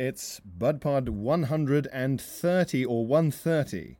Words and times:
It's 0.00 0.40
BudPod 0.58 1.10
130 1.10 2.84
or 2.86 3.06
130. 3.06 3.98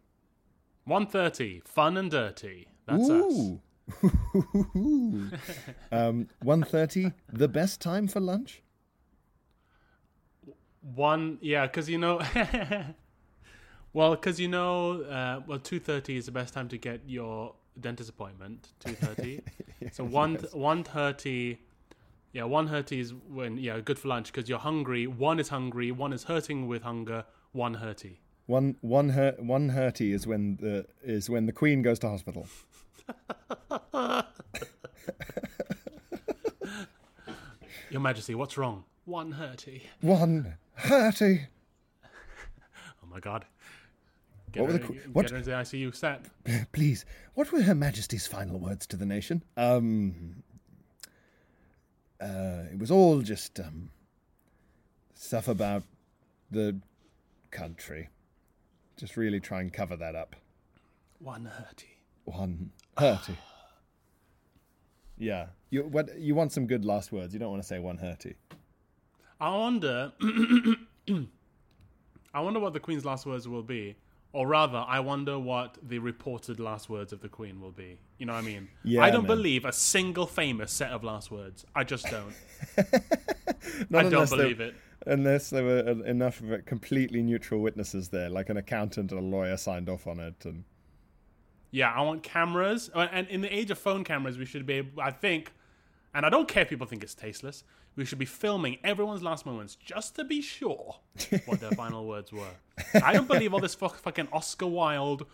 130, 0.84 1.60
fun 1.66 1.98
and 1.98 2.10
dirty. 2.10 2.68
That's 2.86 3.10
us. 3.10 3.50
Um, 5.92 6.28
130, 6.42 7.12
the 7.30 7.48
best 7.48 7.82
time 7.82 8.08
for 8.08 8.18
lunch? 8.18 8.62
One, 10.94 11.36
yeah, 11.42 11.66
because 11.66 11.90
you 11.90 11.98
know, 11.98 12.22
well, 13.92 14.12
because 14.12 14.40
you 14.40 14.48
know, 14.48 15.02
uh, 15.02 15.42
well, 15.46 15.58
two 15.58 15.80
thirty 15.80 16.16
is 16.16 16.24
the 16.24 16.32
best 16.32 16.54
time 16.54 16.68
to 16.68 16.78
get 16.78 17.02
your 17.06 17.54
dentist 17.78 18.08
appointment. 18.08 18.72
Two 18.78 18.94
thirty. 18.94 19.42
so 19.92 20.04
one 20.04 20.36
one 20.52 20.82
thirty, 20.82 21.58
yeah, 22.32 22.44
one 22.44 22.68
thirty 22.68 23.00
is 23.00 23.12
when 23.14 23.56
yeah, 23.58 23.80
good 23.80 23.98
for 23.98 24.08
lunch 24.08 24.32
because 24.32 24.48
you're 24.48 24.58
hungry. 24.58 25.06
One 25.06 25.38
is 25.40 25.48
hungry. 25.48 25.90
One 25.90 26.12
is 26.12 26.24
hurting 26.24 26.66
with 26.68 26.82
hunger. 26.82 27.24
One 27.52 27.74
thirty. 27.76 28.20
One 28.46 28.76
one 28.80 29.10
her, 29.10 29.34
one 29.38 29.70
hurty 29.70 30.12
is 30.12 30.26
when 30.26 30.56
the 30.56 30.86
is 31.02 31.28
when 31.30 31.46
the 31.46 31.52
queen 31.52 31.82
goes 31.82 31.98
to 32.00 32.08
hospital. 32.08 32.46
Your 37.90 38.00
Majesty, 38.00 38.34
what's 38.34 38.56
wrong? 38.56 38.84
One 39.04 39.32
thirty. 39.32 39.82
One 40.00 40.54
hurty. 40.78 41.46
Oh 42.04 43.06
my 43.10 43.18
God. 43.20 43.44
Get, 44.52 44.60
What 44.62 44.66
were 44.66 44.72
her, 44.72 44.78
the 44.78 44.84
qu- 44.86 44.94
get 44.94 45.08
what- 45.14 45.30
her 45.30 45.36
into 45.36 45.50
the 45.50 45.56
ICU 45.56 45.94
set. 45.94 46.26
Please, 46.72 47.04
what 47.34 47.50
were 47.52 47.62
Her 47.62 47.74
Majesty's 47.74 48.26
final 48.26 48.58
words 48.58 48.86
to 48.88 48.96
the 48.96 49.06
nation? 49.06 49.42
Um, 49.56 50.42
uh, 52.20 52.64
it 52.72 52.78
was 52.78 52.90
all 52.90 53.20
just 53.20 53.58
um, 53.60 53.90
stuff 55.14 55.48
about 55.48 55.82
the 56.50 56.76
country. 57.50 58.08
Just 58.96 59.16
really 59.16 59.40
try 59.40 59.60
and 59.60 59.72
cover 59.72 59.96
that 59.96 60.14
up. 60.14 60.36
One 61.18 61.50
thirty. 61.58 61.88
One 62.24 62.70
hurty. 62.98 63.36
yeah, 65.18 65.46
you 65.70 65.84
what 65.84 66.18
you 66.18 66.34
want 66.34 66.52
some 66.52 66.66
good 66.66 66.84
last 66.84 67.12
words. 67.12 67.32
You 67.32 67.40
don't 67.40 67.50
want 67.50 67.62
to 67.62 67.66
say 67.68 67.78
one 67.78 67.98
hurty. 67.98 68.34
I 69.40 69.56
wonder. 69.56 70.12
I 72.32 72.40
wonder 72.40 72.60
what 72.60 72.72
the 72.72 72.80
Queen's 72.80 73.04
last 73.04 73.26
words 73.26 73.48
will 73.48 73.62
be, 73.62 73.96
or 74.32 74.46
rather, 74.46 74.84
I 74.86 75.00
wonder 75.00 75.38
what 75.38 75.76
the 75.82 75.98
reported 75.98 76.60
last 76.60 76.88
words 76.88 77.12
of 77.12 77.20
the 77.20 77.28
Queen 77.28 77.60
will 77.60 77.72
be. 77.72 77.98
You 78.18 78.26
know 78.26 78.32
what 78.34 78.38
I 78.44 78.46
mean? 78.46 78.68
Yeah, 78.84 79.02
I 79.02 79.10
don't 79.10 79.22
man. 79.26 79.36
believe 79.36 79.64
a 79.64 79.72
single 79.72 80.26
famous 80.26 80.70
set 80.72 80.90
of 80.92 81.02
last 81.02 81.30
words. 81.30 81.64
I 81.74 81.84
just 81.84 82.06
don't. 82.10 82.34
I 83.94 84.02
don't 84.08 84.28
believe 84.30 84.60
it. 84.60 84.74
Unless 85.06 85.50
there 85.50 85.64
were 85.64 85.78
enough 86.04 86.40
of 86.40 86.52
it, 86.52 86.66
completely 86.66 87.22
neutral 87.22 87.60
witnesses 87.60 88.08
there, 88.10 88.28
like 88.28 88.50
an 88.50 88.56
accountant 88.58 89.10
and 89.12 89.20
a 89.20 89.24
lawyer 89.24 89.56
signed 89.56 89.88
off 89.88 90.06
on 90.06 90.20
it, 90.20 90.44
and 90.44 90.64
Yeah, 91.70 91.90
I 91.90 92.02
want 92.02 92.22
cameras, 92.22 92.90
Uh, 92.94 93.08
and 93.10 93.26
in 93.28 93.40
the 93.40 93.52
age 93.54 93.70
of 93.70 93.78
phone 93.78 94.04
cameras, 94.04 94.36
we 94.38 94.44
should 94.44 94.66
be. 94.66 94.74
able- 94.74 95.00
I 95.00 95.10
think, 95.10 95.52
and 96.14 96.26
I 96.26 96.28
don't 96.28 96.46
care 96.48 96.62
if 96.64 96.68
people 96.68 96.86
think 96.86 97.02
it's 97.02 97.14
tasteless. 97.14 97.64
We 97.96 98.04
should 98.04 98.18
be 98.18 98.24
filming 98.24 98.78
everyone's 98.84 99.22
last 99.22 99.44
moments 99.44 99.74
just 99.76 100.14
to 100.16 100.24
be 100.24 100.40
sure 100.40 100.96
what 101.44 101.60
their 101.60 101.72
final 101.72 102.06
words 102.06 102.32
were. 102.32 102.54
I 103.02 103.12
don't 103.12 103.26
believe 103.28 103.52
all 103.52 103.60
this 103.60 103.74
fuck, 103.74 103.96
fucking 103.98 104.28
Oscar 104.32 104.66
Wilde. 104.66 105.26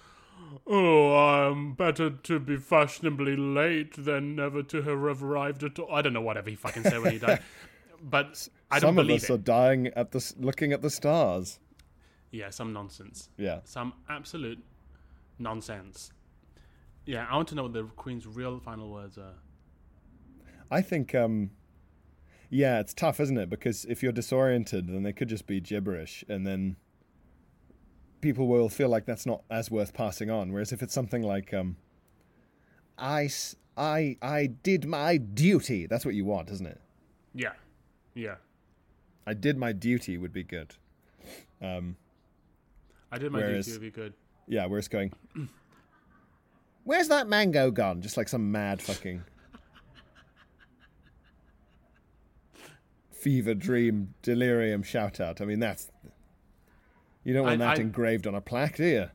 Oh, 0.66 1.14
I'm 1.16 1.74
better 1.74 2.10
to 2.10 2.40
be 2.40 2.56
fashionably 2.56 3.36
late 3.36 3.92
than 4.04 4.34
never 4.36 4.62
to 4.64 4.82
have 4.82 5.22
arrived 5.22 5.62
at 5.64 5.78
all. 5.78 5.92
I 5.94 6.02
don't 6.02 6.12
know 6.12 6.20
whatever 6.20 6.50
he 6.50 6.56
fucking 6.56 6.82
said 6.82 7.00
when 7.02 7.12
he 7.12 7.18
died, 7.18 7.42
but 8.02 8.48
I 8.70 8.78
don't 8.78 8.96
some 8.96 8.98
of 8.98 9.08
us 9.10 9.24
it. 9.24 9.30
are 9.30 9.38
dying 9.38 9.88
at 9.88 10.10
the 10.12 10.34
looking 10.38 10.72
at 10.72 10.82
the 10.82 10.90
stars. 10.90 11.58
Yeah, 12.30 12.50
some 12.50 12.72
nonsense. 12.72 13.28
Yeah, 13.38 13.60
Some 13.64 13.92
absolute 14.08 14.62
nonsense. 15.38 16.10
Yeah, 17.06 17.26
I 17.30 17.36
want 17.36 17.48
to 17.48 17.54
know 17.54 17.62
what 17.62 17.72
the 17.72 17.84
Queen's 17.84 18.26
real 18.26 18.58
final 18.58 18.90
words 18.90 19.16
are. 19.18 19.34
I 20.70 20.82
think. 20.82 21.14
um 21.14 21.50
Yeah, 22.50 22.78
it's 22.80 22.94
tough, 22.94 23.18
isn't 23.20 23.36
it? 23.38 23.50
Because 23.50 23.84
if 23.86 24.02
you're 24.02 24.12
disoriented, 24.12 24.86
then 24.88 25.02
they 25.02 25.12
could 25.12 25.28
just 25.28 25.46
be 25.46 25.60
gibberish, 25.60 26.24
and 26.28 26.46
then 26.46 26.76
people 28.20 28.46
will 28.46 28.68
feel 28.68 28.88
like 28.88 29.04
that's 29.04 29.26
not 29.26 29.42
as 29.50 29.70
worth 29.70 29.92
passing 29.94 30.30
on. 30.30 30.52
Whereas 30.52 30.72
if 30.72 30.82
it's 30.82 30.94
something 30.94 31.22
like, 31.22 31.52
um, 31.52 31.76
"I, 32.98 33.28
I, 33.76 34.16
I 34.22 34.46
did 34.46 34.86
my 34.86 35.16
duty," 35.16 35.86
that's 35.86 36.04
what 36.04 36.14
you 36.14 36.24
want, 36.24 36.50
isn't 36.50 36.66
it? 36.66 36.80
Yeah, 37.34 37.52
yeah. 38.14 38.36
I 39.26 39.34
did 39.34 39.58
my 39.58 39.72
duty 39.72 40.16
would 40.16 40.32
be 40.32 40.44
good. 40.44 40.74
Um, 41.60 41.96
I 43.10 43.18
did 43.18 43.32
my 43.32 43.40
Whereas- 43.40 43.66
duty. 43.66 43.78
Would 43.78 43.82
be 43.82 43.90
good. 43.90 44.14
yeah, 44.46 44.66
where 44.66 44.78
it's 44.78 44.88
going. 44.88 45.12
Where's 46.84 47.08
that 47.08 47.26
mango 47.28 47.72
gone? 47.72 48.00
Just 48.00 48.16
like 48.16 48.28
some 48.28 48.52
mad 48.52 48.80
fucking 48.80 49.22
fever 53.26 53.54
dream 53.54 54.14
delirium 54.22 54.84
shout 54.84 55.18
out. 55.18 55.40
I 55.40 55.46
mean, 55.46 55.58
that's 55.58 55.90
you 57.24 57.34
don't 57.34 57.42
want 57.42 57.60
I- 57.60 57.74
that 57.74 57.78
I- 57.78 57.82
engraved 57.82 58.28
on 58.28 58.36
a 58.36 58.40
plaque, 58.40 58.76
do 58.76 58.84
you? 58.84 59.06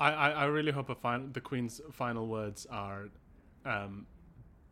I, 0.00 0.10
I, 0.10 0.30
I 0.30 0.44
really 0.46 0.72
hope 0.72 0.90
a 0.90 0.96
fin- 0.96 1.30
the 1.32 1.40
Queen's 1.40 1.80
final 1.92 2.26
words 2.26 2.66
are, 2.72 3.08
um, 3.64 4.06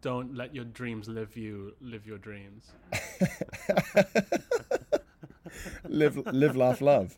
"Don't 0.01 0.35
let 0.35 0.57
your 0.57 0.65
dreams 0.65 1.07
live 1.07 1.37
you. 1.37 1.77
Live 1.81 2.05
your 2.05 2.19
dreams." 2.19 2.73
live, 5.85 6.17
live, 6.35 6.57
laugh, 6.57 6.81
love. 6.81 7.17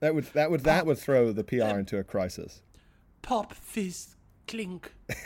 That 0.00 0.14
would 0.14 0.24
that 0.34 0.50
would 0.50 0.64
that 0.64 0.84
would 0.84 0.98
throw 0.98 1.32
the 1.32 1.44
PR 1.44 1.78
into 1.78 1.96
a 1.96 2.04
crisis. 2.04 2.60
Pop, 3.22 3.54
fizz, 3.54 4.16
clink. 4.46 4.92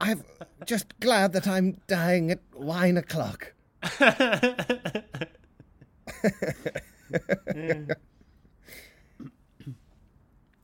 I'm 0.00 0.22
just 0.66 0.98
glad 1.00 1.32
that 1.32 1.46
I'm 1.48 1.80
dying 1.86 2.30
at 2.30 2.40
wine 2.54 2.96
o'clock. 2.96 3.52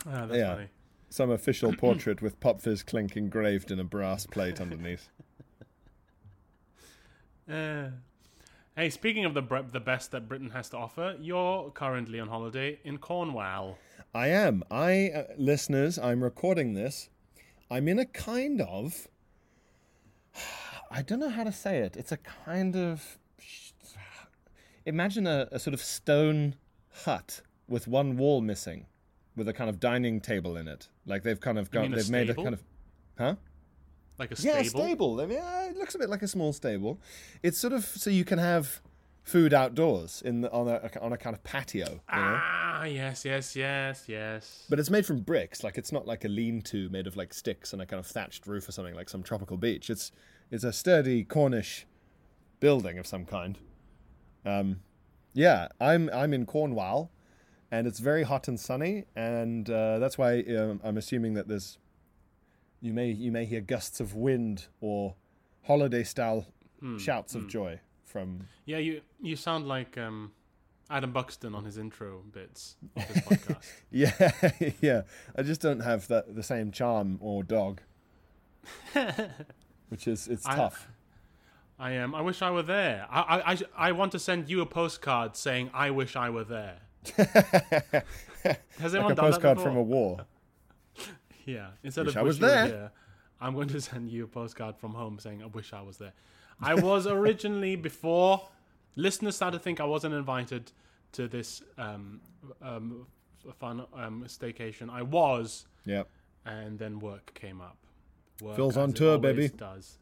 Ah, 0.06 0.26
that's 0.26 0.38
Yeah. 0.38 0.54
funny. 0.54 0.68
Some 1.10 1.30
official 1.30 1.74
portrait 1.76 2.22
with 2.22 2.40
Pop 2.40 2.60
Fizz 2.62 2.82
Clink 2.84 3.16
engraved 3.16 3.70
in 3.70 3.78
a 3.78 3.84
brass 3.84 4.26
plate 4.26 4.60
underneath. 4.60 5.08
Uh, 7.50 7.90
hey, 8.76 8.88
speaking 8.88 9.24
of 9.24 9.34
the 9.34 9.42
the 9.72 9.80
best 9.80 10.12
that 10.12 10.28
Britain 10.28 10.50
has 10.50 10.68
to 10.70 10.76
offer, 10.76 11.16
you're 11.20 11.70
currently 11.72 12.20
on 12.20 12.28
holiday 12.28 12.78
in 12.84 12.98
Cornwall. 12.98 13.76
I 14.14 14.28
am. 14.28 14.62
I, 14.70 15.10
uh, 15.14 15.24
listeners, 15.38 15.98
I'm 15.98 16.22
recording 16.22 16.74
this. 16.74 17.08
I'm 17.70 17.88
in 17.88 17.98
a 17.98 18.04
kind 18.04 18.60
of. 18.60 19.08
I 20.90 21.00
don't 21.00 21.18
know 21.18 21.30
how 21.30 21.44
to 21.44 21.52
say 21.52 21.78
it. 21.78 21.96
It's 21.96 22.12
a 22.12 22.18
kind 22.18 22.76
of. 22.76 23.18
Imagine 24.86 25.26
a, 25.26 25.48
a 25.50 25.58
sort 25.58 25.72
of 25.72 25.80
stone 25.80 26.56
hut 27.04 27.40
with 27.68 27.88
one 27.88 28.18
wall 28.18 28.42
missing, 28.42 28.84
with 29.34 29.48
a 29.48 29.54
kind 29.54 29.70
of 29.70 29.80
dining 29.80 30.20
table 30.20 30.58
in 30.58 30.68
it. 30.68 30.88
Like 31.06 31.22
they've 31.22 31.40
kind 31.40 31.58
of 31.58 31.70
got. 31.70 31.90
they've 31.90 32.10
made 32.10 32.28
a 32.28 32.34
kind 32.34 32.52
of. 32.52 32.62
Huh? 33.16 33.36
Like 34.18 34.32
a 34.32 34.36
stable? 34.36 34.54
Yeah, 34.54 34.60
a 34.60 34.64
stable. 34.66 35.20
I 35.22 35.26
mean, 35.26 35.38
it 35.70 35.76
looks 35.78 35.94
a 35.94 35.98
bit 35.98 36.10
like 36.10 36.22
a 36.22 36.28
small 36.28 36.52
stable. 36.52 37.00
It's 37.42 37.56
sort 37.56 37.72
of 37.72 37.86
so 37.86 38.10
you 38.10 38.26
can 38.26 38.38
have 38.38 38.82
food 39.22 39.54
outdoors 39.54 40.22
in 40.24 40.40
the, 40.40 40.50
on 40.52 40.68
a 40.68 40.90
on 41.00 41.12
a 41.12 41.16
kind 41.16 41.34
of 41.34 41.42
patio. 41.44 41.88
You 41.88 41.94
know? 41.94 42.00
Ah, 42.08 42.84
yes, 42.84 43.24
yes, 43.24 43.54
yes, 43.54 44.04
yes. 44.08 44.66
But 44.68 44.78
it's 44.80 44.90
made 44.90 45.06
from 45.06 45.20
bricks. 45.20 45.62
Like 45.62 45.78
it's 45.78 45.92
not 45.92 46.06
like 46.06 46.24
a 46.24 46.28
lean-to 46.28 46.88
made 46.88 47.06
of 47.06 47.16
like 47.16 47.32
sticks 47.32 47.72
and 47.72 47.80
a 47.80 47.86
kind 47.86 48.00
of 48.00 48.06
thatched 48.06 48.46
roof 48.46 48.68
or 48.68 48.72
something 48.72 48.94
like 48.94 49.08
some 49.08 49.22
tropical 49.22 49.56
beach. 49.56 49.90
It's 49.90 50.12
it's 50.50 50.64
a 50.64 50.72
sturdy 50.72 51.24
Cornish 51.24 51.86
building 52.60 52.98
of 52.98 53.06
some 53.06 53.24
kind. 53.24 53.58
Um, 54.44 54.80
yeah, 55.32 55.68
I'm 55.80 56.10
I'm 56.12 56.34
in 56.34 56.46
Cornwall, 56.46 57.10
and 57.70 57.86
it's 57.86 58.00
very 58.00 58.24
hot 58.24 58.48
and 58.48 58.58
sunny, 58.58 59.04
and 59.16 59.68
uh, 59.70 59.98
that's 59.98 60.18
why 60.18 60.40
um, 60.40 60.80
I'm 60.82 60.98
assuming 60.98 61.34
that 61.34 61.48
there's 61.48 61.78
you 62.80 62.92
may 62.92 63.10
you 63.10 63.30
may 63.30 63.44
hear 63.44 63.60
gusts 63.60 64.00
of 64.00 64.14
wind 64.14 64.66
or 64.80 65.14
holiday 65.64 66.02
style 66.02 66.46
Hmm, 66.80 66.98
shouts 66.98 67.36
of 67.36 67.46
joy 67.46 67.78
from 68.12 68.46
Yeah, 68.66 68.78
you 68.78 69.00
you 69.20 69.34
sound 69.36 69.66
like 69.66 69.96
um, 69.98 70.32
Adam 70.90 71.12
Buxton 71.12 71.54
on 71.54 71.64
his 71.64 71.78
intro 71.78 72.22
bits 72.32 72.76
of 72.96 73.08
this 73.08 73.18
podcast. 73.28 73.72
yeah 73.90 74.72
yeah 74.80 75.02
I 75.36 75.42
just 75.42 75.60
don't 75.60 75.80
have 75.80 76.06
that 76.08 76.34
the 76.36 76.42
same 76.42 76.70
charm 76.70 77.18
or 77.20 77.42
dog 77.42 77.80
which 79.88 80.06
is 80.06 80.28
it's 80.28 80.46
I- 80.46 80.56
tough 80.56 80.88
I 81.78 81.92
am. 81.92 82.14
I 82.14 82.20
wish 82.20 82.42
I 82.42 82.50
were 82.52 82.62
there. 82.62 83.06
I, 83.10 83.20
I, 83.20 83.52
I, 83.54 83.58
I 83.88 83.92
want 83.92 84.12
to 84.12 84.18
send 84.20 84.48
you 84.48 84.60
a 84.60 84.66
postcard 84.66 85.34
saying 85.36 85.70
I 85.74 85.90
wish 85.90 86.14
I 86.14 86.30
were 86.30 86.44
there. 86.44 86.76
Has 88.78 88.94
anyone 88.94 89.08
like 89.10 89.18
a 89.18 89.20
postcard 89.20 89.60
from 89.60 89.76
a 89.76 89.82
war 89.82 90.24
Yeah. 91.44 91.68
Instead 91.82 92.06
Wish 92.06 92.14
of 92.14 92.20
I 92.20 92.22
was 92.22 92.38
wish 92.38 92.40
you 92.40 92.46
were 92.46 92.52
there. 92.62 92.66
here, 92.68 92.90
I'm 93.40 93.54
going 93.54 93.66
to 93.68 93.80
send 93.80 94.10
you 94.10 94.22
a 94.24 94.26
postcard 94.28 94.76
from 94.76 94.94
home 94.94 95.18
saying 95.18 95.42
I 95.42 95.46
wish 95.46 95.72
I 95.72 95.82
was 95.82 95.96
there. 95.96 96.12
I 96.62 96.74
was 96.74 97.06
originally 97.06 97.76
before 97.76 98.48
listeners 98.96 99.36
started 99.36 99.58
to 99.58 99.62
think 99.62 99.80
I 99.80 99.84
wasn't 99.84 100.14
invited 100.14 100.72
to 101.12 101.28
this 101.28 101.62
um, 101.78 102.20
um, 102.60 103.06
fun 103.58 103.84
um, 103.94 104.24
staycation. 104.28 104.90
I 104.90 105.02
was, 105.02 105.66
yep 105.84 106.08
and 106.44 106.78
then 106.78 106.98
work 106.98 107.32
came 107.34 107.60
up. 107.60 107.76
Work, 108.40 108.56
Phil's 108.56 108.76
on 108.76 108.92
tour, 108.92 109.18
baby. 109.18 109.48
Does 109.48 109.98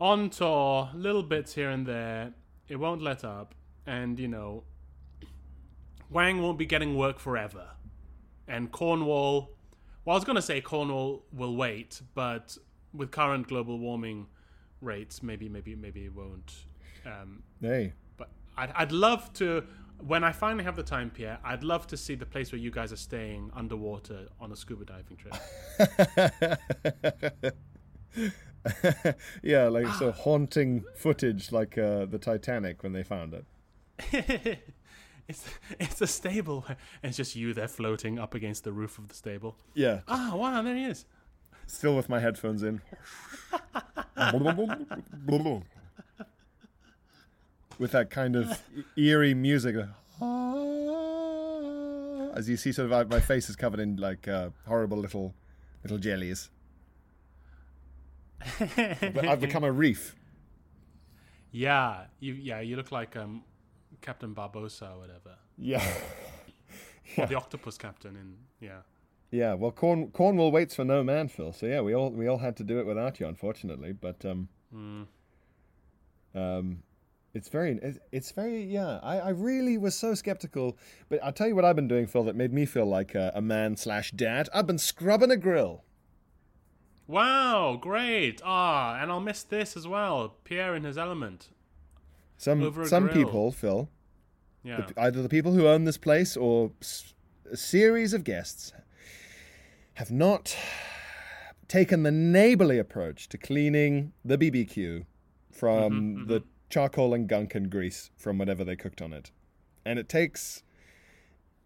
on 0.00 0.30
tour, 0.30 0.90
little 0.94 1.22
bits 1.22 1.54
here 1.54 1.70
and 1.70 1.86
there. 1.86 2.32
It 2.68 2.76
won't 2.76 3.02
let 3.02 3.24
up, 3.24 3.54
and 3.86 4.18
you 4.18 4.28
know, 4.28 4.64
Wang 6.10 6.42
won't 6.42 6.58
be 6.58 6.66
getting 6.66 6.96
work 6.96 7.18
forever, 7.18 7.68
and 8.46 8.70
Cornwall. 8.70 9.50
Well, 10.04 10.14
I 10.14 10.16
was 10.16 10.24
gonna 10.24 10.42
say 10.42 10.60
Cornwall 10.60 11.24
will 11.32 11.56
wait, 11.56 12.00
but 12.14 12.56
with 12.94 13.10
current 13.10 13.48
global 13.48 13.78
warming 13.78 14.26
rates, 14.80 15.22
maybe, 15.22 15.48
maybe, 15.48 15.74
maybe 15.74 16.04
it 16.04 16.14
won't. 16.14 16.64
Um, 17.06 17.42
hey. 17.60 17.92
but 18.16 18.28
I'd, 18.56 18.72
I'd 18.74 18.92
love 18.92 19.32
to 19.34 19.64
when 20.06 20.22
i 20.22 20.30
finally 20.30 20.62
have 20.62 20.76
the 20.76 20.82
time 20.82 21.10
pierre 21.10 21.38
i'd 21.44 21.64
love 21.64 21.84
to 21.86 21.96
see 21.96 22.14
the 22.14 22.26
place 22.26 22.52
where 22.52 22.60
you 22.60 22.70
guys 22.70 22.92
are 22.92 22.96
staying 22.96 23.50
underwater 23.54 24.28
on 24.40 24.52
a 24.52 24.56
scuba 24.56 24.84
diving 24.84 25.16
trip. 25.16 25.34
Yeah 29.42 29.68
like 29.68 29.86
so 29.94 30.12
haunting 30.12 30.84
footage 30.94 31.52
like 31.52 31.78
uh, 31.78 32.04
the 32.06 32.18
Titanic 32.18 32.82
when 32.82 32.92
they 32.92 33.02
found 33.02 33.34
it. 33.34 34.58
It's 35.28 35.44
it's 35.78 36.00
a 36.00 36.06
stable 36.06 36.64
and 36.68 36.76
it's 37.02 37.16
just 37.16 37.36
you 37.36 37.52
there 37.52 37.68
floating 37.68 38.18
up 38.18 38.34
against 38.34 38.64
the 38.64 38.72
roof 38.72 38.98
of 38.98 39.08
the 39.08 39.14
stable. 39.14 39.56
Yeah. 39.74 40.00
Ah 40.08 40.34
wow 40.34 40.62
there 40.62 40.74
he 40.74 40.84
is. 40.84 41.04
Still 41.66 41.94
with 41.96 42.08
my 42.08 42.18
headphones 42.18 42.62
in. 42.62 42.80
with 47.78 47.92
that 47.92 48.10
kind 48.10 48.36
of 48.36 48.62
eerie 48.96 49.34
music. 49.34 49.76
As 52.34 52.48
you 52.48 52.56
see, 52.56 52.72
sort 52.72 52.90
of, 52.92 53.10
my 53.10 53.20
face 53.20 53.48
is 53.48 53.56
covered 53.56 53.80
in 53.80 53.96
like 53.96 54.28
uh, 54.28 54.50
horrible 54.66 54.98
little, 54.98 55.34
little 55.82 55.98
jellies. 55.98 56.50
But 58.58 59.26
I've 59.26 59.40
become 59.40 59.64
a 59.64 59.72
reef. 59.72 60.14
yeah 61.50 62.04
you 62.20 62.34
yeah 62.34 62.60
you 62.60 62.76
look 62.76 62.92
like 62.92 63.16
um 63.16 63.42
captain 64.02 64.34
barbossa 64.34 64.94
or 64.94 64.98
whatever 65.00 65.34
Yeah, 65.56 65.82
or 67.16 67.26
the 67.26 67.34
octopus 67.34 67.78
captain 67.78 68.14
in 68.16 68.36
yeah 68.60 68.82
yeah. 69.30 69.54
Well, 69.54 69.70
Corn- 69.72 70.10
Cornwall 70.10 70.50
waits 70.52 70.74
for 70.74 70.84
no 70.84 71.02
man, 71.02 71.28
Phil. 71.28 71.52
So 71.52 71.66
yeah, 71.66 71.80
we 71.80 71.94
all 71.94 72.10
we 72.10 72.26
all 72.26 72.38
had 72.38 72.56
to 72.56 72.64
do 72.64 72.78
it 72.78 72.86
without 72.86 73.20
you, 73.20 73.26
unfortunately. 73.26 73.92
But 73.92 74.24
um, 74.24 74.48
um, 76.34 76.82
it's 77.34 77.48
very 77.48 77.78
it's, 78.12 78.30
very 78.32 78.62
yeah. 78.64 79.00
I, 79.02 79.18
I 79.18 79.28
really 79.30 79.78
was 79.78 79.94
so 79.94 80.14
skeptical, 80.14 80.76
but 81.08 81.22
I'll 81.22 81.32
tell 81.32 81.48
you 81.48 81.54
what 81.54 81.64
I've 81.64 81.76
been 81.76 81.88
doing, 81.88 82.06
Phil, 82.06 82.24
that 82.24 82.36
made 82.36 82.52
me 82.52 82.64
feel 82.66 82.86
like 82.86 83.14
a, 83.14 83.32
a 83.34 83.40
man 83.42 83.76
slash 83.76 84.10
dad. 84.12 84.48
I've 84.54 84.66
been 84.66 84.78
scrubbing 84.78 85.30
a 85.30 85.36
grill. 85.36 85.84
wow 87.06 87.78
great 87.80 88.42
ah 88.44 88.98
and 89.00 89.10
i'll 89.10 89.20
miss 89.20 89.42
this 89.42 89.76
as 89.78 89.86
well 89.88 90.34
pierre 90.44 90.74
in 90.76 90.84
his 90.84 90.98
element 90.98 91.48
Some 92.36 92.60
some 92.86 93.04
grill. 93.06 93.14
people, 93.24 93.52
Phil, 93.52 93.88
yeah 94.62 94.86
either 94.96 95.22
the 95.22 95.28
people 95.30 95.52
who 95.52 95.66
own 95.66 95.84
this 95.84 95.96
place 95.96 96.36
or 96.36 96.72
s- 96.82 97.14
a 97.50 97.56
series 97.56 98.12
of 98.12 98.24
guests 98.24 98.72
have 99.98 100.12
not 100.12 100.56
taken 101.66 102.04
the 102.04 102.12
neighborly 102.12 102.78
approach 102.78 103.28
to 103.28 103.36
cleaning 103.36 104.12
the 104.24 104.38
BBQ 104.38 105.04
from 105.50 105.92
mm-hmm, 105.92 106.18
mm-hmm. 106.20 106.28
the 106.28 106.44
charcoal 106.70 107.12
and 107.12 107.28
gunk 107.28 107.56
and 107.56 107.68
grease 107.68 108.12
from 108.16 108.38
whatever 108.38 108.62
they 108.62 108.76
cooked 108.76 109.02
on 109.02 109.12
it. 109.12 109.32
And 109.84 109.98
it 109.98 110.08
takes 110.08 110.62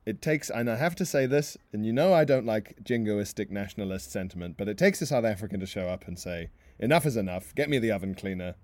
it 0.07 0.23
takes 0.23 0.49
and 0.49 0.71
I 0.71 0.77
have 0.77 0.95
to 0.97 1.05
say 1.05 1.27
this, 1.27 1.59
and 1.75 1.85
you 1.85 1.93
know 1.93 2.15
I 2.15 2.25
don't 2.25 2.47
like 2.47 2.79
jingoistic 2.83 3.51
nationalist 3.51 4.11
sentiment, 4.11 4.57
but 4.57 4.67
it 4.67 4.79
takes 4.79 5.03
a 5.03 5.07
South 5.07 5.27
African 5.27 5.61
to 5.61 5.67
show 5.67 5.89
up 5.89 6.09
and 6.09 6.19
say, 6.19 6.49
Enough 6.79 7.05
is 7.05 7.19
enough, 7.19 7.55
get 7.55 7.69
me 7.69 7.79
the 7.79 7.93
oven 7.93 8.15
cleaner. 8.15 8.55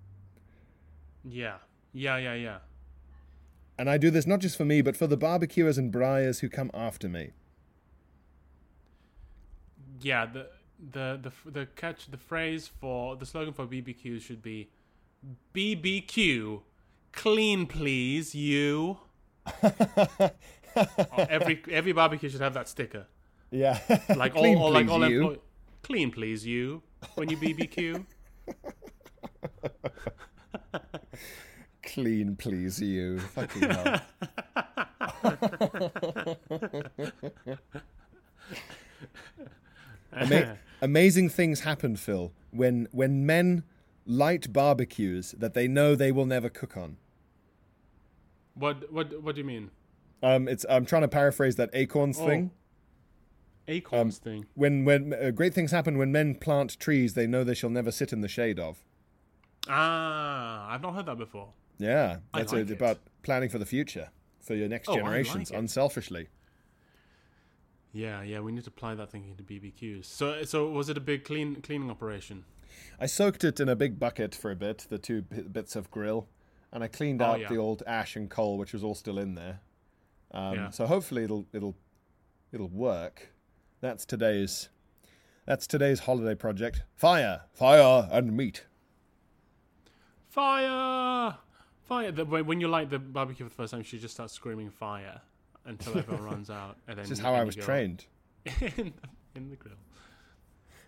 yeah 1.23 1.57
yeah 1.93 2.17
yeah 2.17 2.35
yeah 2.35 2.59
And 3.79 3.91
I 3.91 3.99
do 3.99 4.11
this 4.11 4.27
not 4.27 4.41
just 4.41 4.57
for 4.57 4.65
me, 4.65 4.81
but 4.81 4.97
for 4.97 5.07
the 5.07 5.19
barbecuers 5.19 5.77
and 5.77 5.93
braaiers 5.93 6.41
who 6.41 6.49
come 6.49 6.71
after 6.73 7.07
me. 7.07 7.33
Yeah 10.01 10.27
the 10.27 10.47
the 10.93 11.19
the 11.23 11.51
the 11.51 11.67
catch 11.67 12.11
the 12.11 12.17
phrase 12.17 12.69
for 12.81 13.17
the 13.17 13.27
slogan 13.27 13.53
for 13.53 13.67
BBQ 13.67 14.21
should 14.21 14.43
be 14.43 14.69
BBQ 15.55 16.61
clean 17.13 17.67
please 17.67 18.35
you 18.35 18.99
every 21.29 21.63
every 21.71 21.93
barbecue 21.93 22.29
should 22.29 22.41
have 22.41 22.55
that 22.55 22.69
sticker 22.69 23.07
Yeah. 23.51 23.79
like 24.17 24.35
Clean, 24.41 24.57
all, 24.57 24.65
all 24.65 24.73
like 24.73 24.89
all 24.89 25.09
you. 25.09 25.21
employ- 25.23 25.39
clean 25.83 26.11
please 26.11 26.47
you 26.47 26.83
when 27.15 27.29
you 27.31 27.37
BBQ 27.37 28.05
Clean, 31.83 32.37
please, 32.37 32.81
you. 32.83 33.19
Fucking 33.19 33.71
hell. 33.71 34.01
Ama- 40.33 40.59
amazing 40.83 41.29
things 41.29 41.61
happen, 41.61 41.97
Phil, 41.97 42.33
when 42.51 42.89
when 42.93 43.25
men 43.27 43.65
light 44.07 44.53
barbecues 44.53 45.33
that 45.39 45.55
they 45.55 45.69
know 45.69 45.95
they 45.95 46.11
will 46.13 46.27
never 46.27 46.49
cook 46.49 46.77
on. 46.77 46.97
what 48.55 48.93
what 48.93 49.23
what 49.23 49.35
do 49.35 49.41
you 49.41 49.47
mean 49.47 49.71
Um, 50.23 50.49
it's 50.49 50.65
I'm 50.69 50.85
trying 50.87 51.03
to 51.03 51.09
paraphrase 51.09 51.57
that 51.57 51.71
acorns 51.73 52.19
Oh. 52.19 52.27
thing. 52.27 52.51
acorns 53.69 54.19
thing 54.19 54.47
When 54.55 54.85
when 54.85 55.13
uh, 55.13 55.31
great 55.31 55.53
things 55.55 55.71
happen 55.73 55.99
when 55.99 56.11
men 56.11 56.35
plant 56.37 56.79
trees 56.81 57.15
they 57.15 57.27
know 57.27 57.45
they 57.45 57.55
shall 57.55 57.71
never 57.71 57.91
sit 57.93 58.13
in 58.13 58.21
the 58.23 58.29
shade 58.29 58.59
of. 58.59 58.83
ah 59.69 60.71
I've 60.73 60.83
not 60.83 60.95
heard 60.95 61.07
that 61.07 61.19
before 61.19 61.51
Yeah, 61.79 62.19
that's 62.35 62.53
like 62.53 62.63
it, 62.63 62.71
it. 62.71 62.75
about 62.75 62.99
planning 63.23 63.49
for 63.51 63.59
the 63.59 63.67
future 63.67 64.09
for 64.41 64.55
your 64.55 64.69
next 64.69 64.89
Oh, 64.89 64.95
generations 64.95 65.51
like 65.51 65.59
unselfishly. 65.61 66.29
Yeah 67.93 68.23
yeah 68.23 68.41
we 68.41 68.53
need 68.53 68.65
to 68.65 68.71
apply 68.71 68.95
that 68.95 69.11
thinking 69.11 69.35
to 69.37 69.43
BBQs 69.43 70.05
so 70.05 70.43
so 70.45 70.69
was 70.71 70.89
it 70.89 70.97
a 70.97 71.01
big 71.01 71.25
clean 71.25 71.61
cleaning 71.63 71.91
operation 71.91 72.45
I 73.01 73.07
soaked 73.07 73.45
it 73.45 73.61
in 73.61 73.69
a 73.69 73.75
big 73.75 73.99
bucket 73.99 74.35
for 74.35 74.51
a 74.51 74.57
bit, 74.57 74.87
the 74.91 74.99
two 74.99 75.23
bits 75.23 75.75
of 75.75 75.91
grill, 75.91 76.29
and 76.71 76.85
I 76.85 76.89
cleaned 76.89 77.23
Oh, 77.23 77.27
out 77.27 77.41
yeah. 77.41 77.49
the 77.49 77.57
old 77.57 77.83
ash 77.87 78.15
and 78.15 78.29
coal, 78.31 78.59
which 78.59 78.73
was 78.73 78.85
all 78.85 78.95
still 78.95 79.19
in 79.19 79.35
there. 79.35 79.61
Um, 80.33 80.55
Yeah. 80.55 80.71
So 80.71 80.87
hopefully 80.87 81.25
it'll 81.25 81.47
it'll 81.53 81.77
it'll 82.53 82.69
work. 82.69 83.33
That's 83.81 84.05
today's 84.05 84.69
that's 85.47 85.67
today's 85.67 86.01
holiday 86.01 86.35
project. 86.35 86.83
Fire, 86.95 87.43
fire, 87.53 88.07
and 88.13 88.37
meat. 88.37 88.67
Fire! 90.29 91.37
Fire! 91.85 92.13
When 92.13 92.61
you 92.61 92.69
light 92.69 92.91
the 92.91 92.99
barbecue 92.99 93.47
for 93.47 93.49
the 93.51 93.55
first 93.55 93.73
time, 93.73 93.83
she 93.83 93.99
just 93.99 94.15
starts 94.15 94.35
screaming 94.35 94.71
fire 94.71 95.23
until 95.69 95.99
everyone 95.99 96.25
runs 96.25 96.51
out, 96.51 96.77
and 96.89 96.99
then 96.99 97.05
This 97.05 97.19
is 97.19 97.19
how 97.19 97.35
I 97.35 97.45
was 97.45 97.55
trained. 97.55 98.07
in, 98.61 98.93
in 99.35 99.51
the 99.51 99.57
grill. 99.57 99.75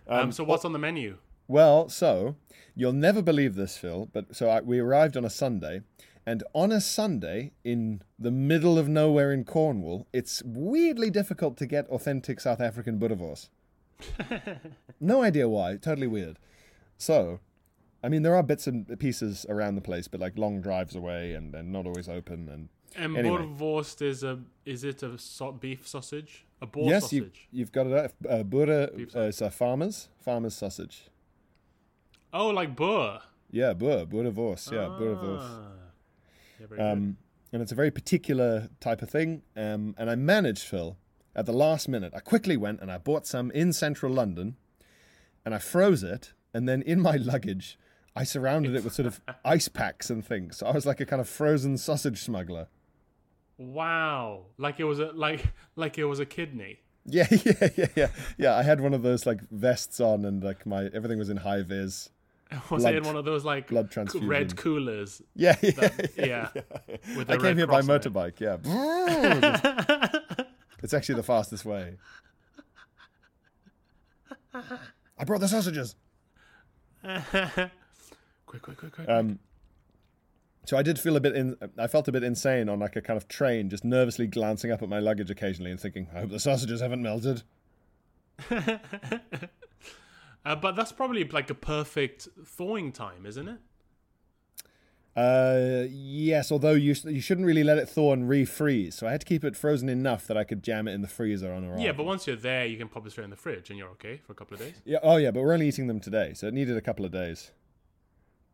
Um, 0.07 0.31
so 0.31 0.43
what's 0.43 0.65
on 0.65 0.73
the 0.73 0.79
menu? 0.79 1.17
Well, 1.47 1.89
so 1.89 2.35
you'll 2.75 2.93
never 2.93 3.21
believe 3.21 3.55
this, 3.55 3.77
Phil, 3.77 4.09
but 4.11 4.35
so 4.35 4.49
I, 4.49 4.61
we 4.61 4.79
arrived 4.79 5.15
on 5.15 5.23
a 5.23 5.29
Sunday, 5.29 5.81
and 6.25 6.43
on 6.53 6.71
a 6.71 6.81
Sunday 6.81 7.51
in 7.63 8.01
the 8.17 8.31
middle 8.31 8.77
of 8.77 8.87
nowhere 8.87 9.31
in 9.31 9.43
Cornwall, 9.43 10.07
it's 10.11 10.41
weirdly 10.43 11.09
difficult 11.09 11.57
to 11.57 11.65
get 11.65 11.87
authentic 11.87 12.39
South 12.39 12.61
African 12.61 12.99
boerewors. 12.99 13.49
no 14.99 15.21
idea 15.21 15.47
why, 15.47 15.77
totally 15.77 16.07
weird. 16.07 16.37
So, 16.97 17.39
I 18.03 18.09
mean, 18.09 18.21
there 18.23 18.35
are 18.35 18.43
bits 18.43 18.67
and 18.67 18.99
pieces 18.99 19.45
around 19.49 19.75
the 19.75 19.81
place, 19.81 20.07
but 20.07 20.19
like 20.19 20.37
long 20.37 20.61
drives 20.61 20.95
away 20.95 21.33
and, 21.33 21.53
and 21.53 21.71
not 21.71 21.85
always 21.85 22.09
open. 22.09 22.49
And 22.49 22.69
And 22.95 23.15
Anyway. 23.17 23.37
Boerewors 23.37 24.01
is 24.01 24.23
a 24.23 24.39
is 24.65 24.83
it 24.83 25.03
a 25.03 25.17
so- 25.17 25.51
beef 25.51 25.87
sausage? 25.87 26.45
A 26.61 26.67
boar 26.67 26.89
yes, 26.89 27.11
you, 27.11 27.21
sausage? 27.21 27.47
you've 27.51 27.71
got 27.71 27.87
it. 27.87 28.13
Uh, 28.29 28.43
Boer, 28.43 28.69
uh, 28.69 28.87
it's 29.21 29.41
a 29.41 29.49
farmer's 29.49 30.09
farmer's 30.19 30.53
sausage. 30.55 31.09
Oh, 32.33 32.49
like 32.49 32.75
boer. 32.75 33.19
Yeah, 33.49 33.73
Boer, 33.73 34.05
Boerewors. 34.05 34.71
Yeah. 34.71 34.87
Ah. 34.89 35.61
Yeah. 36.59 36.91
Um, 36.91 37.17
and 37.51 37.61
it's 37.61 37.71
a 37.71 37.75
very 37.75 37.91
particular 37.91 38.69
type 38.79 39.01
of 39.01 39.09
thing. 39.09 39.41
Um, 39.57 39.95
and 39.97 40.09
I 40.09 40.15
managed, 40.15 40.63
Phil, 40.63 40.97
at 41.35 41.45
the 41.45 41.51
last 41.53 41.89
minute. 41.89 42.13
I 42.15 42.19
quickly 42.19 42.55
went 42.55 42.79
and 42.81 42.91
I 42.91 42.97
bought 42.97 43.25
some 43.27 43.51
in 43.51 43.73
central 43.73 44.13
London, 44.13 44.55
and 45.43 45.53
I 45.53 45.57
froze 45.59 46.03
it. 46.03 46.33
And 46.53 46.67
then 46.69 46.81
in 46.83 47.01
my 47.01 47.15
luggage, 47.17 47.77
I 48.15 48.23
surrounded 48.23 48.75
it 48.75 48.83
with 48.83 48.93
sort 48.93 49.07
of 49.07 49.19
ice 49.45 49.67
packs 49.67 50.09
and 50.09 50.25
things. 50.25 50.57
So 50.57 50.67
I 50.67 50.71
was 50.71 50.85
like 50.85 50.99
a 51.01 51.05
kind 51.05 51.19
of 51.21 51.27
frozen 51.27 51.77
sausage 51.77 52.21
smuggler. 52.21 52.67
Wow, 53.61 54.45
like 54.57 54.79
it 54.79 54.85
was 54.85 54.99
a 54.99 55.11
like 55.11 55.45
like 55.75 55.97
it 55.99 56.05
was 56.05 56.19
a 56.19 56.25
kidney. 56.25 56.79
Yeah, 57.05 57.27
yeah, 57.31 57.69
yeah, 57.77 57.87
yeah. 57.95 58.07
Yeah, 58.37 58.55
I 58.55 58.63
had 58.63 58.81
one 58.81 58.93
of 58.93 59.01
those 59.03 59.25
like 59.25 59.41
vests 59.51 59.99
on, 59.99 60.25
and 60.25 60.43
like 60.43 60.65
my 60.65 60.85
everything 60.93 61.19
was 61.19 61.29
in 61.29 61.37
high 61.37 61.61
vis. 61.61 62.09
Was 62.69 62.81
Blood 62.83 62.95
it 62.95 62.97
in 62.97 63.03
one 63.05 63.15
of 63.15 63.23
those 63.23 63.45
like 63.45 63.67
blood 63.69 63.89
transfusion. 63.89 64.27
red 64.27 64.57
coolers? 64.57 65.21
Yeah, 65.35 65.55
yeah. 65.61 65.71
That- 65.71 66.11
yeah, 66.17 66.49
with 67.15 67.27
the 67.27 67.35
I 67.35 67.37
came 67.37 67.55
here 67.55 67.65
by 67.65 67.77
on 67.79 67.89
it. 67.89 68.01
motorbike. 68.01 68.39
Yeah, 68.41 68.57
it's 70.83 70.93
actually 70.93 71.15
the 71.15 71.23
fastest 71.23 71.63
way. 71.63 71.95
I 74.53 75.23
brought 75.25 75.39
the 75.39 75.47
sausages. 75.47 75.95
quick, 77.03 78.61
quick, 78.61 78.77
quick, 78.77 78.91
quick. 78.91 79.07
Um, 79.09 79.39
so 80.65 80.77
I 80.77 80.83
did 80.83 80.99
feel 80.99 81.15
a 81.15 81.19
bit 81.19 81.35
in. 81.35 81.57
I 81.77 81.87
felt 81.87 82.07
a 82.07 82.11
bit 82.11 82.23
insane 82.23 82.69
on 82.69 82.79
like 82.79 82.95
a 82.95 83.01
kind 83.01 83.17
of 83.17 83.27
train, 83.27 83.69
just 83.69 83.83
nervously 83.83 84.27
glancing 84.27 84.71
up 84.71 84.81
at 84.81 84.89
my 84.89 84.99
luggage 84.99 85.31
occasionally 85.31 85.71
and 85.71 85.79
thinking, 85.79 86.07
"I 86.13 86.21
hope 86.21 86.29
the 86.29 86.39
sausages 86.39 86.81
haven't 86.81 87.01
melted." 87.01 87.43
uh, 90.45 90.55
but 90.55 90.75
that's 90.75 90.91
probably 90.91 91.23
like 91.23 91.49
a 91.49 91.55
perfect 91.55 92.27
thawing 92.45 92.91
time, 92.91 93.25
isn't 93.25 93.47
it? 93.47 93.57
Uh, 95.15 95.87
yes. 95.89 96.51
Although 96.51 96.73
you 96.73 96.95
you 97.05 97.21
shouldn't 97.21 97.47
really 97.47 97.63
let 97.63 97.79
it 97.79 97.89
thaw 97.89 98.13
and 98.13 98.29
refreeze, 98.29 98.93
so 98.93 99.07
I 99.07 99.11
had 99.11 99.21
to 99.21 99.27
keep 99.27 99.43
it 99.43 99.55
frozen 99.55 99.89
enough 99.89 100.27
that 100.27 100.37
I 100.37 100.43
could 100.43 100.63
jam 100.63 100.87
it 100.87 100.93
in 100.93 101.01
the 101.01 101.07
freezer 101.07 101.51
on 101.51 101.65
arrival. 101.65 101.83
Yeah, 101.83 101.91
but 101.91 102.05
once 102.05 102.27
you're 102.27 102.35
there, 102.35 102.67
you 102.67 102.77
can 102.77 102.87
pop 102.87 103.05
it 103.07 103.11
straight 103.11 103.25
in 103.25 103.31
the 103.31 103.35
fridge, 103.35 103.71
and 103.71 103.79
you're 103.79 103.89
okay 103.89 104.21
for 104.25 104.31
a 104.31 104.35
couple 104.35 104.55
of 104.55 104.61
days. 104.61 104.75
yeah. 104.85 104.99
Oh 105.01 105.17
yeah, 105.17 105.31
but 105.31 105.41
we're 105.41 105.53
only 105.53 105.67
eating 105.67 105.87
them 105.87 105.99
today, 105.99 106.33
so 106.35 106.47
it 106.47 106.53
needed 106.53 106.77
a 106.77 106.81
couple 106.81 107.03
of 107.03 107.11
days 107.11 107.51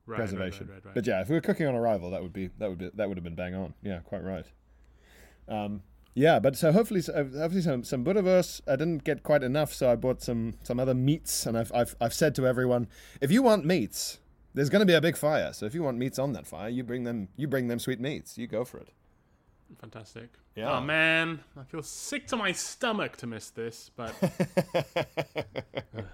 Right, 0.07 0.17
preservation. 0.17 0.67
Right, 0.67 0.83
right. 0.83 0.93
But 0.95 1.05
yeah, 1.05 1.21
if 1.21 1.29
we 1.29 1.35
were 1.35 1.41
cooking 1.41 1.67
on 1.67 1.75
arrival, 1.75 2.09
that 2.11 2.23
would 2.23 2.33
be 2.33 2.49
that 2.57 2.69
would 2.69 2.79
be 2.79 2.89
that 2.95 3.07
would 3.07 3.17
have 3.17 3.23
been 3.23 3.35
bang 3.35 3.53
on. 3.53 3.73
Yeah, 3.83 3.99
quite 3.99 4.23
right. 4.23 4.45
Um, 5.47 5.83
yeah, 6.13 6.39
but 6.39 6.55
so 6.55 6.71
hopefully, 6.71 7.01
so- 7.01 7.13
hopefully 7.13 7.61
some 7.61 7.83
some 7.83 8.03
Boerewors. 8.03 8.61
I 8.67 8.75
didn't 8.75 9.03
get 9.03 9.21
quite 9.21 9.43
enough, 9.43 9.73
so 9.73 9.91
I 9.91 9.95
bought 9.95 10.21
some 10.23 10.55
some 10.63 10.79
other 10.79 10.93
meats, 10.95 11.45
and 11.45 11.57
I've 11.57 11.71
I've 11.73 11.95
I've 12.01 12.13
said 12.13 12.33
to 12.35 12.47
everyone, 12.47 12.87
if 13.21 13.31
you 13.31 13.43
want 13.43 13.65
meats, 13.65 14.19
there's 14.53 14.69
going 14.69 14.79
to 14.79 14.85
be 14.85 14.93
a 14.95 15.01
big 15.01 15.15
fire. 15.17 15.53
So 15.53 15.65
if 15.67 15.75
you 15.75 15.83
want 15.83 15.97
meats 15.97 16.17
on 16.17 16.33
that 16.33 16.47
fire, 16.47 16.69
you 16.69 16.83
bring 16.83 17.03
them 17.03 17.27
you 17.35 17.47
bring 17.47 17.67
them 17.67 17.77
sweet 17.79 17.99
meats. 17.99 18.37
You 18.37 18.47
go 18.47 18.65
for 18.65 18.79
it. 18.79 18.89
Fantastic. 19.81 20.29
Yeah. 20.55 20.71
Oh 20.77 20.81
man, 20.81 21.41
I 21.59 21.63
feel 21.63 21.83
sick 21.83 22.25
to 22.27 22.37
my 22.37 22.51
stomach 22.53 23.17
to 23.17 23.27
miss 23.27 23.49
this, 23.51 23.91
but 23.95 24.15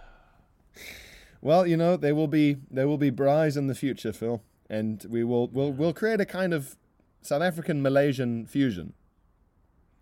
Well, 1.44 1.68
you 1.68 1.76
know 1.76 1.98
there 1.98 2.16
will 2.16 2.30
be 2.30 2.58
there 2.72 2.88
will 2.88 2.98
be 2.98 3.12
braais 3.12 3.58
in 3.58 3.68
the 3.68 3.76
future, 3.76 4.14
Phil, 4.14 4.42
and 4.70 5.06
we 5.10 5.24
will 5.26 5.48
we'll 5.50 5.74
we'll 5.74 5.94
create 5.94 6.22
a 6.22 6.26
kind 6.26 6.54
of 6.54 6.78
South 7.22 7.42
African 7.42 7.82
Malaysian 7.82 8.46
fusion. 8.46 8.94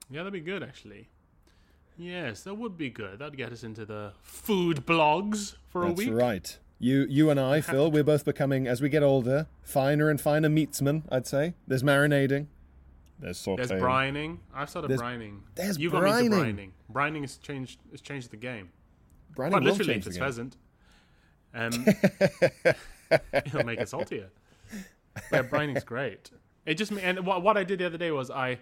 yeah, 0.09 0.19
that'd 0.19 0.33
be 0.33 0.39
good 0.39 0.61
actually. 0.61 1.09
Yes, 1.97 2.43
that 2.43 2.55
would 2.55 2.77
be 2.77 2.89
good. 2.89 3.19
That'd 3.19 3.37
get 3.37 3.51
us 3.51 3.63
into 3.63 3.85
the 3.85 4.13
food 4.21 4.85
blogs 4.85 5.55
for 5.67 5.83
a 5.83 5.91
week. 5.91 6.07
That's 6.09 6.21
right. 6.21 6.57
You, 6.79 7.05
you 7.07 7.29
and 7.29 7.39
I, 7.39 7.61
Phil, 7.69 7.91
we're 7.91 8.03
both 8.03 8.25
becoming, 8.25 8.65
as 8.67 8.81
we 8.81 8.89
get 8.89 9.03
older, 9.03 9.45
finer 9.61 10.09
and 10.09 10.19
finer 10.19 10.49
meatsmen. 10.49 11.03
I'd 11.11 11.27
say. 11.27 11.53
There's 11.67 11.83
marinating. 11.83 12.47
There's 13.19 13.37
sauteing. 13.37 13.67
There's 13.67 13.81
brining. 13.81 14.39
I've 14.53 14.69
started 14.69 14.87
There's- 14.89 15.01
brining. 15.01 15.41
there's 15.53 15.77
you 15.77 15.91
got 15.91 16.03
me 16.03 16.09
into 16.25 16.35
brining. 16.37 16.55
brining. 16.55 16.71
Brining 16.91 17.21
has 17.21 17.37
changed. 17.37 17.79
Has 17.91 18.01
changed 18.01 18.31
the 18.31 18.37
game. 18.37 18.69
Brining 19.35 19.53
will 19.53 19.61
literally, 19.61 19.93
if 19.95 20.03
the 20.05 20.09
it's 20.09 20.17
game. 20.17 20.25
pheasant, 20.25 20.57
um, 21.53 21.85
it'll 23.33 23.65
make 23.65 23.79
it 23.79 23.89
saltier. 23.89 24.29
Yeah, 25.31 25.41
brining's 25.43 25.83
great. 25.83 26.31
It 26.65 26.75
just 26.75 26.91
and 26.91 27.25
what, 27.25 27.41
what 27.41 27.57
I 27.57 27.63
did 27.63 27.79
the 27.79 27.85
other 27.85 27.97
day 27.97 28.11
was 28.11 28.29
I, 28.29 28.59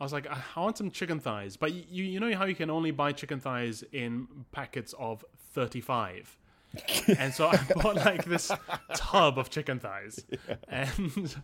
I 0.00 0.04
was 0.04 0.12
like, 0.12 0.26
I 0.26 0.60
want 0.60 0.78
some 0.78 0.90
chicken 0.90 1.20
thighs, 1.20 1.56
but 1.56 1.72
you 1.72 2.04
you 2.04 2.20
know 2.20 2.34
how 2.36 2.44
you 2.44 2.54
can 2.54 2.70
only 2.70 2.90
buy 2.90 3.12
chicken 3.12 3.40
thighs 3.40 3.84
in 3.92 4.28
packets 4.52 4.94
of 4.98 5.24
thirty 5.52 5.80
five. 5.80 6.36
and 7.18 7.34
so 7.34 7.48
I 7.48 7.56
bought 7.74 7.96
like 7.96 8.24
this 8.24 8.52
tub 8.94 9.38
of 9.38 9.50
chicken 9.50 9.80
thighs, 9.80 10.24
and, 10.68 11.12
and 11.16 11.36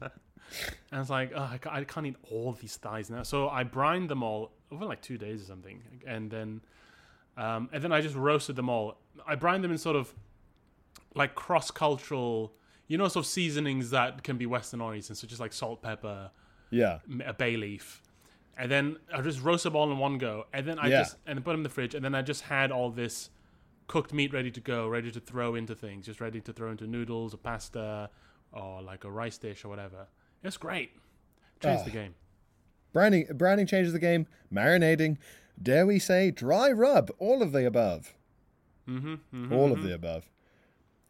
I 0.92 0.98
was 1.00 1.10
like, 1.10 1.32
oh, 1.34 1.50
I, 1.52 1.58
ca- 1.58 1.70
I 1.72 1.82
can't 1.82 2.06
eat 2.06 2.16
all 2.30 2.52
these 2.52 2.76
thighs 2.76 3.10
now. 3.10 3.24
So 3.24 3.48
I 3.48 3.64
brined 3.64 4.08
them 4.08 4.22
all 4.22 4.52
over 4.70 4.84
like 4.84 5.02
two 5.02 5.18
days 5.18 5.42
or 5.42 5.46
something, 5.46 5.82
and 6.06 6.30
then 6.30 6.60
um, 7.36 7.68
and 7.72 7.82
then 7.82 7.92
I 7.92 8.00
just 8.00 8.14
roasted 8.14 8.56
them 8.56 8.68
all. 8.68 8.98
I 9.26 9.34
brined 9.34 9.64
them 9.64 9.72
in 9.72 9.78
sort 9.78 9.96
of 9.96 10.14
like 11.16 11.34
cross 11.34 11.70
cultural, 11.72 12.52
you 12.86 12.96
know, 12.98 13.08
sort 13.08 13.24
of 13.24 13.30
seasonings 13.30 13.90
that 13.90 14.22
can 14.22 14.36
be 14.38 14.46
Western 14.46 14.80
origins, 14.80 15.18
so 15.18 15.26
just 15.26 15.40
like 15.40 15.52
salt, 15.52 15.82
pepper, 15.82 16.30
Yeah. 16.70 17.00
a 17.24 17.32
bay 17.34 17.56
leaf, 17.56 18.02
and 18.56 18.70
then 18.70 18.98
I 19.12 19.20
just 19.22 19.42
roast 19.42 19.64
them 19.64 19.74
all 19.74 19.90
in 19.90 19.98
one 19.98 20.18
go, 20.18 20.46
and 20.52 20.66
then 20.68 20.78
I 20.78 20.88
Yeah. 20.88 20.98
just 21.00 21.16
and 21.26 21.42
put 21.44 21.50
them 21.52 21.60
in 21.60 21.64
the 21.64 21.68
fridge, 21.70 21.94
and 21.94 22.04
then 22.04 22.14
I 22.14 22.22
just 22.22 22.42
had 22.42 22.70
all 22.70 22.90
this 22.90 23.30
cooked 23.88 24.12
meat 24.12 24.32
ready 24.32 24.50
to 24.50 24.60
go, 24.60 24.88
ready 24.88 25.10
to 25.10 25.20
throw 25.20 25.54
into 25.54 25.74
things, 25.74 26.06
just 26.06 26.20
ready 26.20 26.40
to 26.40 26.52
throw 26.52 26.70
into 26.70 26.86
noodles 26.86 27.34
or 27.34 27.38
pasta 27.38 28.10
or 28.52 28.82
like 28.82 29.04
a 29.04 29.10
rice 29.10 29.38
dish 29.38 29.64
or 29.64 29.68
whatever. 29.68 30.06
It's 30.42 30.56
great. 30.56 30.90
Changed 31.60 31.84
the 31.86 31.90
Oh. 31.90 31.92
game. 31.94 32.14
Brining, 32.94 33.28
brining 33.32 33.68
changes 33.68 33.92
the 33.92 33.98
game. 33.98 34.26
Marinating, 34.52 35.18
dare 35.62 35.86
we 35.86 35.98
say, 35.98 36.30
dry 36.30 36.70
rub. 36.72 37.10
All 37.18 37.42
of 37.42 37.52
the 37.52 37.66
above. 37.66 38.14
Mm-hmm, 38.88 39.14
mm-hmm 39.14 39.52
All 39.52 39.70
of 39.72 39.78
mm-hmm. 39.78 39.86
the 39.88 39.94
above. 39.94 40.28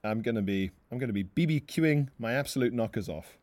I'm 0.06 0.22
gonna 0.22 0.42
be, 0.42 0.70
I'm 0.90 0.98
gonna 0.98 1.12
be 1.12 1.24
BBQing 1.24 2.08
my 2.18 2.32
absolute 2.32 2.72
knockers 2.72 3.08
off. 3.08 3.36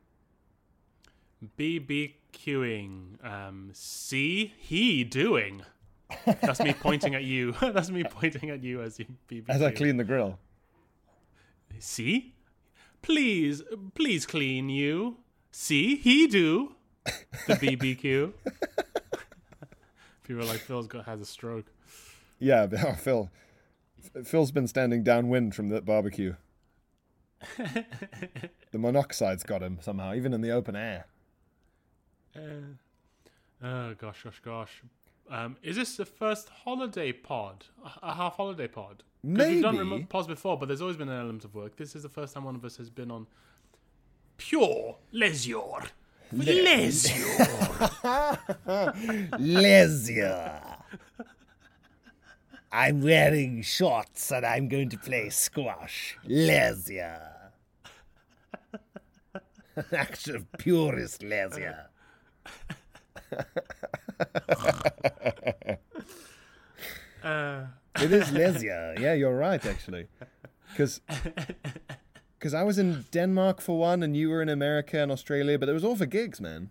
BBQing. 1.57 3.23
Um, 3.23 3.69
see 3.73 4.53
he 4.57 5.03
doing. 5.03 5.63
That's 6.25 6.59
me 6.59 6.73
pointing 6.73 7.15
at 7.15 7.23
you. 7.23 7.53
That's 7.61 7.89
me 7.89 8.03
pointing 8.03 8.49
at 8.49 8.63
you 8.63 8.81
as 8.81 8.99
you 8.99 9.05
BBQ. 9.29 9.49
As 9.49 9.61
I 9.61 9.71
clean 9.71 9.97
the 9.97 10.03
grill. 10.03 10.39
See, 11.79 12.33
please, 13.01 13.63
please 13.93 14.25
clean 14.25 14.69
you. 14.69 15.17
See 15.51 15.95
he 15.95 16.27
do. 16.27 16.75
The 17.03 17.11
BBQ. 17.55 18.33
People 20.23 20.43
are 20.43 20.45
like 20.45 20.59
Phil's 20.59 20.87
got 20.87 21.05
has 21.05 21.19
a 21.19 21.25
stroke. 21.25 21.65
Yeah, 22.39 22.67
Phil. 22.95 23.29
Phil's 24.23 24.51
been 24.51 24.67
standing 24.67 25.03
downwind 25.03 25.55
from 25.55 25.69
the 25.69 25.81
barbecue. 25.81 26.35
the 28.71 28.77
monoxide's 28.77 29.43
got 29.43 29.61
him 29.63 29.77
somehow, 29.81 30.13
even 30.13 30.33
in 30.33 30.41
the 30.41 30.51
open 30.51 30.75
air. 30.75 31.05
Oh 33.63 33.93
gosh, 33.95 34.23
gosh, 34.23 34.39
gosh. 34.43 34.81
Um, 35.29 35.55
is 35.63 35.75
this 35.77 35.95
the 35.95 36.05
first 36.05 36.49
holiday 36.49 37.11
pod? 37.13 37.65
A- 38.01 38.13
half 38.13 38.35
holiday 38.35 38.67
pod? 38.67 39.03
'Cause 39.25 39.47
We've 39.47 39.61
done 39.61 39.75
Maybe. 39.75 39.89
remote 39.89 40.09
pods 40.09 40.27
before, 40.27 40.57
but 40.59 40.65
there's 40.67 40.81
always 40.81 40.97
been 40.97 41.07
an 41.07 41.17
element 41.19 41.45
of 41.45 41.55
work. 41.55 41.77
This 41.77 41.95
is 41.95 42.03
the 42.03 42.09
first 42.09 42.33
time 42.33 42.43
one 42.43 42.55
of 42.55 42.65
us 42.65 42.75
has 42.77 42.89
been 42.89 43.09
on 43.09 43.25
pure 44.37 44.97
leisure. 45.11 45.61
Leisure. 46.33 47.13
Leisure. 49.39 50.61
I'm 52.71 53.01
wearing 53.01 53.61
shorts 53.61 54.31
and 54.31 54.45
I'm 54.45 54.67
going 54.67 54.89
to 54.89 54.97
play 54.97 55.29
squash. 55.29 56.17
Leisure. 56.25 57.32
An 59.75 59.85
act 59.93 60.27
of 60.27 60.51
purest 60.53 61.23
leisure. 61.23 61.87
uh, 67.23 67.65
It 68.01 68.11
is 68.11 68.31
leisure. 68.31 68.95
Yeah, 68.99 69.13
you're 69.13 69.35
right, 69.37 69.63
actually. 69.65 70.07
Because 70.71 71.01
because 72.39 72.53
I 72.53 72.63
was 72.63 72.77
in 72.77 73.05
Denmark 73.11 73.61
for 73.61 73.77
one, 73.77 74.03
and 74.03 74.17
you 74.17 74.29
were 74.29 74.41
in 74.41 74.49
America 74.49 74.99
and 75.01 75.11
Australia, 75.11 75.57
but 75.59 75.69
it 75.69 75.73
was 75.73 75.83
all 75.83 75.95
for 75.95 76.05
gigs, 76.05 76.41
man. 76.41 76.69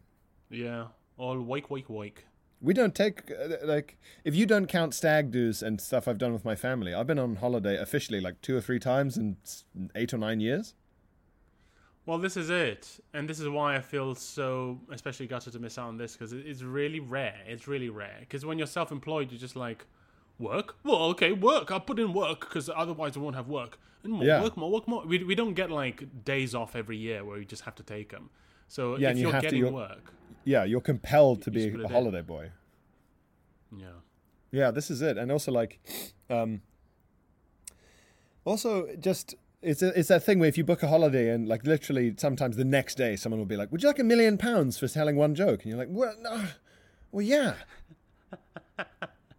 yeah. 0.50 0.87
All 1.18 1.40
wake, 1.40 1.71
wake, 1.71 1.88
wake. 1.90 2.25
We 2.61 2.75
don't 2.75 2.94
take 2.94 3.30
uh, 3.30 3.56
like 3.64 3.97
if 4.25 4.35
you 4.35 4.47
don't 4.47 4.66
count 4.66 4.94
stag 4.94 5.30
do's 5.30 5.62
and 5.62 5.80
stuff 5.80 6.09
I've 6.09 6.18
done 6.18 6.32
with 6.32 6.44
my 6.44 6.56
family. 6.56 6.94
I've 6.94 7.06
been 7.06 7.18
on 7.18 7.37
holiday 7.37 7.76
officially 7.76 8.21
like 8.21 8.40
two 8.40 8.56
or 8.56 8.61
three 8.61 8.78
times 8.80 9.16
in 9.16 9.37
eight 9.94 10.12
or 10.14 10.18
nine 10.18 10.40
years. 10.40 10.75
Well, 12.04 12.18
this 12.18 12.37
is 12.37 12.50
it, 12.50 12.99
and 13.14 13.28
this 13.28 13.38
is 13.38 13.49
why 13.49 13.76
I 13.76 13.80
feel 13.80 14.14
so 14.16 14.80
especially 14.90 15.28
gutted 15.28 15.52
to 15.52 15.59
miss 15.61 15.78
out 15.78 15.87
on 15.88 15.97
this 15.97 16.14
because 16.14 16.32
it's 16.32 16.62
really 16.62 16.99
rare. 16.99 17.37
It's 17.47 17.68
really 17.68 17.90
rare 17.90 18.16
because 18.21 18.44
when 18.44 18.59
you're 18.59 18.66
self-employed, 18.66 19.30
you're 19.30 19.38
just 19.40 19.54
like, 19.54 19.87
work. 20.40 20.75
Well, 20.82 21.02
okay, 21.11 21.30
work. 21.32 21.71
I'll 21.71 21.78
put 21.78 22.00
in 22.00 22.12
work 22.12 22.40
because 22.40 22.68
otherwise 22.75 23.16
I 23.16 23.21
won't 23.21 23.37
have 23.37 23.47
work. 23.49 23.78
And 24.02 24.14
more 24.14 24.25
Yeah. 24.25 24.42
work, 24.42 24.56
more 24.56 24.71
work, 24.73 24.88
more. 24.88 25.06
We 25.06 25.23
we 25.23 25.37
don't 25.37 25.54
get 25.54 25.71
like 25.71 26.25
days 26.25 26.56
off 26.56 26.75
every 26.75 26.97
year 26.97 27.25
where 27.25 27.38
you 27.38 27.44
just 27.44 27.62
have 27.62 27.76
to 27.76 27.85
take 27.85 28.09
them. 28.11 28.30
So 28.66 28.97
Yeah, 28.99 29.11
if 29.11 29.16
you 29.18 29.23
you're 29.23 29.32
have 29.32 29.42
to- 29.42 29.47
getting 29.47 29.61
you're- 29.61 29.73
work, 29.73 30.12
Yeah, 30.44 30.64
you're 30.64 30.80
compelled 30.80 31.42
to 31.42 31.50
You 31.52 31.54
be 31.54 31.64
a 31.68 31.78
it 31.78 31.85
in. 31.85 31.90
holiday 31.92 32.23
boy. 32.23 32.50
yeah. 33.76 34.00
Yeah, 34.50 34.73
this 34.73 34.90
is 34.90 35.00
it, 35.02 35.16
and 35.16 35.30
also 35.30 35.52
like, 35.52 35.78
um, 36.28 36.62
also 38.44 38.88
just 38.97 39.37
it's 39.62 39.83
a, 39.83 39.99
it's 39.99 40.09
that 40.09 40.23
thing 40.25 40.38
where 40.38 40.49
if 40.49 40.59
you 40.59 40.64
book 40.64 40.83
a 40.83 40.88
holiday 40.88 41.31
and 41.31 41.49
like 41.49 41.64
literally 41.64 42.14
sometimes 42.16 42.57
the 42.57 42.64
next 42.64 42.97
day 42.97 43.16
someone 43.16 43.38
will 43.38 43.47
be 43.47 43.57
like, 43.57 43.71
"Would 43.73 43.83
you 43.83 43.88
like 43.88 43.99
a 43.99 44.04
million 44.04 44.37
pounds 44.38 44.78
for 44.78 44.88
telling 44.88 45.16
one 45.16 45.35
joke?" 45.35 45.62
And 45.62 45.71
you're 45.71 45.78
like, 45.78 45.88
"Well, 45.90 46.14
no, 46.21 46.45
well, 47.12 47.23
yeah." 47.25 47.54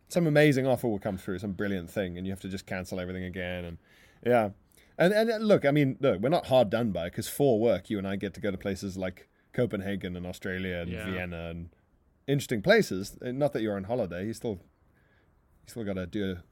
some 0.08 0.28
amazing 0.28 0.68
offer 0.68 0.88
will 0.88 1.00
come 1.00 1.18
through, 1.18 1.40
some 1.40 1.54
brilliant 1.54 1.90
thing, 1.90 2.18
and 2.18 2.26
you 2.26 2.32
have 2.32 2.40
to 2.42 2.48
just 2.50 2.66
cancel 2.66 3.00
everything 3.00 3.24
again, 3.24 3.66
and 3.66 3.78
yeah. 4.26 4.50
And 4.98 5.12
and 5.14 5.32
uh, 5.32 5.38
look, 5.38 5.66
I 5.66 5.72
mean, 5.72 5.98
look, 6.00 6.22
we're 6.22 6.30
not 6.30 6.46
hard 6.48 6.70
done 6.70 6.92
by 6.92 7.06
because 7.06 7.28
for 7.28 7.60
work, 7.60 7.90
you 7.90 7.98
and 7.98 8.08
I 8.08 8.16
get 8.16 8.34
to 8.36 8.42
go 8.42 8.52
to 8.52 8.58
places 8.58 8.96
like 8.96 9.28
Copenhagen 9.52 10.16
and 10.16 10.26
Australia 10.26 10.78
and 10.78 10.92
Yeah. 10.92 11.06
Vienna 11.06 11.50
and 11.50 11.70
interesting 12.28 12.62
places. 12.62 13.18
Not 13.22 13.54
that 13.54 13.62
you're 13.62 13.76
on 13.76 13.86
holiday, 13.86 14.26
you 14.28 14.34
still 14.34 14.60
you 15.66 15.68
still 15.68 15.84
got 15.84 15.96
to 15.96 16.06
do 16.06 16.32
a 16.32 16.44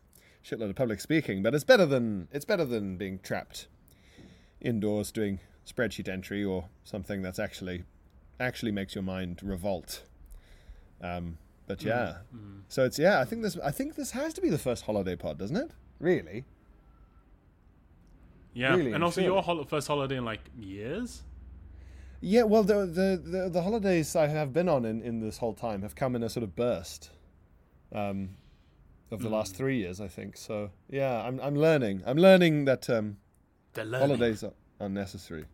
shitload 0.43 0.69
of 0.69 0.75
public 0.75 0.99
speaking, 1.01 1.43
but 1.43 1.53
it's 1.53 1.63
better 1.63 1.85
than 1.85 2.27
it's 2.31 2.45
better 2.45 2.65
than 2.65 2.97
being 2.97 3.19
trapped 3.19 3.67
indoors 4.59 5.11
doing 5.11 5.39
spreadsheet 5.65 6.07
entry 6.07 6.43
or 6.43 6.65
something 6.83 7.21
that's 7.21 7.39
actually 7.39 7.83
actually 8.39 8.71
makes 8.71 8.95
your 8.95 9.03
mind 9.03 9.39
revolt. 9.43 10.03
Um, 11.01 11.37
but 11.67 11.83
yeah, 11.83 12.17
so 12.67 12.83
it's 12.85 12.99
yeah. 12.99 13.19
I 13.19 13.25
think 13.25 13.43
this 13.43 13.57
I 13.63 13.71
think 13.71 13.95
this 13.95 14.11
has 14.11 14.33
to 14.33 14.41
be 14.41 14.49
the 14.49 14.57
first 14.57 14.85
holiday 14.85 15.15
pod, 15.15 15.37
doesn't 15.37 15.55
it? 15.55 15.71
Really? 15.99 16.43
Yeah, 18.53 18.75
Really, 18.75 18.91
and 18.91 19.03
also 19.03 19.21
surely. 19.21 19.33
your 19.33 19.43
hol- 19.43 19.63
first 19.63 19.87
holiday 19.87 20.17
in 20.17 20.25
like 20.25 20.41
years. 20.59 21.21
Yeah. 22.19 22.43
Well, 22.43 22.63
the 22.63 22.85
the 22.85 23.21
the, 23.23 23.49
the 23.49 23.61
holidays 23.61 24.15
I 24.15 24.27
have 24.27 24.51
been 24.51 24.67
on 24.67 24.83
in, 24.85 25.01
in 25.01 25.21
this 25.21 25.37
whole 25.37 25.53
time 25.53 25.81
have 25.83 25.95
come 25.95 26.15
in 26.15 26.23
a 26.23 26.29
sort 26.29 26.43
of 26.43 26.55
burst. 26.55 27.11
Um, 27.93 28.31
of 29.11 29.21
the 29.21 29.29
last 29.29 29.55
three 29.55 29.77
years, 29.77 29.99
I 29.99 30.07
think. 30.07 30.37
So 30.37 30.71
yeah, 30.89 31.21
I'm 31.21 31.39
I'm 31.39 31.55
learning. 31.55 32.01
I'm 32.05 32.17
learning 32.17 32.65
that 32.65 32.89
um, 32.89 33.17
learning. 33.75 33.99
holidays 33.99 34.43
are 34.43 34.53
unnecessary. 34.79 35.45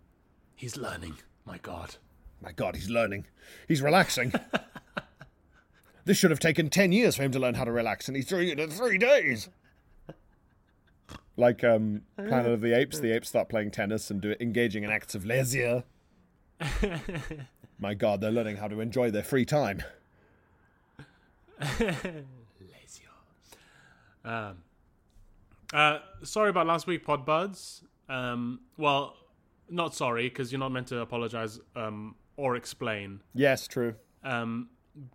He's 0.55 0.77
learning. 0.77 1.17
My 1.45 1.57
God. 1.57 1.95
My 2.41 2.51
God, 2.51 2.75
he's 2.75 2.89
learning. 2.89 3.25
He's 3.67 3.81
relaxing. 3.81 4.33
this 6.05 6.17
should 6.17 6.31
have 6.31 6.39
taken 6.39 6.69
10 6.69 6.91
years 6.91 7.15
for 7.15 7.23
him 7.23 7.31
to 7.31 7.39
learn 7.39 7.55
how 7.55 7.63
to 7.63 7.71
relax, 7.71 8.07
and 8.07 8.15
he's 8.15 8.27
doing 8.27 8.47
it 8.47 8.59
in 8.59 8.69
three 8.69 8.97
days. 8.97 9.49
Like 11.35 11.63
um, 11.63 12.01
Planet 12.15 12.51
of 12.51 12.61
the 12.61 12.73
Apes, 12.73 12.99
the 12.99 13.11
apes 13.11 13.29
start 13.29 13.49
playing 13.49 13.71
tennis 13.71 14.09
and 14.09 14.19
do, 14.19 14.35
engaging 14.39 14.83
in 14.83 14.89
acts 14.89 15.13
of 15.13 15.25
leisure. 15.25 15.83
My 17.79 17.93
God, 17.93 18.21
they're 18.21 18.31
learning 18.31 18.57
how 18.57 18.67
to 18.67 18.81
enjoy 18.81 19.11
their 19.11 19.23
free 19.23 19.45
time. 19.45 19.83
Um, 24.27 24.57
uh, 25.73 25.99
sorry 26.23 26.49
about 26.49 26.67
last 26.67 26.85
week, 26.87 27.05
Pod 27.05 27.25
Buds. 27.25 27.83
Um, 28.09 28.61
well, 28.77 29.15
not 29.69 29.95
sorry 29.95 30.29
because 30.29 30.51
you're 30.51 30.59
not 30.59 30.71
meant 30.71 30.87
to 30.87 30.99
apologize 30.99 31.59
um, 31.75 32.15
or 32.35 32.55
explain. 32.55 33.21
Yes, 33.33 33.67
true. 33.67 33.95
Um, 34.23 34.69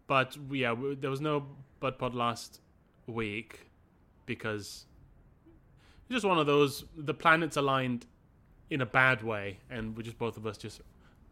but 0.07 0.37
yeah, 0.51 0.71
w- 0.71 0.95
there 0.95 1.11
was 1.11 1.21
no 1.21 1.47
Bud 1.81 1.99
Pod 1.99 2.15
last 2.15 2.61
week 3.07 3.67
because 4.27 4.87
just 6.11 6.25
one 6.25 6.39
of 6.39 6.47
those. 6.47 6.85
The 6.97 7.15
planets 7.15 7.57
aligned 7.57 8.07
in 8.71 8.81
a 8.81 8.87
bad 8.87 9.23
way, 9.23 9.59
and 9.71 9.97
we 9.97 10.03
just 10.03 10.19
both 10.19 10.37
of 10.37 10.47
us 10.47 10.57
just 10.57 10.81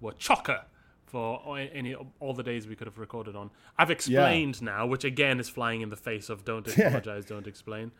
were 0.00 0.12
chocker 0.12 0.62
for 1.10 1.58
any 1.58 1.94
all 2.20 2.34
the 2.34 2.42
days 2.42 2.66
we 2.68 2.76
could 2.76 2.86
have 2.86 2.98
recorded 2.98 3.34
on. 3.34 3.50
I've 3.76 3.90
explained 3.90 4.62
now, 4.62 4.86
which 4.86 5.04
again 5.04 5.40
is 5.40 5.48
flying 5.48 5.80
in 5.80 5.90
the 5.90 5.96
face 5.96 6.30
of 6.30 6.44
don't 6.44 6.66
apologize, 6.78 7.24
don't 7.24 7.46
explain. 7.46 7.90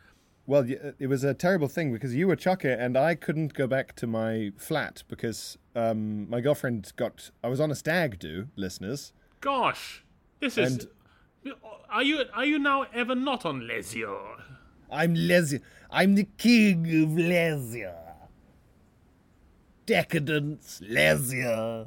Well, 0.47 0.67
it 0.99 1.07
was 1.07 1.23
a 1.23 1.35
terrible 1.35 1.69
thing 1.69 1.93
because 1.93 2.15
you 2.15 2.27
were 2.27 2.37
chocker 2.37 2.77
and 2.79 2.97
I 2.97 3.15
couldn't 3.15 3.55
go 3.55 3.67
back 3.67 3.95
to 3.97 4.07
my 4.07 4.53
flat 4.57 5.05
because 5.09 5.59
um, 5.75 6.29
my 6.29 6.41
girlfriend 6.41 6.93
got. 6.97 7.31
I 7.45 7.49
was 7.49 7.61
on 7.61 7.71
a 7.71 7.75
stag 7.75 8.19
do, 8.19 8.49
listeners. 8.57 9.13
Gosh, 9.41 10.05
this 10.41 10.59
is. 10.59 10.89
Are 11.89 12.03
you 12.03 12.25
are 12.33 12.45
you 12.45 12.59
now 12.59 12.87
ever 12.95 13.15
not 13.15 13.45
on 13.45 13.63
Lesio? 13.63 14.37
I'm 14.91 15.15
leisure. 15.15 15.61
I'm 15.91 16.15
the 16.15 16.27
king 16.37 17.03
of 17.03 17.17
leisure. 17.17 17.95
Decadence, 19.87 20.81
leisure. 20.83 21.87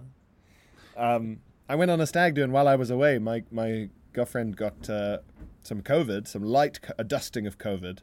Um, 0.98 1.40
I 1.70 1.76
went 1.76 1.92
on 1.92 2.00
a 2.02 2.08
stag 2.08 2.36
do, 2.36 2.44
and 2.44 2.52
while 2.54 2.68
I 2.68 2.76
was 2.76 2.90
away, 2.90 3.18
my 3.20 3.44
my 3.52 3.90
girlfriend 4.14 4.58
got 4.58 4.90
uh, 4.90 5.20
some 5.62 5.82
COVID, 5.82 6.28
some 6.28 6.44
light 6.44 6.82
co- 6.82 6.94
a 6.98 7.04
dusting 7.04 7.48
of 7.48 7.58
COVID, 7.58 8.00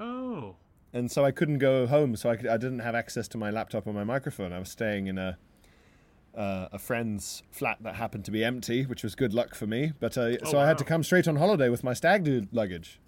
Oh, 0.00 0.56
and 0.92 1.10
so 1.10 1.24
I 1.24 1.30
couldn't 1.30 1.58
go 1.58 1.86
home. 1.86 2.16
So 2.16 2.30
I 2.30 2.36
could, 2.36 2.46
I 2.46 2.56
didn't 2.56 2.78
have 2.80 2.94
access 2.94 3.28
to 3.28 3.38
my 3.38 3.50
laptop 3.50 3.86
or 3.86 3.92
my 3.92 4.04
microphone. 4.04 4.52
I 4.52 4.58
was 4.58 4.70
staying 4.70 5.08
in 5.08 5.18
a 5.18 5.36
uh, 6.34 6.68
a 6.72 6.78
friend's 6.78 7.42
flat 7.50 7.76
that 7.82 7.96
happened 7.96 8.24
to 8.24 8.30
be 8.30 8.42
empty, 8.44 8.84
which 8.86 9.02
was 9.02 9.14
good 9.14 9.34
luck 9.34 9.54
for 9.54 9.66
me. 9.66 9.92
But 10.00 10.16
uh, 10.16 10.44
so 10.46 10.58
I 10.58 10.66
had 10.66 10.78
to 10.78 10.84
come 10.84 11.02
straight 11.02 11.28
on 11.28 11.36
holiday 11.36 11.68
with 11.68 11.84
my 11.84 11.92
stag 11.92 12.24
do 12.24 12.46
luggage. 12.52 12.98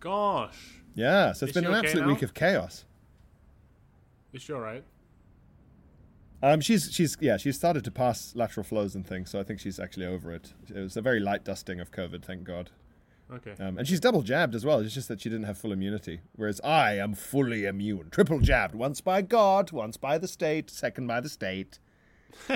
gosh, 0.00 0.80
Yeah, 0.94 1.32
so 1.32 1.46
it's 1.46 1.56
Is 1.56 1.62
been 1.62 1.70
an 1.70 1.76
okay 1.78 1.86
absolute 1.86 2.06
now? 2.06 2.12
week 2.12 2.22
of 2.22 2.34
chaos. 2.34 2.84
is 4.32 4.42
she 4.42 4.52
all 4.52 4.60
right? 4.60 4.82
Um, 6.42 6.60
she's 6.60 6.92
she's 6.92 7.16
yeah 7.20 7.36
she's 7.36 7.54
started 7.54 7.84
to 7.84 7.90
pass 7.90 8.34
lateral 8.34 8.64
flows 8.64 8.94
and 8.94 9.06
things, 9.06 9.30
so 9.30 9.38
I 9.38 9.44
think 9.44 9.60
she's 9.60 9.78
actually 9.78 10.06
over 10.06 10.32
it. 10.32 10.54
It 10.68 10.78
was 10.78 10.96
a 10.96 11.02
very 11.02 11.20
light 11.20 11.44
dusting 11.44 11.78
of 11.80 11.92
COVID, 11.92 12.24
thank 12.24 12.44
God. 12.44 12.70
Okay. 13.32 13.54
Um, 13.62 13.78
and 13.78 13.86
she's 13.88 14.00
double 14.00 14.22
jabbed 14.22 14.54
as 14.54 14.64
well. 14.64 14.80
It's 14.80 14.92
just 14.92 15.08
that 15.08 15.20
she 15.20 15.30
didn't 15.30 15.46
have 15.46 15.56
full 15.56 15.72
immunity, 15.72 16.20
whereas 16.34 16.60
I 16.62 16.98
am 16.98 17.14
fully 17.14 17.64
immune, 17.64 18.08
triple 18.10 18.40
jabbed, 18.40 18.74
once 18.74 19.00
by 19.00 19.22
God, 19.22 19.70
once 19.72 19.96
by 19.96 20.18
the 20.18 20.28
state, 20.28 20.68
second 20.68 21.06
by 21.06 21.20
the 21.20 21.28
state. 21.28 21.78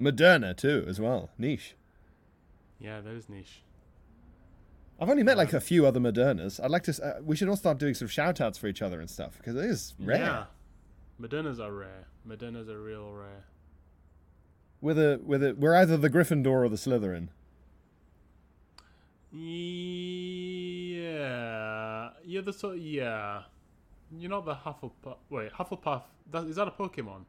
Moderna 0.00 0.56
too, 0.56 0.84
as 0.88 0.98
well. 0.98 1.30
Niche. 1.38 1.74
Yeah, 2.78 3.00
that 3.00 3.12
is 3.12 3.28
niche. 3.28 3.62
I've 4.98 5.08
only 5.08 5.22
met 5.22 5.36
like 5.36 5.52
a 5.52 5.60
few 5.60 5.86
other 5.86 6.00
Modernas. 6.00 6.62
I'd 6.62 6.70
like 6.70 6.82
to. 6.84 7.04
Uh, 7.04 7.20
we 7.22 7.36
should 7.36 7.48
all 7.48 7.56
start 7.56 7.78
doing 7.78 7.94
some 7.94 8.08
shout 8.08 8.40
outs 8.40 8.58
for 8.58 8.66
each 8.66 8.82
other 8.82 9.00
and 9.00 9.08
stuff 9.08 9.36
because 9.38 9.56
it 9.56 9.64
is 9.64 9.94
rare. 9.98 10.18
Yeah. 10.18 10.44
Modernas 11.20 11.60
are 11.60 11.72
rare. 11.72 12.06
Medinas 12.26 12.68
are 12.68 12.80
real 12.80 13.12
rare. 13.12 13.44
We're 14.80 14.94
the, 14.94 15.20
we're 15.22 15.52
we're 15.54 15.74
either 15.76 15.98
the 15.98 16.08
Gryffindor 16.08 16.46
or 16.46 16.68
the 16.68 16.76
Slytherin. 16.76 17.28
Yeah. 19.32 21.00
You're 22.24 22.42
the 22.42 22.52
sort. 22.52 22.78
Yeah. 22.78 23.42
You're 24.16 24.30
not 24.30 24.46
the 24.46 24.54
Hufflepuff. 24.54 25.18
Wait, 25.28 25.52
Hufflepuff. 25.52 26.02
That, 26.30 26.44
is 26.46 26.56
that 26.56 26.68
a 26.68 26.70
Pokemon? 26.70 27.24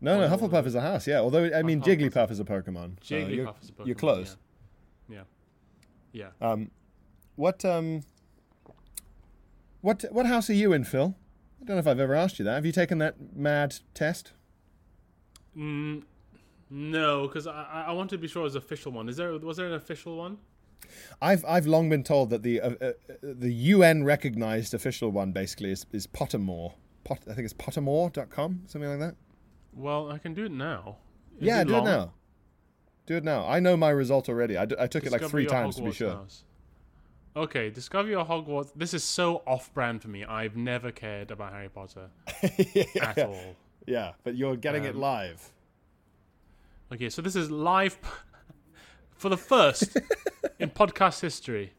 No, 0.00 0.20
no, 0.20 0.28
Hufflepuff 0.28 0.66
is 0.66 0.74
a 0.74 0.82
house. 0.82 1.06
Yeah, 1.06 1.20
although 1.20 1.50
I 1.54 1.62
mean 1.62 1.80
Hufflepuff. 1.80 2.12
Jigglypuff 2.12 2.30
is 2.30 2.40
a 2.40 2.44
Pokemon. 2.44 2.98
so 3.02 3.14
Jigglypuff 3.14 3.34
you're, 3.34 3.54
is 3.62 3.70
a 3.70 3.72
Pokemon. 3.72 3.86
You're 3.86 3.94
close. 3.94 4.36
Yeah. 5.08 5.22
Yeah. 6.12 6.28
yeah. 6.40 6.50
Um, 6.50 6.70
what 7.36 7.64
um, 7.64 8.02
what 9.80 10.04
what 10.10 10.26
house 10.26 10.50
are 10.50 10.54
you 10.54 10.74
in, 10.74 10.84
Phil? 10.84 11.14
I 11.60 11.64
don't 11.64 11.76
know 11.76 11.80
if 11.80 11.86
I've 11.86 12.00
ever 12.00 12.14
asked 12.14 12.38
you 12.38 12.44
that. 12.44 12.54
Have 12.54 12.66
you 12.66 12.72
taken 12.72 12.98
that 12.98 13.16
mad 13.34 13.76
test? 13.94 14.32
Mm, 15.56 16.02
no, 16.70 17.26
because 17.26 17.46
I, 17.46 17.84
I 17.88 17.92
want 17.92 18.10
to 18.10 18.18
be 18.18 18.28
sure 18.28 18.42
it 18.42 18.44
was 18.44 18.54
an 18.54 18.62
official 18.62 18.92
one. 18.92 19.08
Is 19.08 19.16
there 19.16 19.32
was 19.38 19.56
there 19.56 19.66
an 19.66 19.74
official 19.74 20.16
one? 20.16 20.38
I've 21.20 21.44
I've 21.44 21.66
long 21.66 21.88
been 21.88 22.02
told 22.02 22.30
that 22.30 22.42
the 22.42 22.60
uh, 22.60 22.70
uh, 22.80 22.92
the 23.22 23.50
UN 23.52 24.04
recognized 24.04 24.74
official 24.74 25.10
one 25.10 25.32
basically 25.32 25.70
is 25.70 25.86
is 25.92 26.06
Pottermore. 26.06 26.74
Pot, 27.04 27.20
I 27.30 27.34
think 27.34 27.44
it's 27.44 27.54
pottermore.com, 27.54 28.62
something 28.66 28.90
like 28.90 28.98
that. 28.98 29.14
Well, 29.72 30.10
I 30.10 30.18
can 30.18 30.34
do 30.34 30.46
it 30.46 30.52
now. 30.52 30.96
Is 31.38 31.46
yeah, 31.46 31.60
it 31.60 31.68
do 31.68 31.74
long? 31.74 31.86
it 31.86 31.90
now. 31.90 32.12
Do 33.06 33.16
it 33.16 33.24
now. 33.24 33.46
I 33.46 33.60
know 33.60 33.76
my 33.76 33.90
result 33.90 34.28
already. 34.28 34.56
I, 34.56 34.64
d- 34.64 34.74
I 34.78 34.88
took 34.88 35.06
it 35.06 35.12
like 35.12 35.22
three 35.22 35.46
times 35.46 35.76
to 35.76 35.82
be 35.82 35.92
sure. 35.92 36.10
house. 36.10 36.42
Okay, 37.36 37.68
discover 37.68 38.08
your 38.08 38.24
Hogwarts. 38.24 38.70
This 38.74 38.94
is 38.94 39.04
so 39.04 39.42
off-brand 39.46 40.00
for 40.00 40.08
me. 40.08 40.24
I've 40.24 40.56
never 40.56 40.90
cared 40.90 41.30
about 41.30 41.52
Harry 41.52 41.68
Potter 41.68 42.08
at 43.02 43.18
all. 43.18 43.54
Yeah, 43.86 44.12
but 44.24 44.36
you're 44.36 44.56
getting 44.56 44.84
it 44.84 44.94
Um, 44.94 45.00
live. 45.00 45.52
Okay, 46.92 47.10
so 47.10 47.20
this 47.20 47.36
is 47.36 47.50
live 47.50 47.98
for 49.16 49.28
the 49.28 49.36
first 49.36 49.98
in 50.58 50.70
podcast 50.70 51.20
history. 51.20 51.74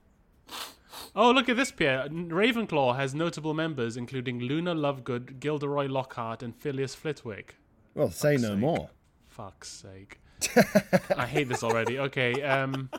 Oh, 1.15 1.31
look 1.31 1.49
at 1.49 1.55
this, 1.57 1.71
Pierre. 1.71 2.07
Ravenclaw 2.07 2.95
has 2.95 3.15
notable 3.15 3.55
members 3.55 3.97
including 3.97 4.39
Luna 4.39 4.75
Lovegood, 4.75 5.39
Gilderoy 5.39 5.87
Lockhart, 5.87 6.43
and 6.43 6.55
Filius 6.55 6.93
Flitwick. 6.93 7.55
Well, 7.95 8.11
say 8.11 8.37
no 8.37 8.49
sake. 8.49 8.59
more. 8.59 8.89
Fuck's 9.27 9.69
sake. 9.69 10.19
I 11.17 11.25
hate 11.25 11.49
this 11.49 11.63
already. 11.63 11.97
Okay, 11.97 12.43
um. 12.43 12.91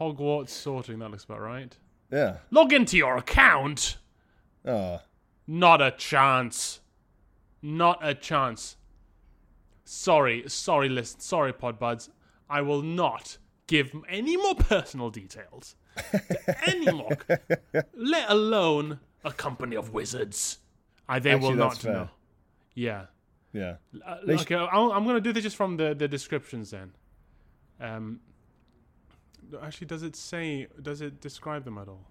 Hogwarts 0.00 0.50
sorting, 0.50 0.98
that 1.00 1.10
looks 1.10 1.24
about 1.24 1.40
right. 1.40 1.76
Yeah. 2.12 2.36
Log 2.50 2.72
into 2.72 2.96
your 2.96 3.16
account! 3.16 3.96
Oh. 4.64 5.00
Not 5.46 5.80
a 5.80 5.90
chance. 5.92 6.80
Not 7.62 7.98
a 8.02 8.14
chance. 8.14 8.76
Sorry, 9.84 10.44
sorry, 10.48 10.88
list, 10.88 11.22
sorry, 11.22 11.52
Podbuds. 11.52 12.08
I 12.50 12.60
will 12.62 12.82
not 12.82 13.38
give 13.66 13.92
any 14.08 14.36
more 14.36 14.54
personal 14.54 15.10
details 15.10 15.74
to 16.12 16.54
any 16.68 16.90
more, 16.92 17.16
let 17.94 18.30
alone 18.30 19.00
a 19.24 19.32
company 19.32 19.76
of 19.76 19.92
wizards. 19.92 20.58
I, 21.08 21.18
they 21.20 21.30
Actually, 21.32 21.48
will 21.50 21.56
not 21.56 21.78
fair. 21.78 21.92
know. 21.92 22.08
Yeah. 22.74 23.06
Yeah. 23.52 23.76
Uh, 24.04 24.16
They 24.26 24.36
sh- 24.36 24.50
I'll, 24.52 24.92
I'm 24.92 25.04
going 25.04 25.14
to 25.16 25.20
do 25.20 25.32
this 25.32 25.44
just 25.44 25.56
from 25.56 25.76
the, 25.76 25.94
the 25.94 26.06
descriptions 26.08 26.70
then. 26.70 26.92
Um, 27.80 28.20
actually, 29.62 29.86
does 29.86 30.02
it 30.02 30.16
say? 30.16 30.66
Does 30.80 31.00
it 31.00 31.20
describe 31.20 31.64
them 31.64 31.78
at 31.78 31.88
all? 31.88 32.06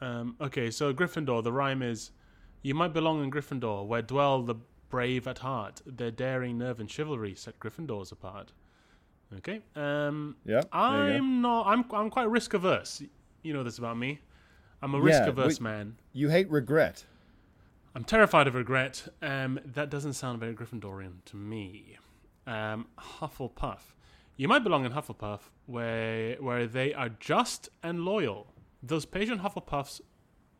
Um, 0.00 0.36
okay, 0.40 0.70
so 0.70 0.92
Gryffindor. 0.94 1.42
The 1.42 1.52
rhyme 1.52 1.82
is, 1.82 2.12
"You 2.62 2.74
might 2.74 2.92
belong 2.92 3.22
in 3.22 3.30
Gryffindor, 3.30 3.86
where 3.86 4.02
dwell 4.02 4.42
the 4.42 4.54
brave 4.90 5.26
at 5.26 5.38
heart. 5.38 5.82
Their 5.84 6.10
daring 6.10 6.58
nerve 6.58 6.78
and 6.80 6.90
chivalry 6.90 7.34
set 7.34 7.58
Gryffindors 7.58 8.12
apart." 8.12 8.52
Okay. 9.38 9.60
Um, 9.76 10.36
Yeah. 10.44 10.54
There 10.54 10.60
you 10.62 10.68
go. 10.70 10.76
I'm 10.76 11.42
not. 11.42 11.66
I'm 11.66 11.84
I'm 11.92 12.10
quite 12.10 12.30
risk 12.30 12.54
averse. 12.54 13.02
You 13.42 13.52
know 13.52 13.62
this 13.64 13.78
about 13.78 13.98
me. 13.98 14.20
I'm 14.80 14.94
a 14.94 15.00
risk 15.00 15.22
averse 15.28 15.60
man. 15.60 15.96
You 16.12 16.28
hate 16.28 16.48
regret. 16.50 17.04
I'm 17.94 18.04
terrified 18.04 18.46
of 18.46 18.54
regret. 18.54 19.08
Um, 19.22 19.58
that 19.64 19.90
doesn't 19.90 20.12
sound 20.12 20.38
very 20.38 20.54
Gryffindorian 20.54 21.24
to 21.24 21.36
me. 21.36 21.96
Um, 22.46 22.86
Hufflepuff. 22.96 23.80
You 24.38 24.46
might 24.46 24.62
belong 24.62 24.84
in 24.84 24.92
Hufflepuff, 24.92 25.40
where 25.66 26.36
where 26.36 26.68
they 26.68 26.94
are 26.94 27.08
just 27.08 27.70
and 27.82 28.04
loyal. 28.04 28.46
Those 28.80 29.04
patient 29.04 29.42
Hufflepuffs 29.42 30.00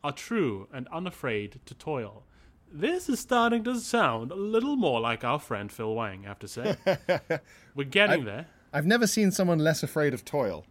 are 0.03 0.11
true 0.11 0.67
and 0.73 0.85
unafraid 0.89 1.61
to 1.65 1.73
toil. 1.73 2.25
This 2.69 3.07
is 3.07 3.21
starting 3.21 3.63
to 3.63 3.79
sound 3.79 4.31
a 4.31 4.35
little 4.35 4.75
more 4.75 4.99
like 4.99 5.23
our 5.23 5.39
friend 5.39 5.71
Phil 5.71 5.95
Wang. 5.95 6.25
I 6.25 6.27
have 6.27 6.39
to 6.39 6.47
say, 6.49 6.75
we're 7.73 7.85
getting 7.85 8.25
there. 8.25 8.47
I've 8.73 8.85
never 8.85 9.07
seen 9.07 9.31
someone 9.31 9.59
less 9.59 9.81
afraid 9.81 10.13
of 10.13 10.25
toil. 10.25 10.65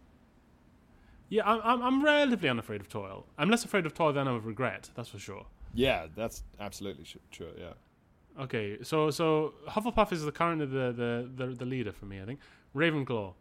Yeah, 1.29 1.49
I'm, 1.49 1.61
I'm 1.63 1.81
I'm 1.81 2.05
relatively 2.05 2.47
unafraid 2.47 2.79
of 2.79 2.89
toil. 2.89 3.25
I'm 3.39 3.49
less 3.49 3.65
afraid 3.65 3.87
of 3.87 3.95
toil 3.95 4.13
than 4.13 4.27
I'm 4.27 4.35
of 4.35 4.45
regret. 4.45 4.91
That's 4.93 5.09
for 5.09 5.17
sure. 5.19 5.47
Yeah, 5.73 6.05
that's 6.15 6.43
absolutely 6.59 7.05
true. 7.31 7.53
Yeah. 7.57 7.73
Okay, 8.39 8.77
so 8.83 9.09
so 9.09 9.55
Hufflepuff 9.67 10.13
is 10.13 10.23
the 10.23 10.31
current 10.31 10.59
the 10.59 10.93
the, 10.93 11.29
the 11.35 11.55
the 11.55 11.65
leader 11.65 11.91
for 11.91 12.05
me, 12.05 12.21
I 12.21 12.25
think. 12.25 12.39
Ravenclaw. 12.75 13.33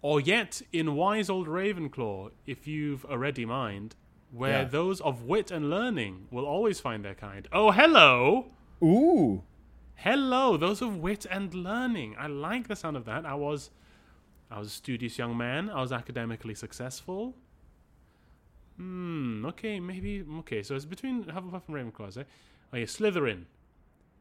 Or 0.00 0.20
yet 0.20 0.62
in 0.72 0.94
wise 0.96 1.30
old 1.30 1.46
Ravenclaw, 1.46 2.30
if 2.46 2.66
you've 2.66 3.06
a 3.08 3.16
ready 3.18 3.44
mind, 3.44 3.94
where 4.32 4.62
Yeah. 4.62 4.64
those 4.64 5.00
of 5.00 5.22
wit 5.24 5.50
and 5.50 5.70
learning 5.70 6.26
will 6.30 6.44
always 6.46 6.80
find 6.80 7.04
their 7.04 7.14
kind. 7.14 7.46
Oh 7.52 7.70
hello! 7.70 8.50
Ooh. 8.82 9.44
Hello, 9.94 10.56
those 10.56 10.82
of 10.82 10.96
wit 10.96 11.24
and 11.30 11.54
learning. 11.54 12.16
I 12.18 12.26
like 12.26 12.66
the 12.66 12.74
sound 12.74 12.96
of 12.96 13.04
that. 13.04 13.24
I 13.24 13.34
was 13.34 13.70
I 14.50 14.58
was 14.58 14.68
a 14.68 14.70
studious 14.70 15.16
young 15.18 15.36
man. 15.36 15.70
I 15.70 15.80
was 15.80 15.92
academically 15.92 16.54
successful. 16.54 17.36
Hmm, 18.76 19.44
okay, 19.46 19.78
maybe 19.80 20.24
okay, 20.40 20.62
so 20.62 20.74
it's 20.74 20.84
between 20.84 21.24
Hufflepuff 21.24 21.62
and 21.68 21.76
Ravenclaw, 21.76 22.08
is 22.08 22.16
it? 22.16 22.26
Oh 22.72 22.76
yeah, 22.78 22.86
Slytherin. 22.86 23.44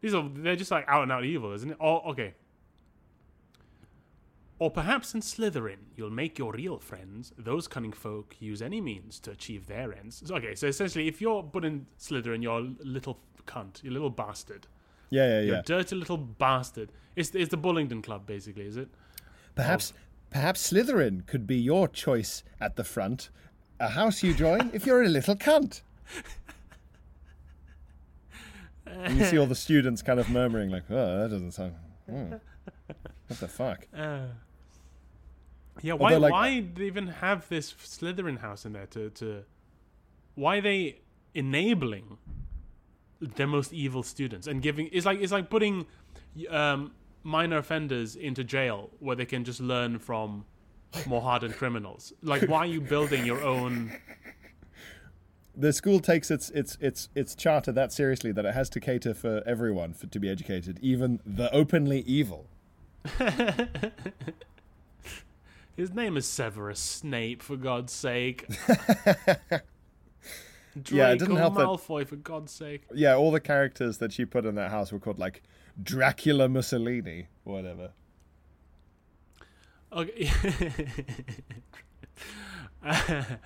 These 0.02 0.14
are 0.14 0.30
they're 0.34 0.56
just 0.56 0.72
like 0.72 0.86
out 0.88 1.04
and 1.04 1.12
out 1.12 1.26
evil, 1.26 1.54
isn't 1.54 1.72
it? 1.72 1.78
Oh 1.80 2.00
okay. 2.12 2.34
Or 4.62 4.70
perhaps 4.70 5.16
in 5.16 5.22
Slytherin, 5.22 5.80
you'll 5.96 6.12
make 6.12 6.38
your 6.38 6.52
real 6.54 6.78
friends. 6.78 7.34
Those 7.36 7.68
cunning 7.68 7.94
folk 7.94 8.36
use 8.40 8.62
any 8.62 8.80
means 8.80 9.20
to 9.22 9.32
achieve 9.32 9.66
their 9.66 9.92
ends. 9.92 10.22
So, 10.24 10.36
okay, 10.36 10.54
so 10.54 10.68
essentially, 10.68 11.08
if 11.08 11.20
you're 11.20 11.42
put 11.42 11.66
in 11.66 11.88
Slytherin, 12.00 12.44
you're 12.44 12.60
a 12.60 12.70
little 12.84 13.18
cunt, 13.48 13.82
you're 13.82 13.90
a 13.90 13.94
little 13.96 14.12
bastard. 14.12 14.68
Yeah, 15.10 15.26
yeah, 15.26 15.42
You're 15.42 15.54
yeah. 15.56 15.60
a 15.62 15.64
dirty 15.64 15.96
little 15.96 16.18
bastard. 16.18 16.92
It's, 17.16 17.34
it's 17.34 17.50
the 17.50 17.58
Bullingdon 17.58 18.04
Club, 18.04 18.28
basically, 18.28 18.66
is 18.68 18.78
it? 18.78 18.90
Perhaps, 19.56 19.94
perhaps 20.30 20.72
Slytherin 20.72 21.26
could 21.26 21.48
be 21.48 21.58
your 21.58 21.88
choice 21.88 22.44
at 22.60 22.76
the 22.76 22.84
front. 22.84 23.32
A 23.80 23.88
house 23.90 24.22
you 24.22 24.32
join 24.36 24.70
if 24.76 24.86
you're 24.86 25.02
a 25.02 25.10
little 25.10 25.36
cunt. 25.36 25.82
And 28.86 29.18
you 29.18 29.26
see 29.26 29.40
all 29.40 29.48
the 29.48 29.56
students 29.68 30.04
kind 30.04 30.20
of 30.20 30.30
murmuring, 30.30 30.70
like, 30.70 30.84
"Oh, 30.92 31.22
that 31.24 31.30
doesn't 31.32 31.54
sound. 31.54 31.74
hmm. 32.08 32.34
What 33.28 33.40
the 33.40 33.48
fuck?" 33.48 33.88
Uh, 33.98 34.26
yeah, 35.82 35.94
why 35.94 36.14
Although, 36.14 36.20
like- 36.22 36.34
why 36.34 36.60
they 36.74 36.86
even 36.86 37.08
have 37.08 37.48
this 37.50 37.74
Slytherin 37.74 38.40
house 38.40 38.66
in 38.66 38.74
there 38.74 38.88
to 38.88 39.10
to 39.12 39.44
why 40.36 40.58
are 40.58 40.62
they 40.62 41.00
enabling 41.34 42.18
their 43.20 43.48
most 43.48 43.72
evil 43.72 44.04
students 44.04 44.48
and 44.48 44.62
giving 44.62 44.90
it's 44.92 45.06
like 45.06 45.20
it's 45.22 45.32
like 45.32 45.50
putting 45.50 45.86
um, 46.50 46.92
minor 47.24 47.58
offenders 47.58 48.16
into 48.16 48.44
jail 48.44 48.90
where 49.00 49.16
they 49.16 49.26
can 49.26 49.44
just 49.44 49.60
learn 49.60 50.00
from 50.00 50.46
more 51.06 51.22
hardened 51.22 51.56
criminals. 51.56 52.12
Like 52.22 52.44
why 52.50 52.60
are 52.60 52.66
you 52.66 52.82
building 52.82 53.26
your 53.26 53.42
own 53.44 53.92
The 55.56 55.74
school 55.74 56.00
takes 56.00 56.32
its 56.32 56.50
its 56.52 56.78
its 56.82 57.10
its 57.14 57.36
charter 57.36 57.72
that 57.74 57.92
seriously 57.92 58.32
that 58.32 58.46
it 58.46 58.54
has 58.54 58.70
to 58.72 58.80
cater 58.80 59.14
for 59.14 59.44
everyone 59.46 59.94
for, 59.94 60.08
to 60.08 60.20
be 60.20 60.30
educated, 60.30 60.80
even 60.82 61.20
the 61.26 61.54
openly 61.54 62.02
evil. 62.02 62.48
His 65.82 65.96
name 65.96 66.16
is 66.16 66.28
Severus 66.28 66.80
Snape, 66.80 67.42
for 67.42 67.58
God's 67.58 67.92
sake. 67.92 68.48
Draco 68.48 69.62
Yeah, 70.92 71.10
it 71.10 71.18
doesn't 71.18 71.36
help 71.36 71.56
that- 71.56 71.66
Malfoy, 71.66 72.08
for 72.08 72.18
God's 72.18 72.52
sake. 72.52 72.84
Yeah, 72.94 73.16
all 73.16 73.32
the 73.32 73.40
characters 73.40 73.98
that 73.98 74.14
she 74.14 74.26
put 74.26 74.46
in 74.46 74.54
that 74.56 74.70
house 74.70 74.92
were 74.92 75.00
called 75.00 75.18
like 75.18 75.42
Dracula 75.82 76.48
Mussolini, 76.48 77.30
or 77.46 77.56
whatever. 77.56 77.94
Okay. 79.92 80.32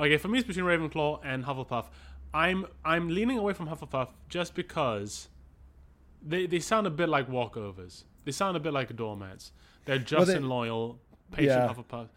okay, 0.00 0.16
for 0.16 0.26
me 0.26 0.38
it's 0.38 0.48
between 0.48 0.64
Ravenclaw 0.64 1.20
and 1.22 1.44
Hufflepuff. 1.44 1.84
I'm 2.34 2.66
I'm 2.84 3.08
leaning 3.08 3.38
away 3.38 3.52
from 3.52 3.68
Hufflepuff 3.68 4.08
just 4.28 4.56
because 4.56 5.28
they 6.20 6.46
they 6.46 6.58
sound 6.58 6.88
a 6.88 6.90
bit 6.90 7.08
like 7.08 7.28
walkovers. 7.28 8.02
They 8.24 8.32
sound 8.32 8.56
a 8.56 8.60
bit 8.60 8.72
like 8.72 8.96
doormats. 8.96 9.52
They're 9.84 9.98
just 9.98 10.26
they- 10.26 10.36
and 10.36 10.48
loyal, 10.48 10.98
patient 11.32 11.48
Yeah. 11.50 11.72
Hufflepuff. 11.74 12.08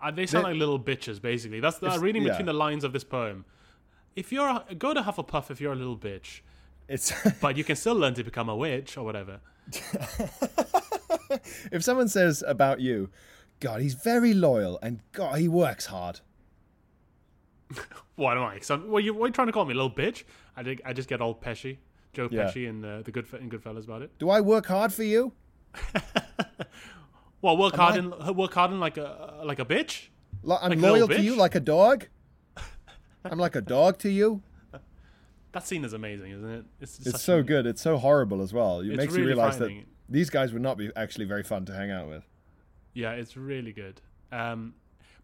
Uh, 0.00 0.10
they 0.10 0.26
sound 0.26 0.44
They- 0.44 0.50
like 0.50 0.58
little 0.58 0.78
bitches, 0.80 1.20
basically. 1.20 1.60
That's 1.60 1.78
the 1.78 1.98
reading 2.00 2.22
yeah. 2.22 2.30
between 2.30 2.46
the 2.46 2.52
lines 2.52 2.84
of 2.84 2.92
this 2.92 3.04
poem. 3.04 3.44
If 4.14 4.32
you're 4.32 4.48
a, 4.48 4.74
go 4.74 4.94
to 4.94 5.02
Hufflepuff 5.02 5.50
if 5.50 5.60
you're 5.60 5.72
a 5.72 5.76
little 5.76 5.96
bitch, 5.96 6.40
It's 6.88 7.12
but 7.40 7.56
you 7.56 7.64
can 7.64 7.76
still 7.76 7.94
learn 7.94 8.14
to 8.14 8.24
become 8.24 8.48
a 8.48 8.56
witch 8.56 8.96
or 8.96 9.04
whatever. 9.04 9.40
if 11.72 11.82
someone 11.82 12.08
says 12.08 12.42
about 12.46 12.80
you, 12.80 13.10
God, 13.60 13.80
he's 13.80 13.94
very 13.94 14.32
loyal 14.34 14.78
and 14.82 15.00
God, 15.12 15.38
he 15.38 15.48
works 15.48 15.86
hard. 15.86 16.20
What 18.16 18.38
am 18.38 18.44
I? 18.44 18.60
So, 18.60 18.78
what, 18.78 19.04
you, 19.04 19.12
what 19.12 19.24
are 19.24 19.28
you 19.28 19.32
trying 19.34 19.48
to 19.48 19.52
call 19.52 19.66
me, 19.66 19.74
little 19.74 19.90
bitch? 19.90 20.24
I, 20.56 20.62
did, 20.62 20.80
I 20.86 20.94
just 20.94 21.06
get 21.06 21.20
all 21.20 21.34
Pesci, 21.34 21.76
Joe 22.14 22.28
Yeah. 22.30 22.44
Pesci, 22.44 22.66
and 22.66 22.82
uh, 22.82 23.02
the 23.02 23.10
good 23.10 23.26
in 23.38 23.50
Goodfellas 23.50 23.84
about 23.84 24.00
it. 24.00 24.10
Do 24.18 24.30
I 24.30 24.40
work 24.40 24.64
hard 24.64 24.90
for 24.90 25.02
you? 25.02 25.32
Well, 27.42 27.56
work 27.56 27.74
Am 27.74 27.78
hard 27.80 27.94
I- 27.94 28.28
in 28.28 28.36
work 28.36 28.54
hard 28.54 28.72
like 28.72 28.96
a 28.96 29.40
like 29.44 29.58
a 29.58 29.64
bitch. 29.64 30.08
Lo- 30.42 30.58
I'm 30.60 30.70
Like 30.70 30.78
loyal 30.80 31.08
to 31.08 31.20
you 31.20 31.34
like 31.36 31.54
a 31.54 31.60
dog. 31.60 32.06
I'm 33.24 33.38
like 33.38 33.56
a 33.56 33.60
dog 33.60 33.98
to 33.98 34.10
you. 34.10 34.42
That 35.52 35.66
scene 35.66 35.84
is 35.84 35.92
amazing, 35.94 36.32
isn't 36.32 36.50
it? 36.50 36.64
It's, 36.80 36.98
It's 37.06 37.22
so 37.22 37.38
a- 37.38 37.42
good. 37.42 37.66
It's 37.66 37.80
so 37.80 37.96
horrible 37.96 38.42
as 38.42 38.52
well. 38.52 38.80
It 38.80 38.88
It's 38.88 38.96
makes 38.98 39.12
really 39.12 39.22
you 39.22 39.26
realize 39.28 39.56
frightening. 39.56 39.80
that 39.80 40.12
these 40.12 40.28
guys 40.30 40.52
would 40.52 40.62
not 40.62 40.76
be 40.76 40.90
actually 40.94 41.24
very 41.24 41.42
fun 41.42 41.64
to 41.66 41.72
hang 41.74 41.90
out 41.90 42.08
with. 42.08 42.24
Yeah, 42.92 43.12
it's 43.12 43.36
really 43.36 43.72
good. 43.72 44.00
Um, 44.32 44.74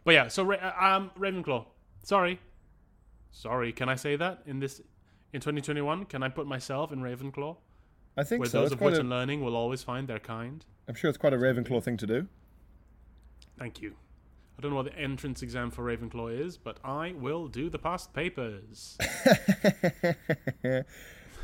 but 0.05 0.15
yeah, 0.15 0.29
so 0.29 0.43
Ra- 0.45 0.57
uh, 0.57 0.85
um, 0.97 1.11
Ravenclaw. 1.19 1.67
Sorry, 2.03 2.41
sorry. 3.31 3.73
Can 3.73 3.89
I 3.89 3.95
say 3.95 4.17
that 4.17 4.43
in 4.47 4.59
this 4.61 4.81
in 5.33 5.41
2021? 5.41 6.07
Can 6.07 6.23
I 6.23 6.29
put 6.29 6.47
myself 6.47 6.93
in 6.93 7.01
Ravenclaw, 7.01 7.57
I 8.17 8.25
think 8.25 8.41
where 8.41 8.49
so. 8.49 8.61
those 8.61 8.73
It's 8.73 8.75
of 8.75 8.81
wit 8.81 8.95
a, 8.97 9.01
and 9.01 9.11
learning 9.11 9.43
will 9.45 9.57
always 9.57 9.83
find 9.83 10.09
their 10.09 10.19
kind? 10.19 10.65
I'm 10.89 10.95
sure 10.95 11.09
it's 11.09 11.19
quite 11.19 11.33
a 11.33 11.39
Ravenclaw 11.39 11.83
thing 11.83 11.97
to 11.99 12.07
do. 12.07 12.27
Thank 13.59 13.81
you. 13.81 13.95
I 14.59 14.63
don't 14.63 14.71
know 14.73 14.77
what 14.77 14.87
the 14.87 14.99
entrance 14.99 15.43
exam 15.43 15.71
for 15.71 15.85
Ravenclaw 15.85 16.39
is, 16.39 16.57
but 16.57 16.79
I 16.85 17.13
will 17.17 17.49
do 17.49 17.71
the 17.71 17.79
past 17.79 18.13
papers. 18.13 18.99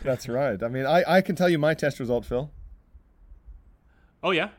That's 0.03 0.29
right. 0.29 0.63
I 0.63 0.69
mean, 0.69 0.87
I, 0.87 1.05
I 1.07 1.21
can 1.21 1.35
tell 1.35 1.49
you 1.49 1.59
my 1.59 1.75
test 1.75 1.99
result, 2.01 2.25
Phil. 2.25 2.51
oh 4.23 4.31
yeah. 4.31 4.51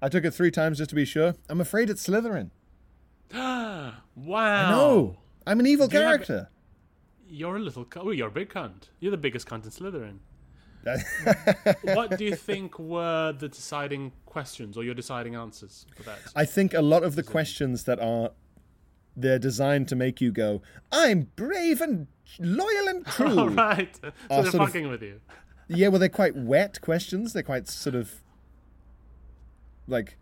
I 0.00 0.08
took 0.08 0.24
it 0.24 0.32
three 0.32 0.50
times 0.50 0.78
just 0.78 0.90
to 0.90 0.96
be 0.96 1.04
sure. 1.04 1.34
I'm 1.48 1.60
afraid 1.60 1.88
it's 1.90 2.06
Slytherin. 2.06 2.50
wow. 3.34 3.94
No, 4.70 5.16
I'm 5.46 5.58
an 5.60 5.66
evil 5.66 5.88
Do 5.88 5.96
you 5.96 6.02
have- 6.02 6.10
character. 6.12 6.48
You're 7.28 7.56
a 7.56 7.60
little. 7.60 7.86
Oh, 7.96 8.10
you're 8.10 8.28
a 8.28 8.30
big 8.30 8.50
cunt. 8.50 8.84
You're 9.00 9.10
the 9.10 9.16
biggest 9.16 9.48
cunt 9.48 9.64
in 9.64 9.70
Slytherin. 9.70 10.18
what 11.82 12.16
do 12.18 12.24
you 12.24 12.34
think 12.48 12.78
were 12.78 13.32
the 13.32 13.48
deciding 13.48 14.12
questions 14.24 14.76
or 14.76 14.84
your 14.84 14.94
deciding 14.94 15.34
answers 15.34 15.86
for 15.96 16.02
that? 16.04 16.18
I 16.34 16.44
think 16.44 16.74
a 16.74 16.82
lot 16.82 17.02
of 17.02 17.16
the 17.16 17.22
questions 17.22 17.84
that 17.84 17.98
are 18.00 18.30
they're 19.16 19.38
designed 19.38 19.88
to 19.88 19.96
make 19.96 20.20
you 20.20 20.30
go, 20.30 20.62
"I'm 20.92 21.28
brave 21.36 21.80
and 21.80 22.06
loyal 22.38 22.88
and 22.88 23.06
true." 23.16 23.38
All 23.38 23.48
right. 23.48 23.94
So 24.00 24.08
are 24.30 24.42
they're 24.42 24.50
sort 24.52 24.62
of- 24.62 24.68
fucking 24.68 24.88
with 24.88 25.02
you. 25.02 25.20
Yeah, 25.68 25.88
well, 25.88 25.98
they're 25.98 26.08
quite 26.08 26.36
wet 26.36 26.80
questions. 26.80 27.32
They're 27.32 27.42
quite 27.42 27.66
sort 27.66 27.96
of 27.96 28.22
like 29.88 30.16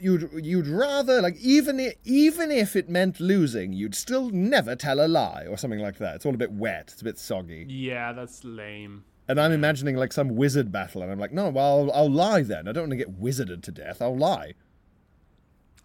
you'd 0.00 0.28
you'd 0.44 0.66
rather 0.66 1.20
like 1.22 1.36
even 1.40 1.78
i- 1.80 1.94
even 2.04 2.50
if 2.50 2.74
it 2.74 2.88
meant 2.88 3.20
losing, 3.20 3.72
you'd 3.72 3.94
still 3.94 4.30
never 4.30 4.74
tell 4.74 5.04
a 5.04 5.06
lie 5.06 5.46
or 5.48 5.56
something 5.56 5.78
like 5.80 5.98
that. 5.98 6.16
It's 6.16 6.26
all 6.26 6.34
a 6.34 6.38
bit 6.38 6.52
wet. 6.52 6.90
It's 6.92 7.00
a 7.02 7.04
bit 7.04 7.18
soggy. 7.18 7.66
Yeah, 7.68 8.12
that's 8.12 8.42
lame. 8.44 9.04
And 9.28 9.40
I'm 9.40 9.52
imagining 9.52 9.96
like 9.96 10.12
some 10.12 10.34
wizard 10.36 10.72
battle, 10.72 11.02
and 11.02 11.10
I'm 11.12 11.18
like, 11.18 11.32
no, 11.32 11.48
well, 11.48 11.90
I'll, 11.90 11.92
I'll 11.92 12.10
lie 12.10 12.42
then. 12.42 12.66
I 12.68 12.72
don't 12.72 12.82
want 12.84 12.90
to 12.92 12.96
get 12.96 13.20
wizarded 13.20 13.62
to 13.62 13.70
death. 13.72 14.02
I'll 14.02 14.16
lie. 14.16 14.54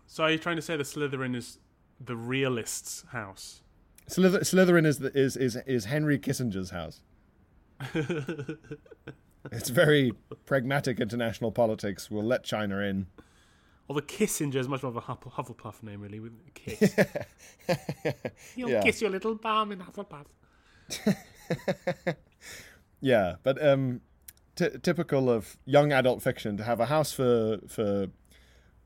So 0.08 0.24
are 0.24 0.32
you 0.32 0.38
trying 0.38 0.56
to 0.56 0.62
say 0.62 0.76
the 0.76 0.84
Slytherin 0.84 1.36
is 1.36 1.60
the 2.04 2.16
realist's 2.16 3.06
house? 3.12 3.62
Slither- 4.08 4.40
Slytherin 4.40 4.86
is, 4.86 5.00
the, 5.00 5.16
is 5.18 5.36
is 5.38 5.56
is 5.68 5.86
Henry 5.86 6.18
Kissinger's 6.18 6.72
house. 6.72 7.02
it's 9.52 9.70
very 9.70 10.14
pragmatic 10.46 11.00
international 11.00 11.52
politics. 11.52 12.10
We'll 12.10 12.24
let 12.24 12.44
China 12.44 12.80
in. 12.80 13.08
The 13.90 14.02
Kissinger 14.02 14.56
is 14.56 14.68
much 14.68 14.84
more 14.84 14.90
of 14.90 14.98
a 14.98 15.02
Huffle, 15.02 15.32
Hufflepuff 15.32 15.82
name, 15.84 16.02
really, 16.02 16.20
with 16.20 16.34
kiss. 16.54 16.94
You'll 18.56 18.70
Yeah. 18.72 18.82
kiss 18.82 19.02
your 19.02 19.10
little 19.10 19.36
bum 19.36 19.72
in 19.72 19.80
Hufflepuff. 19.80 20.26
Yeah, 23.00 23.36
but 23.44 23.64
um, 23.66 24.02
t- 24.56 24.70
typical 24.82 25.30
of 25.30 25.58
young 25.66 25.92
adult 25.92 26.22
fiction 26.22 26.58
to 26.58 26.64
have 26.64 26.80
a 26.80 26.86
house 26.88 27.12
for 27.12 27.60
for 27.68 28.08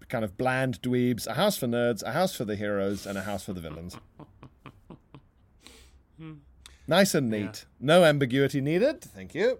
kind 0.09 0.25
of 0.25 0.37
bland 0.37 0.81
dweebs, 0.81 1.25
a 1.27 1.33
house 1.35 1.57
for 1.57 1.67
nerds, 1.67 2.03
a 2.03 2.11
house 2.11 2.35
for 2.35 2.43
the 2.43 2.55
heroes, 2.55 3.05
and 3.05 3.17
a 3.17 3.21
house 3.21 3.43
for 3.43 3.53
the 3.53 3.61
villains. 3.61 3.97
Nice 6.87 7.15
and 7.15 7.29
neat. 7.29 7.65
No 7.79 8.03
ambiguity 8.03 8.59
needed. 8.59 9.01
Thank 9.01 9.33
you. 9.33 9.59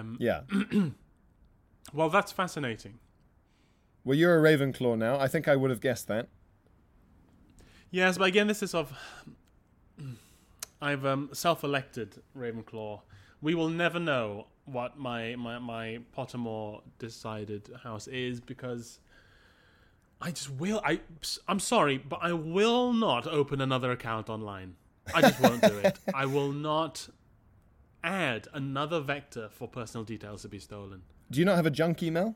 Um, 0.00 0.16
Yeah. 0.18 0.42
well, 1.92 2.08
that's 2.08 2.32
fascinating. 2.32 2.98
Well, 4.04 4.16
you're 4.16 4.38
a 4.38 4.42
Ravenclaw 4.42 4.96
now. 4.96 5.18
I 5.18 5.28
think 5.28 5.46
I 5.46 5.56
would 5.56 5.70
have 5.70 5.80
guessed 5.80 6.08
that. 6.08 6.28
Yes, 7.90 8.18
but 8.18 8.24
again, 8.24 8.46
this 8.46 8.62
is 8.62 8.74
of. 8.74 8.92
I've 10.82 11.04
um, 11.04 11.28
self-elected 11.32 12.22
Ravenclaw. 12.36 13.00
We 13.42 13.54
will 13.54 13.68
never 13.68 13.98
know 13.98 14.46
what 14.64 14.98
my, 14.98 15.34
my 15.36 15.58
my 15.58 15.98
Pottermore 16.16 16.82
decided 16.98 17.70
house 17.82 18.06
is 18.06 18.40
because 18.40 19.00
I 20.20 20.30
just 20.30 20.50
will. 20.50 20.80
I 20.84 21.00
I'm 21.48 21.60
sorry, 21.60 21.98
but 21.98 22.20
I 22.22 22.32
will 22.32 22.92
not 22.92 23.26
open 23.26 23.60
another 23.60 23.90
account 23.90 24.28
online. 24.30 24.76
I 25.14 25.22
just 25.22 25.40
won't 25.40 25.62
do 25.62 25.78
it. 25.78 25.98
I 26.14 26.26
will 26.26 26.52
not 26.52 27.08
add 28.02 28.48
another 28.52 29.00
vector 29.00 29.48
for 29.50 29.68
personal 29.68 30.04
details 30.04 30.42
to 30.42 30.48
be 30.48 30.58
stolen. 30.58 31.02
Do 31.30 31.38
you 31.38 31.44
not 31.44 31.56
have 31.56 31.66
a 31.66 31.70
junk 31.70 32.02
email? 32.02 32.34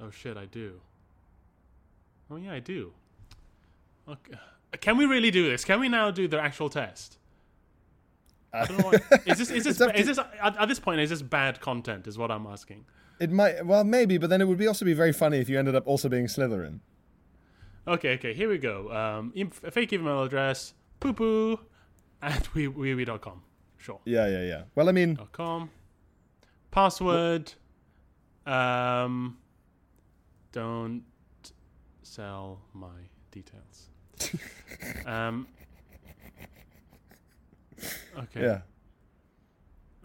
Oh 0.00 0.10
shit, 0.10 0.36
I 0.36 0.46
do. 0.46 0.80
Oh 2.30 2.36
yeah, 2.36 2.54
I 2.54 2.60
do. 2.60 2.92
Okay. 4.08 4.34
Can 4.80 4.96
we 4.96 5.04
really 5.04 5.30
do 5.30 5.48
this? 5.48 5.64
Can 5.64 5.80
we 5.80 5.88
now 5.88 6.10
do 6.10 6.26
the 6.26 6.40
actual 6.40 6.68
test? 6.68 7.18
I 8.54 8.66
don't 8.66 8.78
know 8.78 8.84
what, 8.84 9.02
is 9.26 9.38
this 9.38 9.50
is 9.50 9.64
this 9.64 9.80
is 9.80 10.06
this 10.06 10.18
at, 10.18 10.56
at 10.60 10.68
this 10.68 10.78
point 10.78 11.00
is 11.00 11.10
this 11.10 11.22
bad 11.22 11.60
content? 11.60 12.06
Is 12.06 12.18
what 12.18 12.30
I'm 12.30 12.46
asking. 12.46 12.84
It 13.20 13.30
might. 13.30 13.64
Well, 13.64 13.84
maybe, 13.84 14.18
but 14.18 14.30
then 14.30 14.40
it 14.40 14.48
would 14.48 14.58
be 14.58 14.66
also 14.66 14.84
be 14.84 14.94
very 14.94 15.12
funny 15.12 15.38
if 15.38 15.48
you 15.48 15.58
ended 15.58 15.74
up 15.74 15.86
also 15.86 16.08
being 16.08 16.26
Slytherin. 16.26 16.80
Okay, 17.86 18.14
okay, 18.14 18.34
here 18.34 18.48
we 18.48 18.58
go. 18.58 18.92
Um, 18.92 19.50
fake 19.50 19.92
email 19.92 20.22
address 20.22 20.74
poo 21.00 21.12
poo 21.12 21.58
at 22.22 22.54
wee 22.54 22.68
wee 22.68 23.04
dot 23.04 23.20
com. 23.20 23.42
Sure. 23.76 24.00
Yeah, 24.04 24.28
yeah, 24.28 24.42
yeah. 24.42 24.62
Well, 24.74 24.88
I 24.88 24.92
mean, 24.92 25.18
com. 25.32 25.70
Password. 26.70 27.52
Um. 28.46 29.38
Don't 30.52 31.02
sell 32.02 32.60
my 32.74 32.88
details. 33.30 33.88
um. 35.06 35.46
Okay. 38.18 38.42
yeah. 38.42 38.60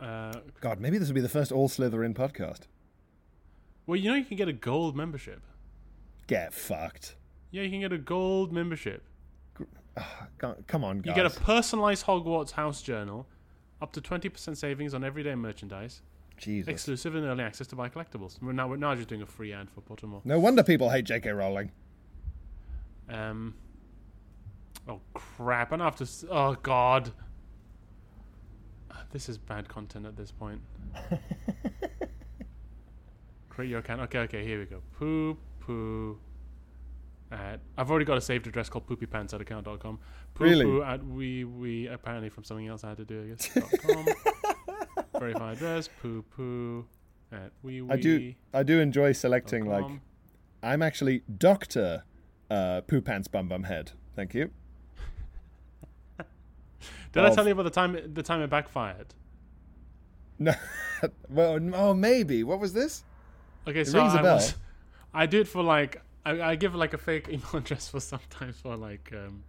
Uh, 0.01 0.41
God, 0.61 0.79
maybe 0.79 0.97
this 0.97 1.07
will 1.07 1.15
be 1.15 1.21
the 1.21 1.29
first 1.29 1.51
all 1.51 1.67
Slytherin 1.67 2.13
podcast. 2.13 2.61
well, 3.85 3.95
you 3.95 4.09
know 4.09 4.15
you 4.15 4.25
can 4.25 4.37
get 4.37 4.47
a 4.47 4.53
gold 4.53 4.95
membership. 4.95 5.41
Get 6.27 6.53
fucked. 6.53 7.15
Yeah, 7.51 7.63
you 7.63 7.69
can 7.69 7.81
get 7.81 7.93
a 7.93 7.97
gold 7.97 8.51
membership. 8.51 9.03
Come 10.67 10.83
on, 10.83 10.99
guys. 10.99 11.15
You 11.17 11.23
get 11.23 11.25
a 11.25 11.39
personalized 11.41 12.05
Hogwarts 12.05 12.51
house 12.51 12.81
journal, 12.81 13.27
up 13.81 13.91
to 13.93 14.01
twenty 14.01 14.29
percent 14.29 14.57
savings 14.57 14.93
on 14.93 15.03
everyday 15.03 15.35
merchandise, 15.35 16.01
Jesus. 16.37 16.67
exclusive 16.71 17.15
and 17.15 17.25
early 17.25 17.43
access 17.43 17.67
to 17.67 17.75
buy 17.75 17.89
collectibles. 17.89 18.41
We're 18.41 18.51
now 18.53 18.67
we're 18.67 18.77
now 18.77 18.93
just 18.95 19.07
doing 19.09 19.21
a 19.21 19.25
free 19.25 19.53
ad 19.53 19.69
for 19.69 19.81
Pottermore. 19.81 20.21
No 20.25 20.39
wonder 20.39 20.63
people 20.63 20.89
hate 20.89 21.05
J.K. 21.05 21.29
Rowling. 21.31 21.71
Um. 23.09 23.55
Oh 24.87 24.99
crap! 25.13 25.71
And 25.71 25.81
after 25.81 26.03
s- 26.03 26.23
oh 26.29 26.55
god, 26.61 27.11
this 29.11 29.27
is 29.29 29.37
bad 29.37 29.67
content 29.67 30.05
at 30.05 30.15
this 30.15 30.31
point. 30.31 30.61
Create 33.49 33.69
your 33.69 33.79
account. 33.79 34.01
Okay, 34.01 34.19
okay. 34.19 34.45
Here 34.45 34.59
we 34.59 34.65
go. 34.65 34.81
Poo 34.97 35.37
poo. 35.61 36.19
At 37.31 37.59
I've 37.77 37.89
already 37.89 38.05
got 38.05 38.17
a 38.17 38.21
saved 38.21 38.47
address 38.47 38.69
called 38.69 38.87
poopypants 38.87 39.33
at 39.33 39.41
account.com. 39.41 39.99
Poo 40.33 40.43
Really? 40.43 40.65
poo 40.65 40.81
at 40.81 41.05
we 41.05 41.43
we 41.43 41.87
apparently 41.87 42.29
from 42.29 42.45
something 42.45 42.67
else 42.67 42.83
I 42.83 42.89
had 42.89 42.97
to 42.97 43.05
do. 43.05 43.23
I 43.23 43.27
guess. 43.27 43.49
Verify 45.19 45.51
address. 45.51 45.89
Poo 46.01 46.23
poo. 46.23 46.85
At 47.31 47.51
we 47.63 47.81
we. 47.81 47.91
I 47.91 47.97
do. 47.97 48.33
I 48.53 48.63
do 48.63 48.79
enjoy 48.79 49.11
selecting 49.11 49.65
like. 49.65 49.85
I'm 50.63 50.81
actually 50.81 51.23
Doctor 51.37 52.03
uh, 52.49 52.81
Poo 52.81 53.01
Pants 53.01 53.27
Bum 53.27 53.47
Bum 53.47 53.63
Head. 53.63 53.91
Thank 54.15 54.33
you. 54.33 54.49
Did 57.11 57.25
I 57.25 57.33
tell 57.33 57.45
you 57.45 57.51
about 57.51 57.63
the 57.63 57.69
time 57.69 57.99
the 58.13 58.23
time 58.23 58.41
it 58.41 58.49
backfired? 58.49 59.13
No. 60.39 60.53
well, 61.29 61.59
oh, 61.73 61.93
maybe. 61.93 62.43
What 62.43 62.59
was 62.59 62.73
this? 62.73 63.03
Okay, 63.67 63.83
so 63.83 63.99
rings 63.99 64.13
a 64.13 64.19
I 64.19 64.21
was, 64.21 64.55
I 65.13 65.25
did 65.25 65.47
for 65.47 65.61
like 65.61 66.01
I, 66.29 66.51
I 66.51 66.55
give 66.55 66.73
like 66.75 66.93
a 66.93 66.97
fake 66.97 67.27
email 67.33 67.55
address 67.55 67.87
for 67.89 67.99
sometimes 67.99 68.57
for 68.59 68.75
like 68.75 69.11
um, 69.13 69.43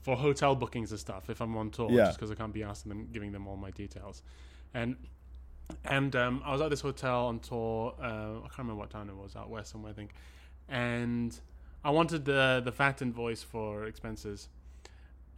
for 0.00 0.16
hotel 0.16 0.54
bookings 0.54 0.90
and 0.90 0.98
stuff 1.00 1.30
if 1.30 1.40
I'm 1.40 1.56
on 1.56 1.70
tour, 1.70 1.90
Yeah. 1.90 2.06
just 2.06 2.18
because 2.18 2.30
I 2.30 2.34
can't 2.34 2.52
be 2.52 2.62
asking 2.62 2.90
them 2.90 3.08
giving 3.12 3.32
them 3.32 3.46
all 3.48 3.56
my 3.56 3.70
details, 3.70 4.22
and 4.74 4.96
and 5.84 6.14
um, 6.16 6.42
I 6.44 6.52
was 6.52 6.60
at 6.60 6.70
this 6.70 6.80
hotel 6.80 7.26
on 7.26 7.38
tour. 7.38 7.94
Uh, 8.00 8.04
I 8.38 8.48
can't 8.48 8.58
remember 8.58 8.80
what 8.80 8.90
town 8.90 9.08
it 9.08 9.16
was, 9.16 9.36
out 9.36 9.48
west 9.48 9.70
somewhere 9.72 9.92
I 9.92 9.94
think, 9.94 10.10
and 10.68 11.38
I 11.84 11.90
wanted 11.90 12.24
the 12.24 12.60
the 12.64 12.72
fact 12.72 13.00
invoice 13.02 13.42
for 13.42 13.84
expenses, 13.86 14.48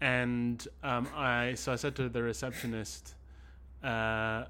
and 0.01 0.67
um, 0.83 1.09
I 1.15 1.55
so 1.55 1.73
I 1.73 1.77
said 1.77 1.95
to 1.97 2.09
the 2.09 2.23
receptionist, 2.23 3.15
uh, 3.83 4.45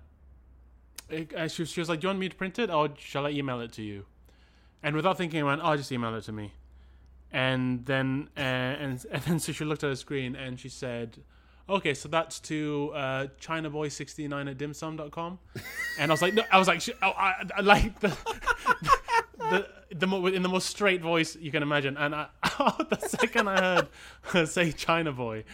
it- 1.11 1.35
uh, 1.35 1.48
she, 1.48 1.62
was- 1.62 1.70
she 1.70 1.81
was 1.81 1.88
like, 1.88 2.00
"Do 2.00 2.07
you 2.07 2.09
want 2.11 2.18
me 2.20 2.29
to 2.29 2.37
print 2.37 2.59
it, 2.59 2.70
or 2.70 2.90
shall 2.98 3.27
I 3.27 3.31
email 3.31 3.61
it 3.61 3.72
to 3.72 3.83
you?" 3.83 4.07
And 4.85 4.94
without 4.94 5.16
thinking, 5.18 5.40
I 5.40 5.44
went, 5.44 5.62
"Oh, 5.64 5.77
just 5.77 5.90
email 5.90 6.14
it 6.14 6.23
to 6.25 6.33
me." 6.33 6.53
And 7.33 7.85
then 7.87 8.29
uh, 8.37 8.40
and 8.40 9.05
and 9.11 9.23
then 9.23 9.38
so 9.40 9.51
she 9.51 9.64
looked 9.64 9.83
at 9.83 9.90
her 9.90 9.97
screen 9.97 10.37
and 10.37 10.61
she 10.61 10.68
said. 10.68 11.18
Okay, 11.66 11.94
so 11.94 12.11
that's 12.11 12.40
to 12.40 12.92
uh, 12.94 13.27
ChinaBoy69 13.40 14.51
at 14.51 14.59
dimsum.com. 14.59 15.38
And 15.99 16.11
I 16.11 16.12
was 16.12 16.20
like, 16.20 16.35
no, 16.35 16.42
I 16.53 16.59
was 16.59 16.68
like, 16.68 16.83
oh, 17.01 17.12
I, 17.16 17.42
I 17.57 17.62
like 17.62 17.99
the, 18.01 18.09
the 19.38 19.66
the 19.94 20.07
mo- 20.07 20.27
in 20.27 20.42
the 20.42 20.49
most 20.49 20.68
straight 20.68 21.01
voice 21.01 21.37
you 21.37 21.51
can 21.51 21.62
imagine. 21.62 21.97
And 21.97 22.14
I, 22.14 22.27
the 22.42 22.99
second 23.01 23.49
I 23.49 23.61
heard 23.61 23.88
her 24.23 24.47
say 24.47 24.73
China 24.73 25.12
Boy, 25.12 25.44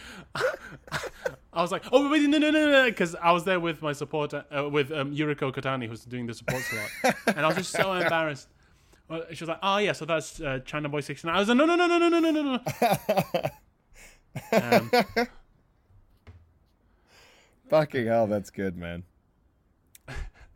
I 1.53 1.61
was 1.61 1.71
like, 1.71 1.83
oh 1.91 2.09
wait, 2.09 2.27
no, 2.27 2.37
no, 2.37 2.49
no, 2.49 2.71
no, 2.71 2.85
because 2.85 3.15
I 3.15 3.31
was 3.31 3.43
there 3.43 3.59
with 3.59 3.81
my 3.81 3.93
support 3.93 4.33
uh, 4.33 4.67
with 4.69 4.91
um, 4.91 5.15
Yuriko 5.15 5.53
Kotani, 5.53 5.87
who's 5.87 6.03
doing 6.03 6.25
the 6.25 6.33
support 6.33 6.63
slot, 6.63 7.15
and 7.27 7.39
I 7.39 7.47
was 7.47 7.55
just 7.57 7.71
so 7.71 7.93
embarrassed. 7.93 8.49
Well, 9.11 9.23
she 9.33 9.43
was 9.43 9.49
like, 9.49 9.59
oh 9.61 9.77
yeah, 9.77 9.91
so 9.91 10.05
that's 10.05 10.39
uh, 10.39 10.59
China 10.65 10.87
Boy 10.87 11.01
sixty 11.01 11.27
nine. 11.27 11.35
I 11.35 11.39
was 11.39 11.49
like, 11.49 11.57
no, 11.57 11.65
no, 11.65 11.75
no, 11.75 11.85
no, 11.85 11.97
no, 11.97 12.07
no, 12.09 12.19
no, 12.19 12.31
no, 12.31 12.43
no. 12.53 12.59
Um, 14.53 14.89
Fucking 17.69 18.07
hell, 18.07 18.27
that's 18.27 18.49
good, 18.49 18.77
man. 18.77 19.03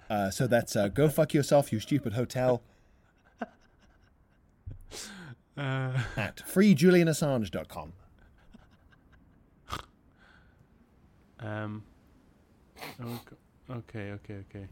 Uh, 0.09 0.29
so 0.29 0.47
that's 0.47 0.75
uh, 0.77 0.87
go 0.87 1.09
fuck 1.09 1.33
yourself, 1.33 1.73
you 1.73 1.81
stupid 1.81 2.13
hotel. 2.13 2.61
uh, 5.57 5.97
At 6.15 6.37
freejulianassange.com. 6.47 7.93
um, 11.39 11.83
okay, 13.69 14.11
okay, 14.11 14.33
okay. 14.49 14.67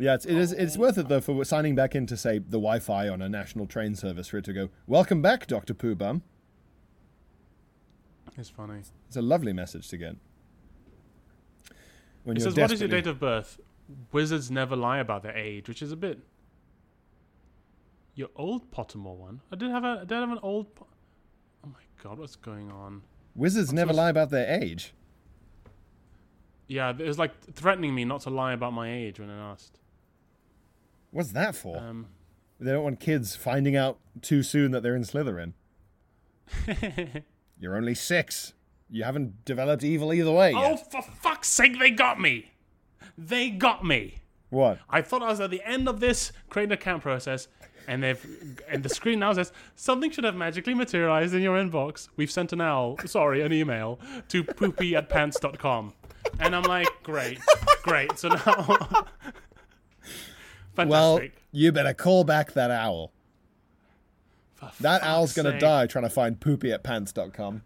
Yeah, 0.00 0.14
it's, 0.14 0.24
it 0.24 0.36
is. 0.36 0.52
It's 0.52 0.78
worth 0.78 0.96
it 0.96 1.08
though 1.08 1.20
for 1.20 1.44
signing 1.44 1.74
back 1.74 1.94
in 1.94 2.06
to 2.06 2.16
say 2.16 2.38
the 2.38 2.58
Wi-Fi 2.58 3.06
on 3.08 3.20
a 3.20 3.28
national 3.28 3.66
train 3.66 3.94
service 3.94 4.28
for 4.28 4.38
it 4.38 4.46
to 4.46 4.54
go. 4.54 4.70
Welcome 4.86 5.20
back, 5.20 5.46
Doctor 5.46 5.74
Pooh 5.74 5.94
Bum. 5.94 6.22
It's 8.38 8.48
funny. 8.48 8.80
It's 9.08 9.16
a 9.16 9.22
lovely 9.22 9.52
message 9.52 9.88
to 9.88 9.98
get. 9.98 10.16
When 12.24 12.38
It 12.38 12.40
says, 12.40 12.56
"What 12.56 12.72
is 12.72 12.80
your 12.80 12.88
date 12.88 13.06
of 13.06 13.20
birth?" 13.20 13.60
Wizards 14.10 14.50
never 14.50 14.74
lie 14.74 15.00
about 15.00 15.22
their 15.22 15.36
age, 15.36 15.68
which 15.68 15.82
is 15.82 15.92
a 15.92 15.96
bit. 15.96 16.20
Your 18.14 18.28
old 18.36 18.70
Pottermore 18.70 19.16
one. 19.16 19.42
I 19.52 19.56
did 19.56 19.70
have 19.70 19.84
a. 19.84 19.98
I 20.02 20.04
did 20.04 20.12
have 20.12 20.30
an 20.30 20.38
old. 20.42 20.74
Po- 20.74 20.86
oh 21.64 21.68
my 21.68 22.02
god, 22.02 22.18
what's 22.18 22.36
going 22.36 22.70
on? 22.70 23.02
Wizards 23.34 23.70
never 23.70 23.88
supposed- 23.88 23.98
lie 23.98 24.08
about 24.08 24.30
their 24.30 24.62
age. 24.62 24.94
Yeah, 26.68 26.90
it 26.90 27.00
was 27.00 27.18
like 27.18 27.38
threatening 27.52 27.94
me 27.94 28.06
not 28.06 28.22
to 28.22 28.30
lie 28.30 28.54
about 28.54 28.72
my 28.72 28.90
age 28.90 29.20
when 29.20 29.28
I 29.28 29.50
asked. 29.50 29.79
What's 31.10 31.32
that 31.32 31.54
for? 31.54 31.78
Um, 31.78 32.06
they 32.58 32.72
don't 32.72 32.84
want 32.84 33.00
kids 33.00 33.36
finding 33.36 33.76
out 33.76 33.98
too 34.22 34.42
soon 34.42 34.70
that 34.72 34.82
they're 34.82 34.96
in 34.96 35.02
Slytherin. 35.02 35.54
You're 37.58 37.76
only 37.76 37.94
six. 37.94 38.54
You 38.88 39.04
haven't 39.04 39.44
developed 39.44 39.84
evil 39.84 40.12
either 40.12 40.32
way 40.32 40.52
oh, 40.54 40.70
yet. 40.70 40.90
for 40.90 41.02
fuck's 41.02 41.48
sake, 41.48 41.78
they 41.78 41.90
got 41.90 42.20
me! 42.20 42.52
They 43.16 43.50
got 43.50 43.84
me! 43.84 44.16
What? 44.50 44.80
I 44.88 45.00
thought 45.00 45.22
I 45.22 45.28
was 45.28 45.40
at 45.40 45.50
the 45.50 45.62
end 45.64 45.88
of 45.88 46.00
this 46.00 46.32
create 46.48 46.72
account 46.72 47.02
process, 47.02 47.46
and 47.86 48.02
they've 48.02 48.58
and 48.68 48.82
the 48.82 48.88
screen 48.88 49.20
now 49.20 49.32
says 49.32 49.52
something 49.76 50.10
should 50.10 50.24
have 50.24 50.34
magically 50.34 50.74
materialized 50.74 51.34
in 51.34 51.42
your 51.42 51.56
inbox. 51.56 52.08
We've 52.16 52.30
sent 52.30 52.52
an 52.52 52.60
owl, 52.60 52.98
sorry, 53.06 53.42
an 53.42 53.52
email 53.52 54.00
to 54.28 54.42
poopy 54.42 54.96
at 54.96 55.08
pants.com. 55.08 55.94
And 56.40 56.54
I'm 56.54 56.64
like, 56.64 56.88
great, 57.04 57.38
great. 57.82 58.18
So 58.18 58.28
now 58.28 59.06
Well, 60.88 61.20
you 61.52 61.72
better 61.72 61.94
call 61.94 62.24
back 62.24 62.52
that 62.52 62.70
owl. 62.70 63.12
For 64.54 64.70
That 64.80 65.02
owl's 65.02 65.32
gonna 65.32 65.58
die 65.58 65.86
trying 65.86 66.04
to 66.04 66.10
find 66.10 66.38
poopy 66.38 66.72
at 66.72 66.82
pants.com. 66.82 67.62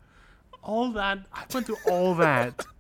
All 0.62 0.92
that 0.92 1.18
I 1.33 1.44
went 1.53 1.66
through 1.66 1.77
all 1.90 2.14
that. 2.14 2.64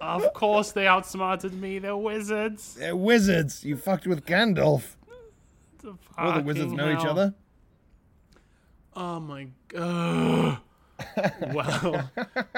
of 0.00 0.32
course 0.32 0.72
they 0.72 0.86
outsmarted 0.86 1.54
me, 1.54 1.78
they're 1.78 1.96
wizards. 1.96 2.74
They're 2.74 2.96
wizards. 2.96 3.64
You 3.64 3.76
fucked 3.76 4.06
with 4.06 4.24
Gandalf. 4.24 4.96
All 6.16 6.32
the 6.32 6.42
wizards 6.42 6.72
know 6.72 6.92
each 6.92 7.04
other. 7.04 7.34
Oh 8.96 9.20
my 9.20 9.48
god. 9.68 10.58
well, 11.52 12.10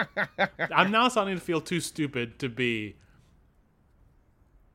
I'm 0.70 0.90
now 0.90 1.08
starting 1.08 1.34
to 1.34 1.40
feel 1.40 1.60
too 1.60 1.80
stupid 1.80 2.38
to 2.40 2.48
be 2.48 2.96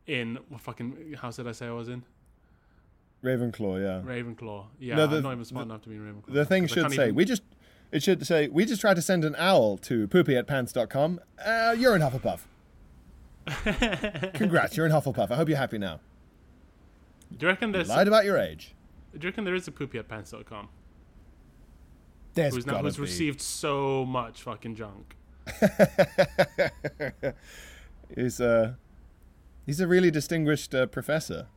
in 0.07 0.37
what 0.49 0.61
fucking 0.61 1.15
house 1.19 1.37
did 1.37 1.47
I 1.47 1.51
say 1.51 1.67
I 1.67 1.71
was 1.71 1.89
in? 1.89 2.03
Ravenclaw, 3.23 3.79
yeah. 3.81 4.01
Ravenclaw. 4.09 4.65
Yeah, 4.79 4.95
No, 4.95 5.07
the- 5.07 5.17
I'm 5.17 5.23
not 5.23 5.33
even 5.33 5.45
smart 5.45 5.65
enough 5.67 5.81
to 5.83 5.89
be 5.89 5.95
in 5.95 6.01
Ravenclaw. 6.01 6.33
The 6.33 6.45
thing 6.45 6.67
should 6.67 6.91
say, 6.91 7.03
even- 7.05 7.15
we 7.15 7.25
just, 7.25 7.43
it 7.91 8.01
should 8.01 8.25
say, 8.25 8.47
we 8.47 8.65
just 8.65 8.81
tried 8.81 8.95
to 8.95 9.01
send 9.01 9.23
an 9.25 9.35
owl 9.37 9.77
to 9.77 10.07
poopy 10.07 10.35
at 10.35 10.47
pants.com. 10.47 11.19
Uh, 11.43 11.75
you're 11.77 11.95
in 11.95 12.01
Hufflepuff. 12.01 12.39
Congrats, 14.33 14.75
you're 14.77 14.85
in 14.85 14.91
Hufflepuff. 14.91 15.29
I 15.31 15.35
hope 15.35 15.49
you're 15.49 15.57
happy 15.57 15.77
now. 15.77 15.99
Do 17.37 17.45
you 17.45 17.49
reckon 17.49 17.71
there's? 17.71 17.89
Lied 17.89 18.07
about 18.07 18.25
your 18.25 18.37
age. 18.37 18.73
Do 19.13 19.19
you 19.25 19.29
reckon 19.29 19.43
there 19.45 19.55
is 19.55 19.67
a 19.67 19.71
poopy 19.71 19.97
at 19.99 20.07
pants.com 20.07 20.69
There's 22.33 22.55
who's 22.55 22.65
now 22.65 22.79
who's 22.79 22.95
be. 22.97 23.01
received 23.03 23.41
so 23.41 24.05
much 24.05 24.41
fucking 24.43 24.75
junk? 24.75 25.15
He's, 28.15 28.41
uh, 28.41 28.73
he's 29.65 29.79
a 29.79 29.87
really 29.87 30.11
distinguished 30.11 30.73
uh, 30.75 30.85
professor. 30.87 31.47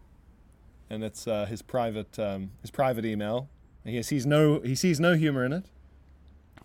And 0.90 1.02
it's 1.02 1.26
uh, 1.26 1.46
his 1.46 1.62
private 1.62 2.18
um, 2.18 2.50
his 2.60 2.70
private 2.70 3.04
email. 3.04 3.48
He 3.84 4.02
sees 4.02 4.24
no 4.26 4.60
he 4.60 4.74
sees 4.74 5.00
no 5.00 5.14
humor 5.14 5.44
in 5.44 5.52
it. 5.52 5.64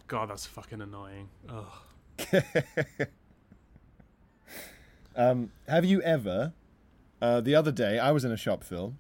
God, 0.08 0.30
that's 0.30 0.46
fucking 0.46 0.82
annoying. 0.82 1.30
Ugh. 1.48 1.66
Um, 5.16 5.52
have 5.68 5.84
you 5.84 6.02
ever? 6.02 6.54
Uh, 7.22 7.42
the 7.42 7.54
other 7.54 7.72
day, 7.74 8.00
I 8.00 8.12
was 8.12 8.24
in 8.24 8.32
a 8.32 8.38
shop, 8.38 8.64
Phil, 8.64 8.94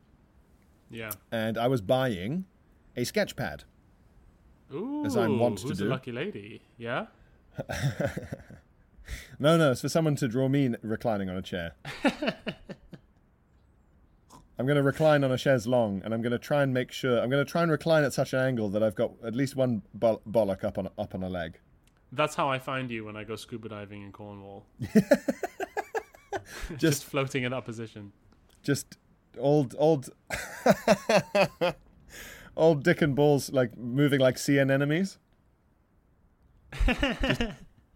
Yeah. 0.91 1.11
and 1.31 1.57
I 1.57 1.67
was 1.67 1.79
buying 1.81 2.43
a 2.97 3.05
sketch 3.05 3.37
pad. 3.37 3.63
Ooh, 4.73 5.05
As 5.05 5.15
I'm 5.15 5.39
wont 5.39 5.59
to 5.59 5.67
who's 5.67 5.77
do. 5.77 5.87
a 5.87 5.89
lucky 5.89 6.11
lady? 6.11 6.61
Yeah. 6.77 7.05
No, 9.39 9.57
no, 9.57 9.71
it's 9.71 9.81
for 9.81 9.89
someone 9.89 10.15
to 10.17 10.27
draw 10.27 10.47
me 10.49 10.75
reclining 10.81 11.29
on 11.29 11.37
a 11.37 11.41
chair. 11.41 11.73
I'm 14.59 14.65
going 14.65 14.75
to 14.75 14.83
recline 14.83 15.23
on 15.23 15.31
a 15.31 15.37
chaise 15.37 15.65
long, 15.65 16.01
and 16.03 16.13
I'm 16.13 16.21
going 16.21 16.33
to 16.33 16.37
try 16.39 16.63
and 16.63 16.73
make 16.73 16.91
sure. 16.91 17.19
I'm 17.21 17.29
going 17.29 17.45
to 17.45 17.49
try 17.49 17.61
and 17.63 17.71
recline 17.71 18.03
at 18.03 18.11
such 18.11 18.33
an 18.33 18.39
angle 18.39 18.67
that 18.69 18.83
I've 18.83 18.95
got 18.95 19.11
at 19.23 19.33
least 19.33 19.55
one 19.55 19.83
bol- 19.93 20.21
bollock 20.29 20.65
up 20.65 20.77
on 20.77 20.89
up 20.97 21.15
on 21.15 21.23
a 21.23 21.29
leg. 21.29 21.57
That's 22.11 22.35
how 22.35 22.49
I 22.49 22.59
find 22.59 22.91
you 22.91 23.05
when 23.05 23.15
I 23.15 23.23
go 23.23 23.37
scuba 23.37 23.69
diving 23.69 24.01
in 24.01 24.11
Cornwall. 24.11 24.65
Just, 24.81 26.77
Just- 26.77 27.05
floating 27.05 27.43
in 27.43 27.51
that 27.51 27.63
position. 27.63 28.11
Just 28.61 28.97
old, 29.37 29.73
old, 29.77 30.09
old 32.57 32.83
Dick 32.83 33.01
and 33.01 33.15
Balls 33.15 33.51
like 33.53 33.77
moving 33.77 34.19
like 34.19 34.37
sea 34.37 34.59
anemones, 34.59 35.17
Just 36.85 37.41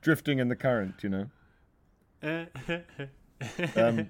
drifting 0.03 0.37
in 0.39 0.49
the 0.49 0.55
current. 0.55 0.95
You 1.03 1.09
know. 1.09 1.27
Um, 3.75 4.09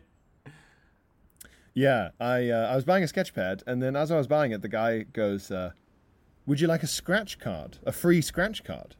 yeah, 1.73 2.09
I 2.19 2.49
uh, 2.49 2.67
I 2.71 2.75
was 2.75 2.85
buying 2.85 3.03
a 3.03 3.07
sketch 3.07 3.33
pad, 3.33 3.63
and 3.65 3.81
then 3.81 3.95
as 3.95 4.11
I 4.11 4.17
was 4.17 4.27
buying 4.27 4.51
it, 4.51 4.61
the 4.61 4.69
guy 4.69 5.03
goes, 5.03 5.49
uh, 5.49 5.71
"Would 6.45 6.61
you 6.61 6.67
like 6.67 6.83
a 6.83 6.87
scratch 6.87 7.39
card, 7.39 7.79
a 7.83 7.91
free 7.91 8.21
scratch 8.21 8.63
card?" 8.63 8.95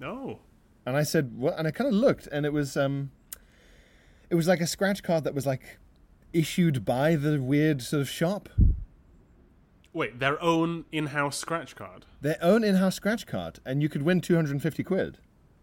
no. 0.00 0.40
And 0.84 0.96
I 0.96 1.04
said, 1.04 1.36
"What?" 1.36 1.56
And 1.56 1.68
I 1.68 1.70
kind 1.70 1.86
of 1.86 1.94
looked, 1.94 2.26
and 2.32 2.44
it 2.44 2.52
was 2.52 2.76
um, 2.76 3.12
it 4.28 4.34
was 4.34 4.48
like 4.48 4.60
a 4.60 4.66
scratch 4.66 5.04
card 5.04 5.22
that 5.24 5.34
was 5.34 5.46
like 5.46 5.78
issued 6.32 6.84
by 6.84 7.14
the 7.14 7.40
weird 7.40 7.80
sort 7.82 8.00
of 8.00 8.08
shop, 8.08 8.48
Wait, 9.92 10.18
their 10.18 10.42
own 10.42 10.84
in-house 10.90 11.36
scratch 11.38 11.76
card. 11.76 12.06
their 12.20 12.38
own 12.42 12.64
in-house 12.64 12.96
scratch 12.96 13.26
card, 13.26 13.60
and 13.64 13.82
you 13.82 13.88
could 13.88 14.02
win 14.02 14.20
two 14.20 14.34
hundred 14.34 14.50
and 14.52 14.62
fifty 14.62 14.82
quid. 14.82 15.18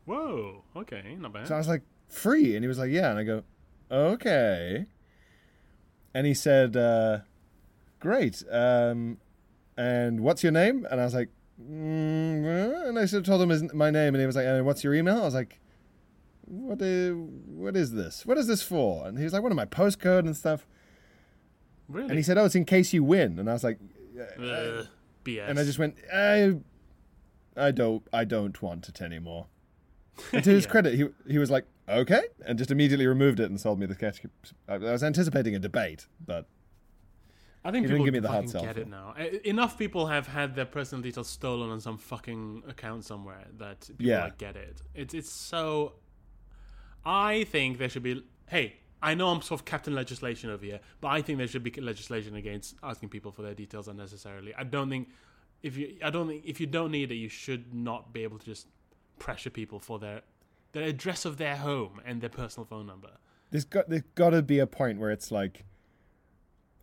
Whoa. 0.05 0.63
Okay, 0.75 1.15
not 1.19 1.33
bad. 1.33 1.47
So 1.47 1.55
I 1.55 1.57
was 1.57 1.67
like, 1.67 1.83
free? 2.07 2.55
And 2.55 2.63
he 2.63 2.67
was 2.67 2.77
like, 2.77 2.91
yeah. 2.91 3.09
And 3.09 3.19
I 3.19 3.23
go, 3.23 3.43
okay. 3.91 4.85
And 6.13 6.27
he 6.27 6.33
said, 6.33 6.75
uh, 6.75 7.19
great. 7.99 8.43
Um, 8.51 9.17
and 9.77 10.19
what's 10.21 10.43
your 10.43 10.51
name? 10.51 10.85
And 10.91 10.99
I 10.99 11.05
was 11.05 11.13
like, 11.13 11.29
mm, 11.61 12.43
uh," 12.45 12.87
and 12.89 12.99
I 12.99 13.05
sort 13.05 13.21
of 13.21 13.25
told 13.25 13.41
him 13.41 13.49
his, 13.49 13.73
my 13.73 13.89
name, 13.89 14.13
and 14.13 14.21
he 14.21 14.25
was 14.27 14.35
like, 14.35 14.45
and 14.45 14.65
what's 14.65 14.83
your 14.83 14.93
email? 14.93 15.21
I 15.21 15.25
was 15.25 15.33
like, 15.33 15.59
what 16.45 16.81
is, 16.81 17.15
what 17.15 17.75
is 17.75 17.93
this? 17.93 18.25
What 18.25 18.37
is 18.37 18.47
this 18.47 18.61
for? 18.61 19.07
And 19.07 19.17
he 19.17 19.23
was 19.23 19.33
like, 19.33 19.41
what 19.41 19.51
am 19.51 19.59
I, 19.59 19.65
postcode 19.65 20.19
and 20.19 20.35
stuff? 20.35 20.67
Really? 21.89 22.09
And 22.09 22.17
he 22.17 22.23
said, 22.23 22.37
"Oh, 22.37 22.45
it's 22.45 22.55
in 22.55 22.65
case 22.65 22.93
you 22.93 23.03
win." 23.03 23.37
And 23.39 23.49
I 23.49 23.53
was 23.53 23.63
like, 23.63 23.77
Ugh, 24.17 24.87
BS. 25.25 25.49
and 25.49 25.59
I 25.59 25.63
just 25.63 25.77
went, 25.77 25.95
I, 26.13 26.55
I 27.57 27.71
don't, 27.71 28.07
I 28.13 28.23
don't 28.23 28.59
want 28.61 28.87
it 28.87 29.01
anymore. 29.01 29.47
And 30.31 30.43
to 30.43 30.49
his 30.51 30.63
Yeah. 30.65 30.69
credit, 30.71 30.93
he 30.95 31.07
he 31.27 31.37
was 31.37 31.49
like, 31.51 31.65
"Okay," 31.89 32.21
and 32.45 32.57
just 32.57 32.71
immediately 32.71 33.07
removed 33.07 33.39
it 33.39 33.49
and 33.49 33.59
sold 33.59 33.79
me 33.79 33.85
the 33.85 33.95
sketch. 33.95 34.21
I 34.67 34.75
I 34.75 34.77
was 34.77 35.03
anticipating 35.03 35.55
a 35.55 35.59
debate, 35.59 36.07
but 36.25 36.47
I 37.65 37.71
think 37.71 37.87
people 37.87 38.03
give 38.05 38.13
me 38.13 38.19
the 38.19 38.27
hard 38.29 38.49
sell 38.49 38.61
get 38.63 38.77
it 38.77 38.87
now. 38.89 39.15
Enough 39.45 39.77
people 39.77 40.07
have 40.07 40.27
had 40.27 40.55
their 40.55 40.65
personal 40.65 41.01
details 41.01 41.29
stolen 41.29 41.69
on 41.69 41.79
some 41.81 41.97
fucking 41.97 42.63
account 42.67 43.05
somewhere 43.05 43.45
that 43.57 43.81
people 43.81 44.05
Yeah. 44.05 44.23
like 44.25 44.37
get 44.37 44.55
it. 44.55 44.81
It's 44.93 45.13
it's 45.13 45.29
so. 45.31 45.93
I 47.05 47.43
think 47.45 47.77
there 47.77 47.89
should 47.89 48.03
be. 48.03 48.23
Hey, 48.47 48.77
I 49.01 49.13
know 49.15 49.29
I'm 49.29 49.41
sort 49.41 49.61
of 49.61 49.65
captain 49.65 49.95
legislation 49.95 50.49
over 50.49 50.63
here, 50.65 50.79
but 51.01 51.09
I 51.09 51.21
think 51.21 51.37
there 51.37 51.47
should 51.47 51.63
be 51.63 51.71
legislation 51.81 52.35
against 52.35 52.75
asking 52.83 53.09
people 53.09 53.31
for 53.31 53.41
their 53.41 53.53
details 53.55 53.87
unnecessarily. 53.87 54.53
I 54.55 54.63
don't 54.63 54.89
think 54.89 55.09
if 55.61 55.75
you 55.77 55.97
I 56.03 56.09
don't 56.09 56.27
think 56.27 56.43
if 56.45 56.59
you 56.61 56.67
don't 56.67 56.91
need 56.91 57.11
it, 57.11 57.15
you 57.15 57.29
should 57.29 57.73
not 57.73 58.13
be 58.13 58.23
able 58.23 58.39
to 58.39 58.45
just 58.45 58.67
pressure 59.23 59.49
people 59.49 59.79
for 59.79 59.97
their 59.99 60.21
the 60.73 60.83
address 60.83 61.23
of 61.23 61.37
their 61.37 61.55
home 61.55 62.01
and 62.05 62.19
their 62.19 62.29
personal 62.29 62.65
phone 62.65 62.85
number. 62.85 63.11
there's 63.51 63.63
got 63.63 63.89
there's 63.89 64.03
got 64.15 64.31
to 64.31 64.41
be 64.41 64.59
a 64.59 64.67
point 64.67 64.99
where 64.99 65.11
it's 65.11 65.31
like, 65.31 65.63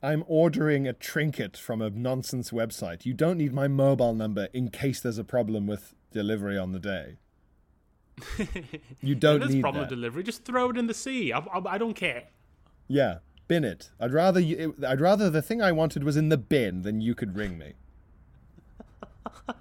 I'm 0.03 0.25
ordering 0.27 0.89
a 0.89 0.95
trinket 0.95 1.57
from 1.59 1.83
a 1.83 1.91
nonsense 1.91 2.51
website. 2.51 3.05
You 3.05 3.13
don't 3.13 3.37
need 3.37 3.53
my 3.53 3.69
mobile 3.69 4.15
number 4.15 4.49
in 4.55 4.71
case 4.71 5.01
there's 5.01 5.19
a 5.19 5.25
problem 5.25 5.67
with 5.67 5.95
delivery 6.13 6.57
on 6.57 6.73
the 6.73 6.81
day. 6.81 7.19
You 9.03 9.15
don't 9.15 9.41
there's 9.41 9.55
need 9.55 9.61
problem 9.63 9.83
that. 9.83 9.91
with 9.91 9.99
delivery, 9.99 10.23
just 10.23 10.45
throw 10.45 10.71
it 10.71 10.79
in 10.79 10.87
the 10.87 10.95
sea. 10.95 11.33
I, 11.33 11.39
I, 11.39 11.75
I 11.75 11.79
don't 11.79 11.95
care. 11.95 12.25
Yeah, 12.89 13.19
bin 13.49 13.65
it. 13.65 13.91
I'd 14.01 14.13
rather 14.13 14.41
you. 14.41 14.75
It, 14.79 14.85
I'd 14.85 15.01
rather 15.01 15.29
the 15.31 15.43
thing 15.43 15.61
I 15.61 15.73
wanted 15.73 16.05
was 16.05 16.17
in 16.17 16.29
the 16.31 16.39
bin 16.39 16.83
than 16.83 17.01
you 17.01 17.15
could 17.15 17.37
ring 17.37 17.59
me. 17.59 17.75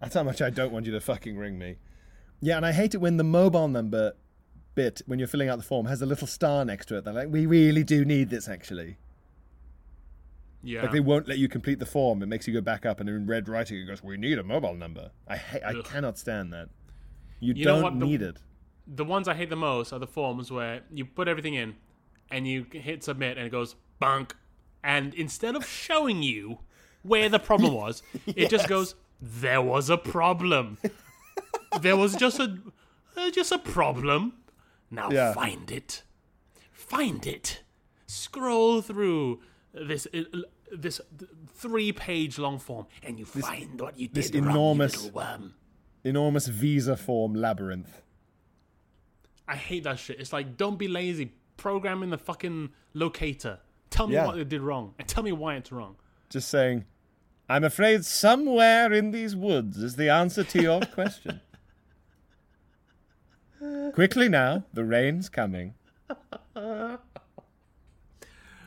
That's 0.00 0.14
how 0.14 0.22
much 0.22 0.40
I 0.40 0.50
don't 0.50 0.72
want 0.72 0.86
you 0.86 0.92
to 0.92 1.00
fucking 1.00 1.36
ring 1.36 1.58
me. 1.58 1.76
Yeah, 2.40 2.56
and 2.56 2.64
I 2.64 2.72
hate 2.72 2.94
it 2.94 2.98
when 2.98 3.16
the 3.16 3.24
mobile 3.24 3.68
number 3.68 4.12
bit 4.74 5.02
when 5.06 5.18
you're 5.18 5.26
filling 5.26 5.48
out 5.48 5.56
the 5.58 5.64
form 5.64 5.86
has 5.86 6.00
a 6.02 6.06
little 6.06 6.26
star 6.28 6.64
next 6.64 6.86
to 6.86 6.96
it. 6.98 7.04
They're 7.04 7.12
like, 7.14 7.28
we 7.32 7.46
really 7.46 7.82
do 7.82 8.04
need 8.04 8.30
this 8.30 8.48
actually. 8.48 8.96
Yeah. 10.62 10.82
Like 10.82 10.92
they 10.92 11.00
won't 11.00 11.28
let 11.28 11.38
you 11.38 11.48
complete 11.48 11.78
the 11.78 11.86
form. 11.86 12.22
It 12.22 12.26
makes 12.26 12.46
you 12.48 12.54
go 12.54 12.60
back 12.60 12.84
up, 12.84 13.00
and 13.00 13.08
in 13.08 13.26
red 13.26 13.48
writing 13.48 13.78
it 13.78 13.84
goes, 13.86 14.02
"We 14.02 14.16
need 14.16 14.38
a 14.38 14.42
mobile 14.44 14.74
number." 14.74 15.10
I 15.26 15.36
ha- 15.36 15.58
I 15.64 15.74
Ugh. 15.74 15.84
cannot 15.84 16.18
stand 16.18 16.52
that. 16.52 16.68
You, 17.40 17.54
You 17.54 17.64
don't 17.64 17.98
the- 18.00 18.06
need 18.06 18.22
it. 18.22 18.38
the 18.86 19.04
ones 19.04 19.28
I 19.28 19.34
hate 19.34 19.50
the 19.50 19.56
most 19.56 19.92
are 19.92 19.98
the 20.00 20.06
forms 20.06 20.50
where 20.50 20.80
you 20.92 21.04
put 21.04 21.28
everything 21.28 21.54
in 21.54 21.76
and 22.30 22.46
you 22.48 22.66
hit 22.70 23.04
submit 23.04 23.36
and 23.38 23.46
it 23.46 23.50
goes 23.50 23.76
bunk. 24.00 24.34
And 24.82 25.14
instead 25.14 25.54
of 25.54 25.64
showing 25.66 26.22
you 26.22 26.58
where 27.02 27.28
the 27.28 27.38
problem 27.38 27.74
was, 27.82 28.02
it 28.26 28.50
just 28.50 28.66
goes, 28.68 28.94
there 29.20 29.60
was 29.62 29.90
a 29.90 29.96
problem. 29.98 30.78
there 31.80 31.96
was 31.96 32.14
just 32.16 32.38
a 32.40 32.58
uh, 33.16 33.30
just 33.30 33.52
a 33.52 33.58
problem. 33.58 34.34
Now 34.90 35.10
Yeah. 35.10 35.32
find 35.34 35.70
it. 35.70 36.02
Find 36.72 37.26
it. 37.26 37.62
Scroll 38.06 38.80
through 38.82 39.40
this 39.74 40.06
uh, 40.14 40.22
this 40.72 41.00
three 41.54 41.92
page 41.92 42.38
long 42.38 42.58
form 42.58 42.86
and 43.02 43.18
you 43.18 43.24
find 43.24 43.80
what 43.80 43.98
you 43.98 44.08
did 44.08 44.14
this 44.14 44.32
wrong, 44.34 44.50
enormous- 44.50 45.10
worm. 45.10 45.54
Enormous 46.04 46.46
visa 46.46 46.96
form 46.96 47.34
labyrinth. 47.34 48.02
I 49.48 49.56
hate 49.56 49.84
that 49.84 49.98
shit. 49.98 50.20
It's 50.20 50.32
like, 50.32 50.56
don't 50.56 50.78
be 50.78 50.88
lazy. 50.88 51.32
Program 51.56 52.02
in 52.02 52.10
the 52.10 52.18
fucking 52.18 52.70
locator. 52.94 53.58
Tell 53.90 54.06
me 54.06 54.14
Yeah. 54.14 54.26
what 54.26 54.36
they 54.36 54.44
did 54.44 54.60
wrong, 54.60 54.94
and 54.98 55.08
tell 55.08 55.24
me 55.24 55.32
why 55.32 55.56
it's 55.56 55.72
wrong. 55.72 55.96
just 56.30 56.48
saying, 56.50 56.84
I'm 57.48 57.64
afraid 57.64 58.04
somewhere 58.04 58.92
in 58.92 59.10
these 59.10 59.34
woods 59.34 59.78
is 59.78 59.96
the 59.96 60.10
answer 60.10 60.44
to 60.44 60.62
your 60.62 60.80
question. 60.94 61.40
Quickly 63.94 64.28
now, 64.28 64.64
the 64.72 64.84
rain's 64.84 65.28
coming. 65.28 65.74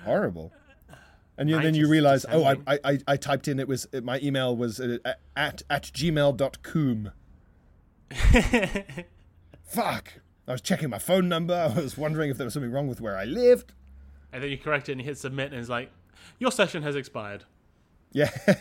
Horrible. 0.04 0.52
And 1.38 1.50
you, 1.50 1.62
then 1.62 1.76
you 1.76 1.88
realize, 1.88 2.26
oh, 2.30 2.44
I, 2.44 2.58
I, 2.68 3.00
I, 3.08 3.18
typed 3.18 3.48
in, 3.48 3.60
it 3.60 3.68
was, 3.68 3.88
my 4.04 4.20
email 4.20 4.56
was 4.56 4.80
uh, 4.80 4.98
at, 5.36 5.64
at 5.70 5.84
gmail.com. 5.84 7.12
Fuck. 9.64 10.14
I 10.48 10.52
was 10.52 10.62
checking 10.62 10.90
my 10.90 11.00
phone 11.00 11.30
number. 11.30 11.56
I 11.76 11.80
was 11.80 11.98
wondering 11.98 12.30
if 12.30 12.38
there 12.38 12.46
was 12.46 12.54
something 12.54 12.72
wrong 12.72 12.88
with 12.88 13.00
where 13.00 13.18
I 13.18 13.24
lived. 13.24 13.74
And 14.34 14.44
then 14.44 14.52
you 14.52 14.58
correct 14.58 14.90
it 14.90 14.94
and 14.94 15.02
you 15.02 15.06
hit 15.06 15.18
submit, 15.18 15.52
and 15.52 15.60
it's 15.60 15.70
like, 15.70 15.92
your 16.38 16.52
session 16.52 16.84
has 16.84 16.96
expired. 16.96 17.46
Yeah. 18.14 18.30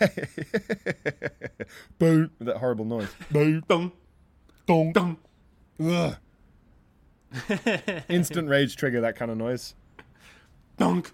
Boom. 1.99 2.31
That 2.41 2.57
horrible 2.59 2.85
noise. 2.85 3.09
Boom. 3.31 3.63
Dong, 3.69 3.93
Dong. 4.67 4.93
dong. 4.93 5.17
Ugh. 5.83 6.17
Instant 8.09 8.49
rage 8.49 8.77
trigger, 8.77 9.01
that 9.01 9.17
kind 9.17 9.31
of 9.31 9.37
noise. 9.37 9.75
Donk. 10.79 11.13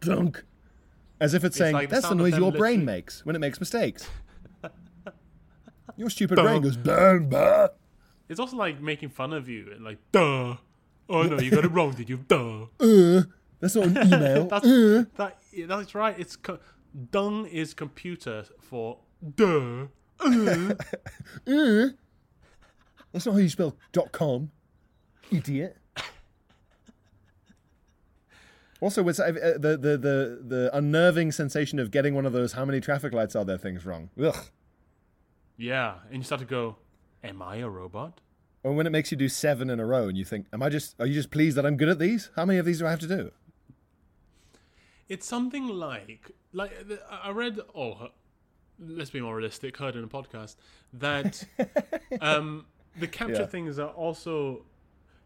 Dunk. 0.00 0.44
As 1.20 1.34
if 1.34 1.44
it's, 1.44 1.56
saying, 1.56 1.74
like 1.74 1.88
the 1.88 1.94
that's 1.94 2.04
the 2.04 2.08
sound 2.08 2.20
noise 2.20 2.32
them 2.32 2.42
your 2.42 2.52
brain 2.52 2.84
makes 2.84 3.24
when 3.24 3.34
it 3.34 3.38
makes 3.38 3.58
mistakes. 3.58 4.08
your 5.96 6.10
stupid 6.10 6.36
brain 6.36 6.60
goes, 6.60 6.76
bang, 6.76 7.28
bang. 7.28 7.68
It's 8.28 8.40
also 8.40 8.56
like 8.56 8.80
making 8.80 9.10
fun 9.10 9.32
of 9.32 9.48
you, 9.48 9.70
and 9.72 9.84
like, 9.84 9.98
duh. 10.12 10.56
Oh 11.08 11.22
no, 11.22 11.38
you 11.38 11.50
got 11.50 11.64
it 11.64 11.68
wrong, 11.68 11.92
did 11.92 12.10
you? 12.10 12.18
Duh. 12.18 12.66
Uh, 12.80 13.22
that's 13.60 13.76
not 13.76 13.86
an 13.86 14.12
email. 14.12 14.46
That's 14.46 14.66
Uh. 14.66 15.04
that. 15.16 15.38
That's 15.68 15.94
right. 15.94 16.18
It's 16.18 16.36
co- 16.36 16.58
dung 17.10 17.46
is 17.46 17.74
computer 17.74 18.44
for 18.60 18.98
duh. 19.34 19.86
Uh. 21.46 21.88
That's 23.12 23.26
not 23.26 23.32
how 23.32 23.38
you 23.38 23.48
spell 23.48 23.76
dot 23.92 24.12
com, 24.12 24.50
idiot. 25.30 25.76
Also, 28.80 29.02
with 29.02 29.18
uh, 29.18 29.32
the, 29.32 29.78
the 29.80 29.96
the 29.96 30.40
the 30.46 30.70
unnerving 30.76 31.32
sensation 31.32 31.78
of 31.78 31.90
getting 31.90 32.14
one 32.14 32.26
of 32.26 32.32
those 32.32 32.52
"how 32.52 32.64
many 32.64 32.80
traffic 32.80 33.12
lights 33.12 33.34
are 33.34 33.44
there?" 33.44 33.56
things 33.56 33.86
wrong. 33.86 34.10
Ugh. 34.22 34.36
Yeah, 35.56 35.94
and 36.08 36.18
you 36.18 36.22
start 36.22 36.40
to 36.40 36.46
go, 36.46 36.76
am 37.24 37.40
I 37.40 37.56
a 37.56 37.68
robot? 37.68 38.20
Or 38.62 38.72
when 38.72 38.86
it 38.86 38.90
makes 38.90 39.10
you 39.10 39.16
do 39.16 39.28
seven 39.28 39.70
in 39.70 39.80
a 39.80 39.86
row, 39.86 40.08
and 40.08 40.18
you 40.18 40.24
think, 40.24 40.46
"Am 40.52 40.62
I 40.62 40.68
just? 40.68 40.94
Are 41.00 41.06
you 41.06 41.14
just 41.14 41.30
pleased 41.30 41.56
that 41.56 41.64
I'm 41.64 41.76
good 41.76 41.88
at 41.88 41.98
these? 41.98 42.30
How 42.36 42.44
many 42.44 42.58
of 42.58 42.66
these 42.66 42.80
do 42.80 42.86
I 42.86 42.90
have 42.90 43.00
to 43.00 43.08
do?" 43.08 43.32
It's 45.08 45.26
something 45.26 45.68
like 45.68 46.32
like 46.52 46.72
I 47.10 47.30
read. 47.30 47.60
Oh, 47.74 48.08
let's 48.78 49.10
be 49.10 49.20
more 49.20 49.36
realistic. 49.36 49.76
Heard 49.76 49.96
in 49.96 50.04
a 50.04 50.08
podcast 50.08 50.56
that 50.92 51.44
um, 52.20 52.66
the 52.98 53.06
captcha 53.08 53.38
Yeah. 53.40 53.46
things 53.46 53.78
are 53.78 53.90
also 53.90 54.64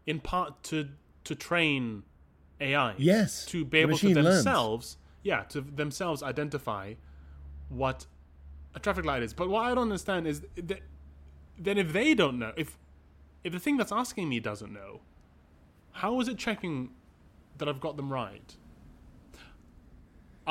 in 0.05 0.19
part 0.19 0.61
to 0.63 0.89
to 1.23 1.35
train 1.35 2.03
AI. 2.59 2.93
Yes, 2.97 3.45
to 3.47 3.65
be 3.65 3.77
the 3.79 3.81
able 3.87 3.97
to 3.97 4.05
machine 4.07 4.23
learns. 4.23 4.35
themselves, 4.43 4.97
yeah, 5.23 5.43
to 5.43 5.61
themselves 5.61 6.21
identify 6.21 6.93
what 7.69 8.05
a 8.75 8.79
traffic 8.79 9.05
light 9.05 9.23
is. 9.23 9.33
But 9.33 9.49
what 9.49 9.61
I 9.65 9.69
don't 9.69 9.79
understand 9.83 10.27
is 10.27 10.41
that 10.55 10.81
then 11.57 11.77
if 11.77 11.91
they 11.91 12.13
don't 12.13 12.37
know, 12.39 12.53
if 12.55 12.77
if 13.43 13.51
the 13.51 13.59
thing 13.59 13.77
that's 13.77 13.91
asking 13.91 14.29
me 14.29 14.39
doesn't 14.39 14.71
know, 14.71 15.01
how 15.93 16.19
is 16.19 16.27
it 16.27 16.37
checking 16.37 16.91
that 17.57 17.67
I've 17.67 17.81
got 17.81 17.97
them 17.97 18.11
right? 18.13 18.55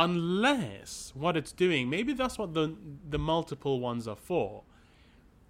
Unless 0.06 1.12
what 1.14 1.36
it's 1.36 1.52
doing, 1.52 1.90
maybe 1.90 2.12
that's 2.14 2.38
what 2.38 2.54
the 2.54 2.66
the 3.14 3.18
multiple 3.18 3.76
ones 3.80 4.08
are 4.08 4.16
for. 4.30 4.62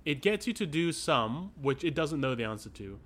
It 0.04 0.18
gets 0.22 0.46
you 0.48 0.54
to 0.54 0.66
do 0.66 0.92
some 0.92 1.52
which 1.60 1.84
it 1.84 1.94
doesn't 1.94 2.20
know 2.20 2.34
the 2.34 2.44
answer 2.44 2.70
to, 2.70 2.98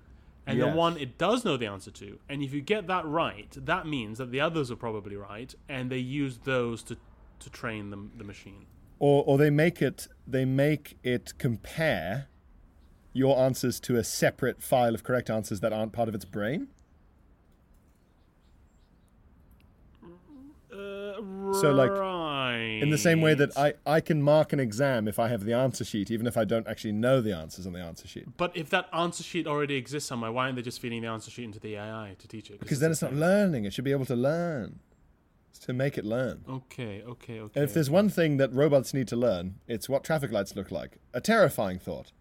and 0.47 0.59
the 0.59 0.69
one 0.85 0.97
it 0.97 1.11
does 1.17 1.45
know 1.45 1.55
the 1.57 1.67
answer 1.67 1.91
to. 1.91 2.19
And 2.29 2.41
if 2.41 2.51
you 2.53 2.61
get 2.61 2.87
that 2.87 3.05
right, 3.05 3.51
that 3.71 3.85
means 3.85 4.17
that 4.17 4.31
the 4.31 4.41
others 4.47 4.71
are 4.71 4.75
probably 4.87 5.15
right, 5.15 5.53
and 5.69 5.83
they 5.93 5.99
use 6.21 6.39
those 6.53 6.81
to 6.89 6.97
to 7.43 7.49
train 7.49 7.83
the 7.91 7.99
the 8.17 8.23
machine. 8.23 8.65
or 8.99 9.23
or 9.27 9.37
they 9.37 9.49
make 9.49 9.81
it 9.89 10.07
they 10.35 10.45
make 10.45 10.97
it 11.03 11.25
compare 11.37 12.27
your 13.13 13.37
answers 13.47 13.79
to 13.81 13.97
a 13.97 14.03
separate 14.03 14.59
file 14.71 14.93
of 14.95 15.03
correct 15.03 15.29
answers 15.29 15.59
that 15.61 15.71
aren't 15.71 15.93
part 15.93 16.09
of 16.09 16.15
its 16.15 16.25
brain. 16.25 16.67
So, 21.61 21.71
like. 21.71 21.91
In 22.81 22.89
the 22.89 22.97
same 22.97 23.21
way 23.21 23.33
that 23.33 23.57
I, 23.57 23.73
I 23.85 24.01
can 24.01 24.21
mark 24.21 24.53
an 24.53 24.59
exam 24.59 25.07
if 25.07 25.19
I 25.19 25.27
have 25.29 25.43
the 25.43 25.53
answer 25.53 25.83
sheet, 25.83 26.11
even 26.11 26.27
if 26.27 26.37
I 26.37 26.45
don't 26.45 26.67
actually 26.67 26.91
know 26.93 27.21
the 27.21 27.35
answers 27.35 27.65
on 27.65 27.73
the 27.73 27.79
answer 27.79 28.07
sheet. 28.07 28.25
But 28.37 28.55
if 28.55 28.69
that 28.69 28.87
answer 28.93 29.23
sheet 29.23 29.47
already 29.47 29.75
exists 29.75 30.07
somewhere, 30.07 30.31
why 30.31 30.45
aren't 30.45 30.55
they 30.55 30.61
just 30.61 30.79
feeding 30.79 31.01
the 31.01 31.07
answer 31.07 31.31
sheet 31.31 31.45
into 31.45 31.59
the 31.59 31.75
AI 31.75 32.15
to 32.19 32.27
teach 32.27 32.49
it? 32.49 32.59
Because 32.59 32.79
then 32.79 32.91
it's 32.91 33.01
not 33.01 33.13
learning. 33.13 33.65
It 33.65 33.73
should 33.73 33.85
be 33.85 33.91
able 33.91 34.05
to 34.05 34.15
learn. 34.15 34.79
It's 35.49 35.59
to 35.65 35.73
make 35.73 35.97
it 35.97 36.05
learn. 36.05 36.43
Okay, 36.49 37.01
okay, 37.03 37.39
okay. 37.39 37.59
And 37.59 37.63
if 37.63 37.73
there's 37.73 37.89
one 37.89 38.09
thing 38.09 38.37
that 38.37 38.53
robots 38.53 38.93
need 38.93 39.07
to 39.09 39.15
learn, 39.15 39.55
it's 39.67 39.87
what 39.87 40.03
traffic 40.03 40.31
lights 40.31 40.55
look 40.55 40.69
like. 40.71 40.97
A 41.13 41.21
terrifying 41.21 41.79
thought. 41.79 42.11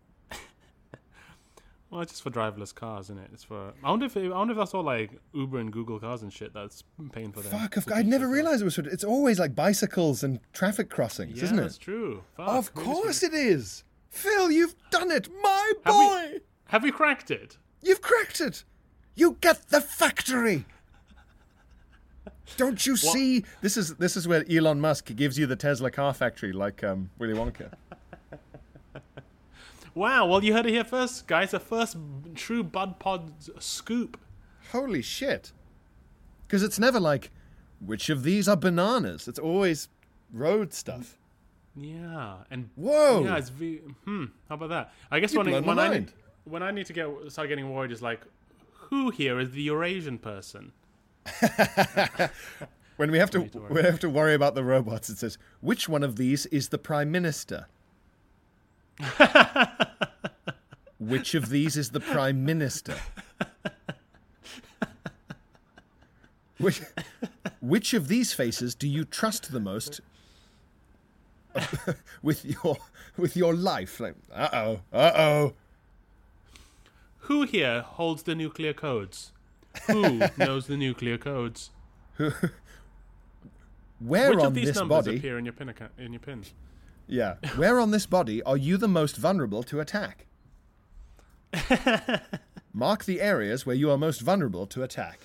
Well, 1.94 2.02
it's 2.02 2.10
just 2.10 2.24
for 2.24 2.30
driverless 2.32 2.74
cars, 2.74 3.06
isn't 3.06 3.18
it? 3.20 3.30
It's 3.32 3.44
for. 3.44 3.72
I 3.84 3.88
wonder 3.90 4.06
if 4.06 4.16
I 4.16 4.26
wonder 4.26 4.50
if 4.50 4.58
that's 4.58 4.74
all 4.74 4.82
like 4.82 5.12
Uber 5.32 5.60
and 5.60 5.72
Google 5.72 6.00
cars 6.00 6.22
and 6.22 6.32
shit 6.32 6.52
that's 6.52 6.82
paying 7.12 7.30
for 7.30 7.40
that. 7.40 7.52
Fuck, 7.52 7.76
of- 7.76 7.88
I'd 7.92 8.08
never 8.08 8.26
realised 8.26 8.62
it 8.62 8.64
was. 8.64 8.74
for- 8.74 8.88
It's 8.88 9.04
always 9.04 9.38
like 9.38 9.54
bicycles 9.54 10.24
and 10.24 10.40
traffic 10.52 10.90
crossings, 10.90 11.38
Yeah, 11.38 11.44
isn't 11.44 11.58
it? 11.60 11.62
that's 11.62 11.78
true. 11.78 12.24
Fuck, 12.36 12.48
Of 12.48 12.74
course 12.74 13.22
it's- 13.22 13.84
Phil, 14.10 14.50
you've 14.50 14.74
done 14.90 15.12
it, 15.12 15.28
my 15.40 15.72
Have 15.84 15.94
boy. 15.94 16.30
we, 16.32 16.40
have 16.66 16.82
we 16.82 16.90
cracked 16.90 17.30
it? 17.30 17.58
You've 17.80 18.00
cracked 18.02 18.40
it. 18.40 18.64
You 19.14 19.36
get 19.40 19.68
the 19.68 19.80
factory. 19.80 20.64
Don't 22.56 22.84
you 22.84 22.96
see? 22.96 23.44
This 23.60 23.76
is 23.76 23.94
this 23.96 24.16
is 24.16 24.26
where 24.26 24.44
Elon 24.50 24.80
Musk 24.80 25.14
gives 25.14 25.38
you 25.38 25.46
the 25.46 25.54
Tesla 25.56 25.92
car 25.92 26.12
factory, 26.12 26.52
like 26.52 26.82
um, 26.82 27.10
Willy 27.20 27.34
Wonka. 27.34 27.72
Wow. 29.94 30.26
Well, 30.26 30.42
you 30.42 30.52
heard 30.52 30.66
it 30.66 30.72
here 30.72 30.84
first, 30.84 31.26
guys. 31.26 31.52
The 31.52 31.60
first 31.60 31.96
true 32.34 32.62
Bud 32.64 32.98
Pod 32.98 33.32
scoop. 33.60 34.18
Holy 34.72 35.02
shit! 35.02 35.52
Because 36.46 36.62
it's 36.62 36.78
never 36.78 36.98
like, 36.98 37.30
which 37.80 38.08
of 38.10 38.22
these 38.22 38.48
are 38.48 38.56
bananas? 38.56 39.28
It's 39.28 39.38
always 39.38 39.88
road 40.32 40.72
stuff. 40.72 41.18
Yeah, 41.76 42.36
and 42.50 42.70
Whoa. 42.76 43.24
yeah, 43.24 43.36
it's 43.36 43.48
v- 43.50 43.80
hmm. 44.04 44.26
How 44.48 44.54
about 44.54 44.68
that? 44.70 44.92
I 45.10 45.20
guess 45.20 45.32
You 45.32 45.38
when 45.40 45.48
I, 45.54 45.60
when 45.60 45.78
I 45.78 45.88
mind. 45.88 46.12
when 46.44 46.62
I 46.62 46.70
need 46.70 46.86
to 46.86 46.92
get 46.92 47.08
start 47.28 47.48
getting 47.48 47.72
worried 47.72 47.90
is 47.92 48.02
like, 48.02 48.20
who 48.72 49.10
here 49.10 49.38
is 49.40 49.50
the 49.52 49.62
Eurasian 49.62 50.18
person? 50.18 50.72
When 52.96 53.10
we 53.10 53.18
have 53.18 53.30
to, 53.32 53.40
need 53.40 53.52
to 53.52 53.58
we 53.70 53.82
have 53.82 53.98
to 54.00 54.08
worry 54.08 54.34
about 54.34 54.54
the 54.54 54.62
robots, 54.62 55.08
it 55.10 55.18
says, 55.18 55.36
which 55.60 55.88
one 55.88 56.04
of 56.04 56.14
these 56.14 56.46
is 56.46 56.68
the 56.68 56.78
prime 56.78 57.10
minister? 57.10 57.66
which 60.98 61.34
of 61.34 61.48
these 61.48 61.76
is 61.76 61.90
the 61.90 62.00
prime 62.00 62.44
minister? 62.44 62.96
Which, 66.58 66.80
which 67.60 67.94
of 67.94 68.08
these 68.08 68.32
faces 68.32 68.74
do 68.74 68.88
you 68.88 69.04
trust 69.04 69.52
the 69.52 69.60
most 69.60 70.00
with 72.22 72.44
your 72.44 72.76
with 73.16 73.36
your 73.36 73.54
life? 73.54 74.00
Like, 74.00 74.14
uh 74.32 74.48
oh, 74.52 74.80
uh 74.92 75.12
oh. 75.14 75.52
Who 77.18 77.42
here 77.42 77.82
holds 77.82 78.22
the 78.22 78.34
nuclear 78.34 78.72
codes? 78.72 79.32
Who 79.86 80.20
knows 80.38 80.66
the 80.66 80.76
nuclear 80.76 81.18
codes? 81.18 81.70
Where 83.98 84.30
Which 84.30 84.38
on 84.38 84.46
of 84.46 84.54
these 84.54 84.68
this 84.68 84.76
numbers 84.76 85.04
body? 85.04 85.16
appear 85.16 85.38
in 85.38 85.44
your 85.44 85.54
pin 85.54 85.68
account, 85.68 85.92
in 85.98 86.12
your 86.12 86.20
pin? 86.20 86.44
Yeah. 87.06 87.36
Where 87.56 87.80
on 87.80 87.90
this 87.90 88.06
body 88.06 88.42
are 88.42 88.56
you 88.56 88.76
the 88.76 88.88
most 88.88 89.16
vulnerable 89.16 89.62
to 89.64 89.80
attack? 89.80 90.26
Mark 92.72 93.04
the 93.04 93.20
areas 93.20 93.64
where 93.64 93.76
you 93.76 93.90
are 93.90 93.98
most 93.98 94.20
vulnerable 94.20 94.66
to 94.66 94.82
attack. 94.82 95.20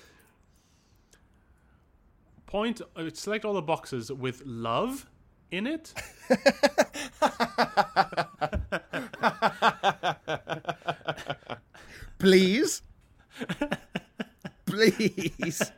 Point. 2.46 2.80
Uh, 2.94 3.10
select 3.12 3.44
all 3.44 3.54
the 3.54 3.62
boxes 3.62 4.12
with 4.12 4.42
love 4.46 5.06
in 5.50 5.66
it. 5.66 5.92
Please? 12.18 12.82
Please? 14.66 15.72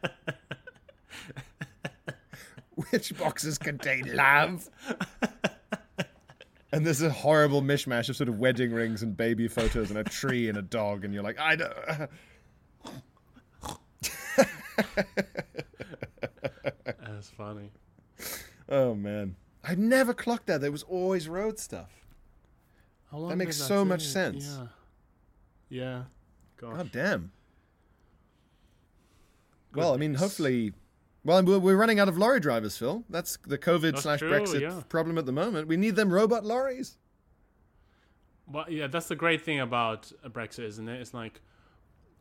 Which 2.90 3.16
boxes 3.16 3.58
contain 3.58 4.14
love? 4.14 4.68
And 6.72 6.86
there's 6.86 7.02
a 7.02 7.10
horrible 7.10 7.60
mishmash 7.60 8.08
of 8.08 8.16
sort 8.16 8.30
of 8.30 8.38
wedding 8.38 8.72
rings 8.72 9.02
and 9.02 9.14
baby 9.14 9.46
photos 9.46 9.90
and 9.90 9.98
a 9.98 10.04
tree 10.04 10.48
and 10.48 10.56
a 10.56 10.62
dog, 10.62 11.04
and 11.04 11.12
you're 11.12 11.22
like, 11.22 11.38
I 11.38 11.56
don't. 11.56 11.74
That's 16.84 17.28
funny. 17.36 17.70
Oh 18.68 18.94
man, 18.94 19.36
I 19.62 19.74
never 19.74 20.14
clocked 20.14 20.46
that. 20.46 20.62
There 20.62 20.72
was 20.72 20.82
always 20.84 21.28
road 21.28 21.58
stuff. 21.58 21.90
How 23.10 23.18
long 23.18 23.36
makes 23.36 23.58
so 23.58 23.84
much 23.84 24.06
sense. 24.06 24.58
Yeah. 24.58 24.66
Yeah. 25.68 26.02
Gosh. 26.56 26.76
God 26.76 26.92
damn. 26.92 27.32
Well, 29.74 29.92
I 29.92 29.98
mean, 29.98 30.14
hopefully. 30.14 30.72
Well, 31.24 31.42
we're 31.44 31.76
running 31.76 32.00
out 32.00 32.08
of 32.08 32.18
lorry 32.18 32.40
drivers, 32.40 32.76
Phil. 32.76 33.04
That's 33.08 33.38
the 33.46 33.58
COVID 33.58 33.98
slash 33.98 34.20
Brexit 34.20 34.60
yeah. 34.60 34.80
problem 34.88 35.18
at 35.18 35.26
the 35.26 35.32
moment. 35.32 35.68
We 35.68 35.76
need 35.76 35.94
them 35.94 36.12
robot 36.12 36.44
lorries. 36.44 36.98
Well, 38.46 38.68
yeah, 38.68 38.88
that's 38.88 39.06
the 39.06 39.14
great 39.14 39.42
thing 39.42 39.60
about 39.60 40.12
Brexit, 40.26 40.64
isn't 40.64 40.88
it? 40.88 41.00
It's 41.00 41.14
like 41.14 41.40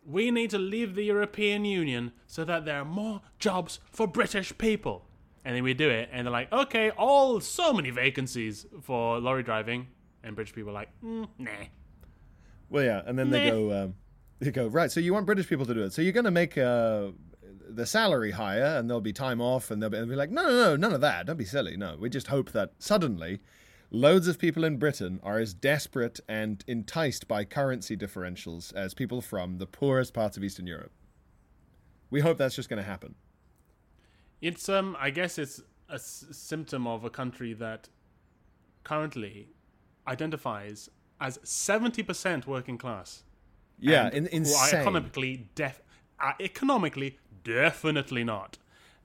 we 0.06 0.30
need 0.30 0.52
to 0.52 0.60
leave 0.60 0.96
the 0.96 1.04
European 1.04 1.66
Union 1.66 2.12
so 2.28 2.44
that 2.46 2.66
there 2.66 2.80
are 2.80 2.86
more 2.86 3.22
jobs 3.40 3.80
for 3.92 4.08
British 4.08 4.56
people. 4.58 5.06
And 5.44 5.56
then 5.56 5.64
we 5.64 5.74
do 5.74 5.90
it, 5.90 6.10
and 6.12 6.28
they're 6.28 6.32
like, 6.32 6.52
okay, 6.54 6.92
all 6.92 7.40
so 7.40 7.74
many 7.74 7.90
vacancies 7.90 8.68
for 8.84 9.20
lorry 9.20 9.42
driving, 9.42 9.88
and 10.24 10.36
British 10.36 10.54
people 10.54 10.70
are 10.70 10.74
like, 10.74 10.90
mm, 11.04 11.28
nah. 11.40 11.50
Well, 12.70 12.84
yeah, 12.84 13.02
and 13.08 13.18
then 13.18 13.32
they 13.32 13.50
go, 13.50 13.86
um, 13.86 13.96
they 14.40 14.52
go 14.52 14.68
right. 14.68 14.92
So 14.92 15.00
you 15.00 15.14
want 15.14 15.26
British 15.26 15.48
people 15.48 15.66
to 15.66 15.74
do 15.74 15.82
it? 15.82 15.94
So 15.94 16.04
you're 16.04 16.14
going 16.14 16.26
to 16.26 16.32
make 16.32 16.60
uh, 16.60 17.08
the 17.76 17.86
salary 17.86 18.32
higher, 18.32 18.78
and 18.78 18.90
there'll 18.90 19.02
be 19.02 19.14
time 19.14 19.42
off, 19.42 19.72
and 19.72 19.82
they'll 19.82 19.90
be, 19.90 19.98
and 19.98 20.10
be 20.10 20.16
like, 20.16 20.30
no, 20.32 20.44
no, 20.44 20.50
no, 20.50 20.76
none 20.76 20.94
of 20.94 21.02
that. 21.02 21.26
Don't 21.26 21.38
be 21.38 21.46
silly. 21.46 21.78
No, 21.78 21.96
we 22.00 22.10
just 22.10 22.28
hope 22.28 22.52
that 22.52 22.74
suddenly, 22.80 23.40
loads 23.90 24.28
of 24.28 24.38
people 24.40 24.64
in 24.64 24.78
Britain 24.78 25.20
are 25.24 25.40
as 25.40 25.54
desperate 25.54 26.20
and 26.28 26.64
enticed 26.68 27.28
by 27.28 27.44
currency 27.46 27.98
differentials 27.98 28.74
as 28.76 28.94
people 28.94 29.22
from 29.22 29.58
the 29.58 29.66
poorest 29.66 30.14
parts 30.14 30.38
of 30.38 30.44
Eastern 30.44 30.68
Europe. 30.68 30.92
We 32.10 32.22
hope 32.22 32.38
that's 32.38 32.56
just 32.56 32.70
going 32.70 32.82
to 32.82 32.90
happen. 32.90 33.16
It's 34.42 34.68
um, 34.70 34.98
I 35.00 35.12
guess 35.12 35.38
it's 35.38 35.62
a 35.90 35.96
s- 35.96 36.26
symptom 36.32 36.88
of 36.88 37.04
a 37.04 37.10
country 37.10 37.54
that 37.54 37.90
currently 38.84 39.50
identifies 40.08 40.90
as 41.20 41.40
seventy 41.44 42.04
percent 42.04 42.48
working 42.48 42.78
class. 42.78 43.24
Yeah, 43.80 44.10
in, 44.12 44.26
who 44.26 44.30
are 44.30 44.34
insane. 44.34 44.80
economically 44.80 45.48
def- 45.56 45.82
uh, 46.20 46.34
economically 46.40 47.18
definitely 47.44 48.24
not. 48.24 48.58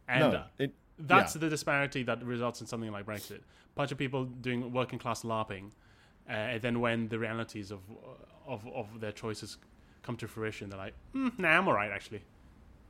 And 0.08 0.20
No, 0.32 0.38
uh, 0.38 0.44
it- 0.58 0.74
that's 0.98 1.34
yeah. 1.34 1.40
the 1.40 1.48
disparity 1.50 2.02
that 2.04 2.22
results 2.24 2.60
in 2.60 2.66
something 2.66 2.90
like 2.90 3.04
Brexit. 3.06 3.40
bunch 3.74 3.92
of 3.92 3.98
people 3.98 4.24
doing 4.24 4.72
working 4.72 4.98
class 4.98 5.22
LARPing, 5.22 5.66
uh, 6.28 6.32
and 6.32 6.62
then 6.62 6.80
when 6.80 7.08
the 7.08 7.18
realities 7.18 7.70
of 7.70 7.80
of 8.46 8.66
of 8.68 9.00
their 9.00 9.12
choices 9.12 9.58
come 10.02 10.16
to 10.16 10.26
fruition, 10.28 10.70
they're 10.70 10.78
like, 10.78 10.94
mm, 11.14 11.38
"Nah, 11.38 11.48
I'm 11.58 11.68
alright 11.68 11.90
actually." 11.90 12.22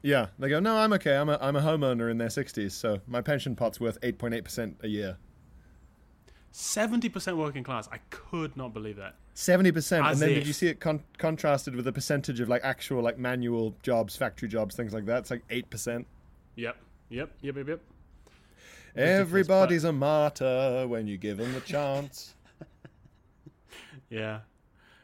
Yeah, 0.02 0.26
they 0.38 0.48
go, 0.48 0.60
no, 0.60 0.76
I'm 0.76 0.92
okay. 0.92 1.16
I'm 1.16 1.28
a, 1.28 1.36
I'm 1.40 1.56
a 1.56 1.60
homeowner 1.62 2.08
in 2.10 2.18
their 2.18 2.28
60s, 2.28 2.70
so 2.70 3.00
my 3.08 3.20
pension 3.22 3.56
pot's 3.56 3.80
worth 3.80 3.98
8.8% 4.02 4.76
a 4.84 4.86
year. 4.88 5.16
Seventy 6.58 7.10
percent 7.10 7.36
working 7.36 7.62
class. 7.62 7.86
I 7.92 7.98
could 8.08 8.56
not 8.56 8.72
believe 8.72 8.96
that. 8.96 9.16
70%. 9.34 9.76
As 9.76 9.92
and 9.92 10.22
then 10.22 10.28
did 10.38 10.46
you 10.46 10.54
see 10.54 10.68
it 10.68 10.80
con- 10.80 11.02
contrasted 11.18 11.76
with 11.76 11.84
the 11.84 11.92
percentage 11.92 12.40
of 12.40 12.48
like 12.48 12.62
actual 12.64 13.02
like 13.02 13.18
manual 13.18 13.74
jobs, 13.82 14.16
factory 14.16 14.48
jobs, 14.48 14.74
things 14.74 14.94
like 14.94 15.04
that? 15.04 15.18
It's 15.18 15.30
like 15.30 15.46
8%. 15.48 16.06
Yep, 16.54 16.76
yep, 17.10 17.30
yep, 17.42 17.56
yep, 17.56 17.68
yep. 17.68 17.80
Everybody's 18.96 19.84
a 19.84 19.92
martyr 19.92 20.86
when 20.88 21.06
you 21.06 21.18
give 21.18 21.36
them 21.36 21.52
the 21.52 21.60
chance. 21.60 22.34
Yeah, 24.08 24.40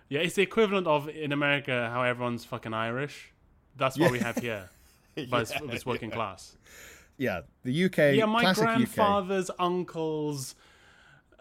yeah. 0.09 0.21
It's 0.21 0.37
the 0.37 0.43
equivalent 0.43 0.87
of 0.87 1.09
in 1.09 1.33
America 1.33 1.91
how 1.93 2.03
everyone's 2.03 2.45
fucking 2.47 2.73
Irish. 2.73 3.33
That's 3.77 3.99
what 3.99 4.11
we 4.13 4.21
have 4.21 4.39
here, 4.39 4.71
but 5.29 5.43
it's, 5.43 5.53
it's 5.69 5.85
working 5.85 6.11
class. 6.13 6.57
yeah, 7.19 7.41
the 7.65 7.85
UK, 7.87 8.15
Yeah, 8.15 8.25
my 8.27 8.41
classic 8.43 8.63
UK. 8.63 8.75
grandfather's 8.77 9.51
uncle's 9.59 10.55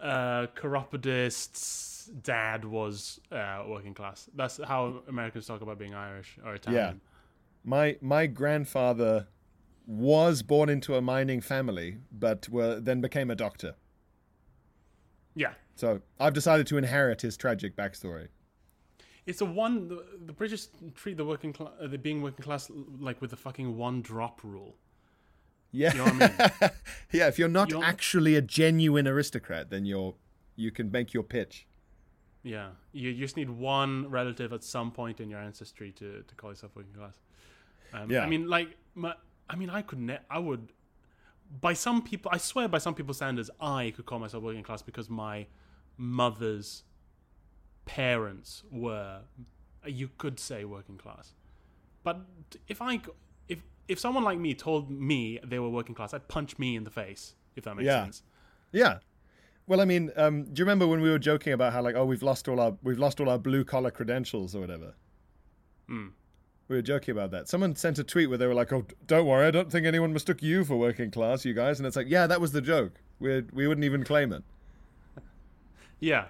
uh, 0.02 0.46
chiropodist's 0.56 2.10
dad 2.22 2.64
was 2.64 3.20
uh, 3.30 3.62
working 3.66 3.94
class. 3.94 4.28
That's 4.34 4.60
how 4.64 5.02
Americans 5.08 5.46
talk 5.46 5.62
about 5.62 5.78
being 5.78 5.94
Irish 5.94 6.38
or 6.44 6.54
Italian. 6.54 7.00
Yeah. 7.04 7.08
My 7.64 7.96
my 8.00 8.26
grandfather 8.26 9.28
was 9.86 10.42
born 10.42 10.68
into 10.68 10.96
a 10.96 11.00
mining 11.00 11.40
family, 11.40 11.98
but 12.10 12.48
were, 12.48 12.80
then 12.80 13.00
became 13.00 13.30
a 13.30 13.34
doctor. 13.34 13.74
Yeah, 15.34 15.54
So 15.76 16.02
I've 16.20 16.34
decided 16.34 16.66
to 16.66 16.76
inherit 16.76 17.22
his 17.22 17.38
tragic 17.38 17.74
backstory. 17.74 18.28
it's 19.26 19.40
a 19.40 19.46
one. 19.46 19.88
The, 19.88 20.04
the 20.26 20.32
British 20.32 20.66
treat 20.94 21.16
the 21.16 21.24
working 21.24 21.52
class, 21.54 21.72
the 21.80 21.96
being 21.96 22.20
working 22.20 22.44
class, 22.44 22.70
like 23.00 23.20
with 23.22 23.30
the 23.30 23.36
fucking 23.36 23.76
one 23.76 24.02
drop 24.02 24.40
rule. 24.44 24.76
Yeah, 25.72 25.92
You 25.92 25.98
know 25.98 26.04
what 26.04 26.12
I 26.40 26.50
mean? 26.60 26.70
yeah. 27.12 27.28
If 27.28 27.38
you're 27.38 27.48
not 27.48 27.70
You're- 27.70 27.84
actually 27.84 28.36
a 28.36 28.42
genuine 28.42 29.08
aristocrat, 29.08 29.70
then 29.70 29.84
you're 29.86 30.14
you 30.54 30.70
can 30.70 30.90
make 30.90 31.14
your 31.14 31.22
pitch. 31.22 31.66
Yeah, 32.42 32.70
you, 32.92 33.10
you 33.10 33.20
just 33.24 33.36
need 33.36 33.48
one 33.48 34.10
relative 34.10 34.52
at 34.52 34.62
some 34.64 34.90
point 34.90 35.20
in 35.20 35.30
your 35.30 35.38
ancestry 35.40 35.92
to, 35.92 36.22
to 36.26 36.34
call 36.34 36.50
yourself 36.50 36.72
working 36.76 36.92
class. 36.92 37.14
Um, 37.94 38.10
Yeah. 38.10 38.22
I 38.22 38.28
mean, 38.28 38.48
like, 38.48 38.76
my, 38.94 39.14
I 39.48 39.54
mean, 39.56 39.70
I 39.70 39.80
could, 39.80 40.00
ne- 40.00 40.18
I 40.28 40.38
would, 40.40 40.72
by 41.60 41.72
some 41.72 42.02
people, 42.02 42.30
I 42.34 42.38
swear, 42.38 42.66
by 42.68 42.78
some 42.78 42.94
people's 42.94 43.16
standards, 43.18 43.48
I 43.60 43.92
could 43.96 44.06
call 44.06 44.18
myself 44.18 44.42
working 44.42 44.62
class 44.64 44.82
because 44.82 45.08
my 45.08 45.46
mother's 45.96 46.82
parents 47.84 48.62
were 48.70 49.20
you 49.86 50.10
could 50.18 50.38
say 50.38 50.64
working 50.64 50.98
class. 50.98 51.34
But 52.04 52.20
if 52.68 52.80
I 52.82 53.00
if 53.88 53.98
someone 53.98 54.24
like 54.24 54.38
me 54.38 54.54
told 54.54 54.90
me 54.90 55.38
they 55.44 55.58
were 55.58 55.68
working 55.68 55.94
class, 55.94 56.14
I'd 56.14 56.28
punch 56.28 56.58
me 56.58 56.76
in 56.76 56.84
the 56.84 56.90
face. 56.90 57.34
If 57.56 57.64
that 57.64 57.74
makes 57.76 57.86
Yeah. 57.86 58.04
sense. 58.04 58.22
Yeah. 58.72 58.98
Well, 59.66 59.80
I 59.80 59.84
mean, 59.84 60.10
um, 60.16 60.44
do 60.44 60.60
you 60.60 60.64
remember 60.64 60.86
when 60.86 61.00
we 61.00 61.10
were 61.10 61.18
joking 61.18 61.52
about 61.52 61.72
how 61.72 61.82
like, 61.82 61.94
oh, 61.94 62.04
we've 62.04 62.22
lost 62.22 62.48
all 62.48 62.58
our 62.60 62.76
we've 62.82 62.98
lost 62.98 63.20
all 63.20 63.28
our 63.28 63.38
blue 63.38 63.64
collar 63.64 63.90
credentials 63.90 64.54
or 64.54 64.60
whatever? 64.60 64.94
Hmm. 65.88 66.08
We 66.68 66.76
were 66.76 66.82
joking 66.82 67.12
about 67.12 67.30
that. 67.32 67.48
Someone 67.48 67.76
sent 67.76 67.98
a 67.98 68.04
tweet 68.04 68.28
where 68.28 68.38
they 68.38 68.46
were 68.46 68.54
like, 68.54 68.72
"Oh, 68.72 68.86
don't 69.06 69.26
worry, 69.26 69.46
I 69.46 69.50
don't 69.50 69.70
think 69.70 69.86
anyone 69.86 70.12
mistook 70.12 70.42
you 70.42 70.64
for 70.64 70.76
working 70.76 71.10
class, 71.10 71.44
you 71.44 71.52
guys." 71.54 71.78
And 71.78 71.86
it's 71.86 71.96
like, 71.96 72.08
yeah, 72.08 72.26
that 72.26 72.40
was 72.40 72.52
the 72.52 72.62
joke. 72.62 73.00
We 73.20 73.42
we 73.52 73.66
wouldn't 73.68 73.84
even 73.84 74.04
claim 74.04 74.32
it. 74.32 74.42
Yeah. 76.00 76.26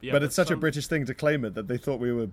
yeah 0.00 0.12
but 0.12 0.22
it's 0.22 0.36
such 0.36 0.50
a 0.50 0.56
British 0.56 0.86
thing 0.86 1.04
to 1.06 1.14
claim 1.14 1.44
it 1.44 1.54
that 1.54 1.66
they 1.68 1.78
thought 1.78 1.98
we 1.98 2.12
were. 2.12 2.28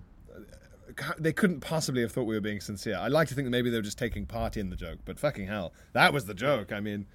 They 1.18 1.32
couldn't 1.32 1.60
possibly 1.60 2.02
have 2.02 2.12
thought 2.12 2.24
we 2.24 2.34
were 2.34 2.40
being 2.40 2.60
sincere. 2.60 2.96
I 2.98 3.08
like 3.08 3.28
to 3.28 3.34
think 3.34 3.46
that 3.46 3.50
maybe 3.50 3.70
they 3.70 3.78
were 3.78 3.82
just 3.82 3.98
taking 3.98 4.26
part 4.26 4.56
in 4.56 4.70
the 4.70 4.76
joke, 4.76 5.00
but 5.04 5.18
fucking 5.18 5.46
hell, 5.46 5.72
that 5.92 6.12
was 6.12 6.24
the 6.26 6.34
joke. 6.34 6.72
I 6.72 6.80
mean, 6.80 7.06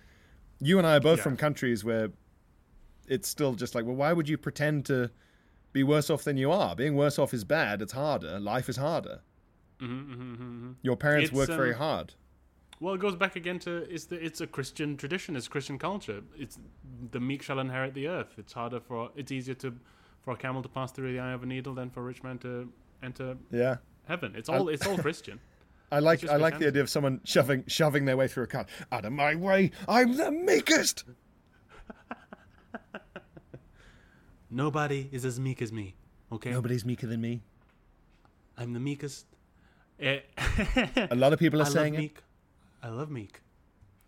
you 0.60 0.78
and 0.78 0.86
I 0.88 0.98
are 0.98 1.00
both 1.00 1.20
Yeah. 1.20 1.24
from 1.24 1.38
countries 1.38 1.84
where 1.84 2.10
it's 3.08 3.28
still 3.28 3.54
just 3.56 3.76
like, 3.76 3.86
well, 3.86 3.96
why 3.96 4.14
would 4.14 4.30
you 4.30 4.38
pretend 4.38 4.86
to 4.88 5.12
be 5.72 5.84
worse 5.84 6.10
off 6.10 6.24
than 6.24 6.38
you 6.38 6.52
are? 6.52 6.76
Being 6.76 6.96
worse 6.96 7.18
off 7.18 7.34
is 7.34 7.44
bad. 7.44 7.82
It's 7.82 7.94
harder. 7.94 8.40
Life 8.40 8.70
is 8.70 8.78
harder. 8.78 9.22
Mm-hmm, 9.80 10.12
mm-hmm, 10.14 10.34
mm-hmm, 10.34 10.72
Your 10.82 10.98
parents 10.98 11.30
It's, 11.30 11.38
work 11.38 11.48
very 11.48 11.74
um, 11.74 11.80
hard. 11.80 12.14
Well, 12.82 12.94
it 12.94 13.00
goes 13.00 13.16
back 13.16 13.36
again 13.36 13.60
to 13.60 13.78
it's 13.94 14.06
the 14.06 14.16
it's 14.24 14.40
a 14.42 14.48
Christian 14.48 14.96
tradition, 14.98 15.36
it's 15.36 15.48
Christian 15.50 15.78
culture. 15.78 16.22
It's 16.38 16.58
the 17.12 17.20
meek 17.20 17.42
shall 17.42 17.60
inherit 17.60 17.94
the 17.94 18.08
earth. 18.08 18.34
It's 18.38 18.54
harder 18.54 18.80
for 18.80 19.12
it's 19.16 19.32
easier 19.32 19.56
to 19.56 19.74
for 20.22 20.32
a 20.34 20.38
camel 20.38 20.62
to 20.62 20.70
pass 20.70 20.92
through 20.92 21.12
the 21.12 21.20
eye 21.20 21.32
of 21.32 21.44
a 21.44 21.46
needle 21.46 21.74
than 21.74 21.90
for 21.90 22.00
a 22.02 22.04
rich 22.04 22.24
man 22.24 22.38
to 22.40 22.72
enter 23.04 23.38
Yeah. 23.52 23.78
heaven. 24.08 24.34
It's 24.36 24.50
all 24.50 24.70
it's 24.70 24.86
all 24.88 24.98
Christian. 24.98 25.40
I 25.92 26.00
like 26.00 26.20
just 26.20 26.32
I 26.32 26.38
like 26.38 26.60
the 26.60 26.68
idea 26.68 26.82
of 26.84 26.90
someone 26.90 27.20
shoving 27.24 27.64
shoving 27.68 28.06
their 28.06 28.16
way 28.18 28.28
through 28.28 28.44
a 28.44 28.48
car. 28.48 28.66
Out 28.92 29.06
of 29.06 29.14
my 29.14 29.34
way! 29.36 29.72
I'm 29.88 30.18
the 30.18 30.32
meekest. 30.32 31.04
Nobody 34.52 35.10
is 35.12 35.26
as 35.26 35.40
meek 35.40 35.62
as 35.62 35.72
me. 35.72 35.96
Okay, 36.32 36.52
Nobody's 36.52 36.86
meeker 36.86 37.08
than 37.08 37.22
me. 37.22 37.42
I'm 38.58 38.74
the 38.74 38.80
meekest. 38.80 39.26
Eh, 40.00 40.20
A 41.12 41.16
lot 41.16 41.34
of 41.34 41.40
people 41.40 41.62
are 41.62 41.66
I 41.66 41.70
saying 41.70 41.94
love 41.94 42.00
it. 42.00 42.04
meek. 42.04 42.24
I 42.84 42.90
love 42.90 43.10
meek. 43.12 43.42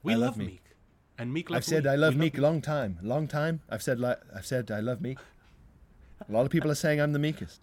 We 0.04 0.14
I 0.14 0.16
love 0.16 0.30
love 0.30 0.38
meek. 0.38 0.48
meek. 0.48 0.64
and 1.18 1.34
meek. 1.34 1.52
I've 1.52 1.66
said 1.66 1.84
we. 1.84 1.90
I 1.90 1.96
love 1.96 2.14
We 2.16 2.20
Meek 2.22 2.38
a 2.38 2.42
long 2.42 2.62
time, 2.62 2.98
long 3.02 3.28
time. 3.28 3.62
I've 3.70 3.84
said 3.84 4.00
li- 4.00 4.16
I've 4.36 4.46
said 4.46 4.72
I 4.72 4.80
love 4.80 5.02
Meek. 5.02 5.18
A 6.30 6.32
lot 6.32 6.46
of 6.46 6.52
people 6.52 6.70
are 6.72 6.76
saying 6.76 7.02
I'm 7.02 7.14
the 7.14 7.20
meekest. 7.20 7.62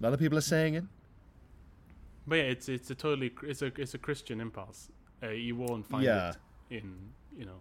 A 0.00 0.02
lot 0.02 0.12
of 0.12 0.18
people 0.18 0.36
are 0.38 0.42
saying 0.42 0.74
it. 0.74 0.84
But 2.26 2.36
yeah, 2.36 2.42
it's 2.44 2.68
it's 2.68 2.90
a 2.90 2.94
totally 2.94 3.32
it's 3.42 3.62
a 3.62 3.66
it's 3.76 3.94
a 3.94 3.98
Christian 3.98 4.40
impulse. 4.40 4.88
Uh, 5.22 5.28
you 5.28 5.56
won't 5.56 5.86
find 5.86 6.04
Yeah. 6.04 6.32
it 6.70 6.76
in 6.82 6.96
you 7.36 7.44
know 7.44 7.60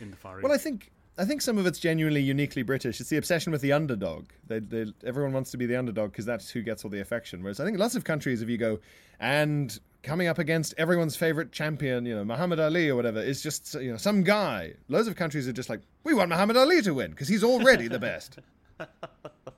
in 0.00 0.10
the 0.10 0.16
Far 0.16 0.38
East. 0.38 0.44
Well, 0.44 0.52
I 0.52 0.58
think 0.58 0.90
I 1.18 1.24
think 1.24 1.42
some 1.42 1.58
of 1.58 1.66
it's 1.66 1.78
genuinely 1.78 2.22
uniquely 2.22 2.62
British. 2.62 3.00
It's 3.00 3.10
the 3.10 3.16
obsession 3.18 3.52
with 3.52 3.60
the 3.60 3.72
underdog. 3.72 4.26
They, 4.46 4.58
they, 4.60 4.86
everyone 5.04 5.32
wants 5.32 5.50
to 5.52 5.56
be 5.56 5.66
the 5.66 5.76
underdog 5.76 6.12
because 6.12 6.24
that's 6.24 6.50
who 6.50 6.62
gets 6.62 6.84
all 6.84 6.90
the 6.90 7.00
affection. 7.00 7.42
Whereas 7.42 7.60
I 7.60 7.64
think 7.64 7.78
lots 7.78 7.94
of 7.94 8.04
countries, 8.04 8.42
if 8.42 8.48
you 8.48 8.56
go 8.58 8.78
and 9.20 9.78
coming 10.02 10.28
up 10.28 10.38
against 10.38 10.72
everyone's 10.78 11.16
favorite 11.16 11.52
champion, 11.52 12.06
you 12.06 12.14
know, 12.16 12.24
Muhammad 12.24 12.58
Ali 12.58 12.88
or 12.88 12.96
whatever, 12.96 13.20
is 13.20 13.42
just 13.42 13.74
you 13.74 13.90
know 13.92 13.96
some 13.96 14.22
guy. 14.22 14.74
Loads 14.88 15.08
of 15.08 15.14
countries 15.16 15.46
are 15.46 15.52
just 15.52 15.68
like, 15.68 15.82
we 16.04 16.14
want 16.14 16.30
Muhammad 16.30 16.56
Ali 16.56 16.80
to 16.82 16.94
win 16.94 17.10
because 17.10 17.28
he's 17.28 17.44
already 17.44 17.86
the 17.86 17.98
best, 17.98 18.38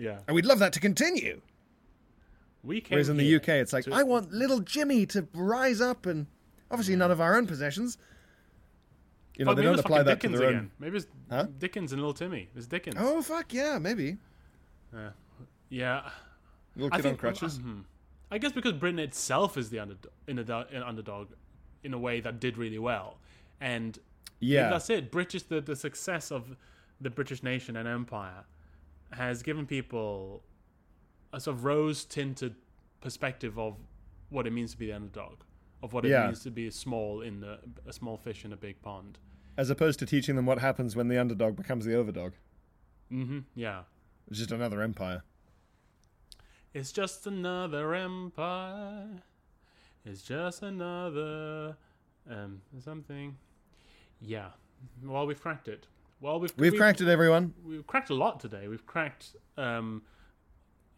yeah, 0.00 0.18
and 0.26 0.34
we'd 0.34 0.46
love 0.46 0.58
that 0.60 0.72
to 0.72 0.80
continue. 0.80 1.40
we 2.62 2.80
came 2.80 2.96
Whereas 2.96 3.08
in 3.08 3.16
the 3.16 3.36
UK, 3.36 3.48
it's 3.50 3.72
like, 3.72 3.84
to- 3.84 3.92
I 3.94 4.02
want 4.02 4.32
little 4.32 4.60
Jimmy 4.60 5.06
to 5.06 5.26
rise 5.34 5.80
up 5.80 6.06
and 6.06 6.26
obviously 6.70 6.96
none 6.96 7.10
of 7.10 7.20
our 7.20 7.36
own 7.36 7.46
possessions. 7.46 7.96
You 9.36 9.44
know, 9.44 9.52
Fuck, 9.52 9.56
they 9.56 9.62
maybe 9.62 9.64
don't 9.66 9.74
it's 9.78 9.84
apply 9.86 9.96
fucking 9.98 10.06
that 10.06 10.14
Dickens 10.20 10.32
to 10.34 10.38
their 10.40 10.48
again. 10.50 10.60
own. 10.60 10.70
Maybe 10.78 10.96
it's 10.98 11.06
Huh? 11.30 11.46
Dickens 11.58 11.92
and 11.92 12.00
Little 12.02 12.12
Timmy. 12.14 12.48
It's 12.54 12.66
Dickens. 12.66 12.96
Oh, 12.98 13.22
fuck, 13.22 13.52
yeah, 13.54 13.78
maybe. 13.78 14.18
yeah. 15.70 16.10
Little 16.76 16.92
I 16.92 16.96
kid 17.00 17.06
on 17.06 17.16
crutches. 17.16 17.58
mhm. 17.58 17.84
I 18.30 18.38
guess 18.38 18.52
because 18.52 18.72
Britain 18.74 18.98
itself 19.00 19.56
is 19.56 19.70
the 19.70 19.78
underdog, 19.80 20.12
in 20.28 20.38
a, 20.38 20.66
an 20.72 20.82
underdog 20.82 21.28
in 21.82 21.94
a 21.94 21.98
way 21.98 22.20
that 22.20 22.38
did 22.38 22.56
really 22.58 22.78
well, 22.78 23.18
and 23.60 23.98
maybe 24.40 24.52
Yeah. 24.52 24.70
that's 24.70 24.88
it. 24.90 25.10
British 25.10 25.42
the 25.44 25.60
the 25.60 25.74
success 25.74 26.30
of 26.30 26.56
the 27.00 27.10
British 27.10 27.42
nation 27.42 27.76
and 27.76 27.88
empire 27.88 28.44
has 29.12 29.42
given 29.42 29.66
people 29.66 30.42
a 31.32 31.40
sort 31.40 31.56
of 31.56 31.64
rose 31.64 32.04
tinted 32.04 32.54
perspective 33.00 33.58
of 33.58 33.76
what 34.30 34.46
it 34.46 34.52
means 34.52 34.72
to 34.72 34.78
be 34.78 34.86
the 34.86 34.92
underdog, 34.92 35.40
of 35.82 35.92
what 35.92 36.04
it 36.04 36.10
Yeah. 36.10 36.26
means 36.26 36.42
to 36.44 36.50
be 36.50 36.70
small 36.70 37.20
in 37.22 37.40
the, 37.40 37.58
a 37.86 37.92
small 37.92 38.16
fish 38.16 38.44
in 38.44 38.52
a 38.52 38.56
big 38.56 38.80
pond. 38.82 39.18
As 39.56 39.70
opposed 39.70 39.98
to 40.00 40.06
teaching 40.06 40.36
them 40.36 40.46
what 40.46 40.58
happens 40.58 40.94
when 40.96 41.08
the 41.08 41.18
underdog 41.18 41.56
becomes 41.56 41.84
the 41.84 41.92
overdog. 41.92 42.32
Mm-hmm. 43.12 43.40
Yeah. 43.54 43.82
It's 44.28 44.38
just 44.38 44.52
another 44.52 44.80
empire. 44.82 45.22
It's 46.72 46.92
just 46.92 47.26
another 47.26 47.94
empire. 47.94 49.08
It's 50.04 50.22
just 50.22 50.62
another 50.62 51.76
um 52.30 52.62
something. 52.78 53.36
Yeah. 54.20 54.50
Well, 55.02 55.26
we've 55.26 55.40
cracked 55.40 55.66
it. 55.68 55.86
Well, 56.20 56.38
we've 56.40 56.52
We've 56.56 56.76
cracked 56.76 57.00
it, 57.00 57.08
everyone. 57.08 57.54
We've 57.64 57.86
cracked 57.86 58.10
a 58.10 58.14
lot 58.14 58.40
today. 58.40 58.68
We've 58.68 58.86
cracked 58.86 59.36
um 59.56 60.02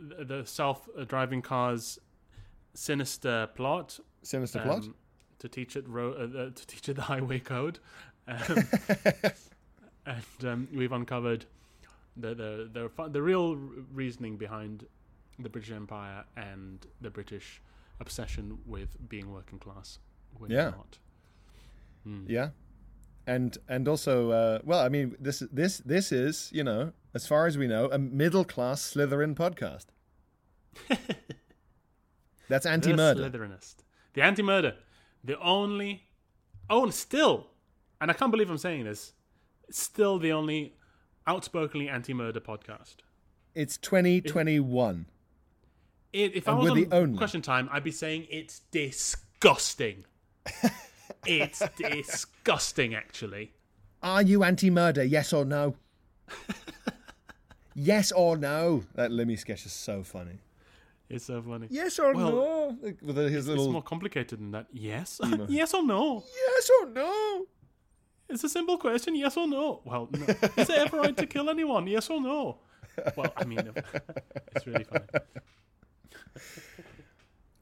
the, 0.00 0.24
the 0.24 0.46
self-driving 0.46 1.42
cars 1.42 1.98
sinister 2.74 3.48
plot. 3.54 3.98
Sinister 4.22 4.60
plot. 4.60 4.78
um, 4.78 4.94
to 5.38 5.48
teach 5.48 5.76
it 5.76 5.86
ro- 5.88 6.12
uh, 6.14 6.38
uh, 6.38 6.50
to 6.50 6.66
teach 6.66 6.88
it 6.88 6.94
the 6.94 7.02
highway 7.12 7.38
code. 7.38 7.78
Um, 8.26 8.64
and 10.06 10.24
um, 10.44 10.68
we've 10.74 10.92
uncovered 10.92 11.46
the 12.16 12.34
the 12.34 12.70
the 12.96 13.08
the 13.08 13.22
real 13.22 13.56
reasoning 13.92 14.36
behind 14.36 14.86
the 15.38 15.48
British 15.48 15.70
Empire 15.72 16.24
and 16.36 16.84
the 17.00 17.10
British 17.10 17.62
obsession 18.00 18.58
with 18.66 18.96
being 19.08 19.32
working 19.32 19.58
class. 19.58 19.98
When 20.38 20.50
Yeah. 20.50 20.70
not. 20.70 20.98
Yeah. 22.26 22.48
And 23.26 23.56
and 23.68 23.86
also, 23.86 24.30
uh, 24.30 24.58
well, 24.64 24.80
I 24.80 24.88
mean, 24.88 25.16
this 25.20 25.42
this 25.52 25.78
this 25.78 26.10
is, 26.10 26.50
you 26.52 26.64
know, 26.64 26.92
as 27.14 27.26
far 27.26 27.46
as 27.46 27.56
we 27.56 27.66
know, 27.66 27.88
a 27.90 27.98
middle 27.98 28.44
class 28.44 28.94
Slytherin 28.94 29.34
podcast. 29.34 29.86
That's 32.48 32.66
anti-murder. 32.66 33.28
The 33.28 33.38
Slytherinist. 33.38 33.76
The 34.14 34.22
anti-murder. 34.22 34.74
The 35.24 35.38
only. 35.40 36.04
Oh, 36.68 36.82
and 36.82 36.94
still, 36.94 37.48
and 38.00 38.10
I 38.10 38.14
can't 38.14 38.30
believe 38.30 38.50
I'm 38.50 38.58
saying 38.58 38.84
this. 38.84 39.12
Still, 39.70 40.18
the 40.18 40.32
only 40.32 40.74
outspokenly 41.28 41.88
anti-murder 41.88 42.40
podcast. 42.40 42.96
It's 43.54 43.76
2021. 43.78 45.06
It, 46.12 46.34
if 46.34 46.48
I 46.48 46.54
was 46.54 46.64
we're 46.64 46.70
on 46.70 46.76
the 46.76 46.96
only. 46.96 47.18
question 47.18 47.42
time, 47.42 47.68
I'd 47.72 47.84
be 47.84 47.90
saying 47.90 48.26
it's 48.30 48.60
disgusting. 48.70 50.04
it's 51.26 51.62
disgusting, 51.76 52.94
actually. 52.94 53.52
Are 54.02 54.22
you 54.22 54.42
anti-murder? 54.42 55.04
Yes 55.04 55.32
or 55.32 55.44
no? 55.44 55.76
yes 57.74 58.12
or 58.12 58.36
no? 58.36 58.84
That 58.94 59.10
Limmy 59.10 59.38
sketch 59.38 59.64
is 59.66 59.72
so 59.72 60.02
funny. 60.02 60.38
It's 61.08 61.26
so 61.26 61.42
funny. 61.42 61.66
Yes 61.70 61.98
or 61.98 62.14
Well, 62.14 62.30
no? 62.30 62.78
Like, 62.82 62.98
With 63.02 63.16
his 63.16 63.46
It's 63.46 63.48
little 63.48 63.70
more 63.70 63.82
complicated 63.82 64.38
than 64.38 64.50
that. 64.52 64.66
Yes, 64.72 65.20
yes 65.48 65.74
or 65.74 65.84
no? 65.84 66.24
yes 66.34 66.70
or 66.80 66.88
no? 66.88 67.46
It's 68.30 68.42
a 68.44 68.48
simple 68.48 68.78
question. 68.78 69.14
Yes 69.14 69.36
or 69.36 69.46
no? 69.46 69.82
Well, 69.84 70.08
no. 70.10 70.24
is 70.56 70.70
it 70.70 70.78
ever 70.78 70.96
right 70.98 71.16
to 71.18 71.26
kill 71.26 71.50
anyone? 71.50 71.86
Yes 71.86 72.08
or 72.08 72.20
no? 72.20 72.58
Well, 73.14 73.32
I 73.36 73.44
mean, 73.44 73.70
it's 74.56 74.66
really 74.66 74.84
funny. 74.84 75.04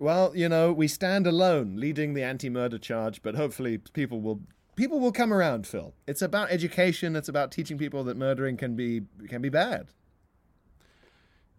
Well, 0.01 0.33
you 0.35 0.49
know, 0.49 0.73
we 0.73 0.89
stand 0.89 1.27
alone 1.27 1.77
leading 1.77 2.15
the 2.15 2.23
anti-murder 2.23 2.79
charge, 2.79 3.21
but 3.23 3.35
hopefully 3.35 3.77
people 3.77 4.23
will 4.23 4.41
people 4.75 4.99
will 4.99 5.13
come 5.13 5.31
around, 5.31 5.67
Phil. 5.67 5.93
It's 6.07 6.23
about 6.23 6.51
education, 6.51 7.15
it's 7.15 7.29
about 7.29 7.53
teaching 7.53 7.77
people 7.77 8.03
that 8.05 8.17
murdering 8.17 8.57
can 8.57 8.75
be 8.75 9.03
can 9.29 9.43
be 9.43 9.51
bad. 9.51 9.89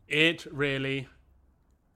It 0.08 0.48
really 0.52 1.08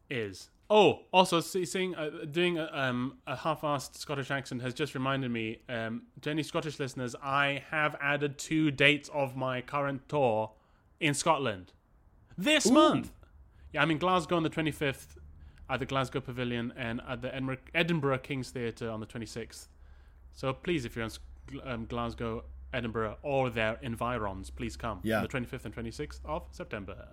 is. 0.08 0.52
Oh, 0.70 1.02
also 1.12 1.40
seeing 1.40 1.96
uh, 1.96 2.12
doing 2.30 2.60
a, 2.60 2.70
um, 2.72 3.18
a 3.26 3.36
half-assed 3.36 3.98
Scottish 3.98 4.30
accent 4.30 4.62
has 4.62 4.76
just 4.76 4.94
reminded 4.94 5.32
me. 5.32 5.62
Um, 5.68 6.04
to 6.22 6.30
any 6.30 6.44
Scottish 6.44 6.80
listeners, 6.80 7.16
I 7.24 7.64
have 7.72 7.96
added 8.00 8.38
two 8.38 8.70
dates 8.70 9.10
of 9.12 9.36
my 9.36 9.62
current 9.62 10.08
tour 10.08 10.52
in 11.00 11.16
Scotland 11.16 11.74
this 12.38 12.70
month. 12.70 13.12
Yeah, 13.74 13.82
I'm 13.82 13.90
in 13.90 13.98
Glasgow 13.98 14.38
on 14.38 14.44
the 14.44 14.50
25th 14.50 15.18
at 15.70 15.80
the 15.80 15.86
Glasgow 15.86 16.22
Pavilion 16.22 16.74
and 16.78 17.02
at 17.08 17.22
the 17.22 17.34
Edinburgh, 17.74 18.20
King's 18.20 18.50
Theatre 18.52 18.90
on 18.90 19.00
the 19.00 19.06
26th. 19.06 19.68
So 20.34 20.54
please, 20.54 20.86
if 20.86 20.96
you're 20.96 21.06
in 21.06 21.12
um, 21.64 21.86
Glasgow, 21.86 22.44
Edinburgh, 22.74 23.18
or 23.24 23.50
their 23.50 23.80
environs, 23.82 24.50
please 24.50 24.76
come. 24.76 25.00
Yeah. 25.04 25.18
On 25.18 25.24
the 25.24 25.30
25th 25.30 25.66
and 25.66 25.76
26th 25.76 26.20
of 26.26 26.44
September. 26.52 27.08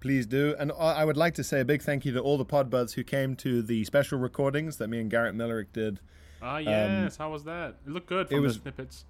Please 0.00 0.26
do. 0.26 0.54
And 0.58 0.72
I 0.72 0.92
I 1.02 1.04
would 1.04 1.16
like 1.18 1.34
to 1.34 1.44
say 1.44 1.60
a 1.60 1.64
big 1.64 1.82
thank 1.82 2.04
you 2.04 2.12
to 2.12 2.20
all 2.20 2.38
the 2.38 2.44
Podbuds 2.44 2.94
who 2.94 3.04
came 3.04 3.36
to 3.36 3.60
the 3.62 3.84
special 3.84 4.18
recordings 4.18 4.76
that 4.78 4.88
me 4.88 4.98
and 4.98 5.10
Garrett 5.10 5.34
Millerick 5.34 5.72
did. 5.72 6.00
Ah, 6.42 6.56
yes. 6.58 7.16
How 7.18 7.30
was 7.30 7.44
that? 7.44 7.76
It 7.86 7.92
looked 7.92 8.08
good 8.08 8.28
from 8.28 8.40
was 8.42 8.56
the 8.56 8.62
snippets. 8.62 9.04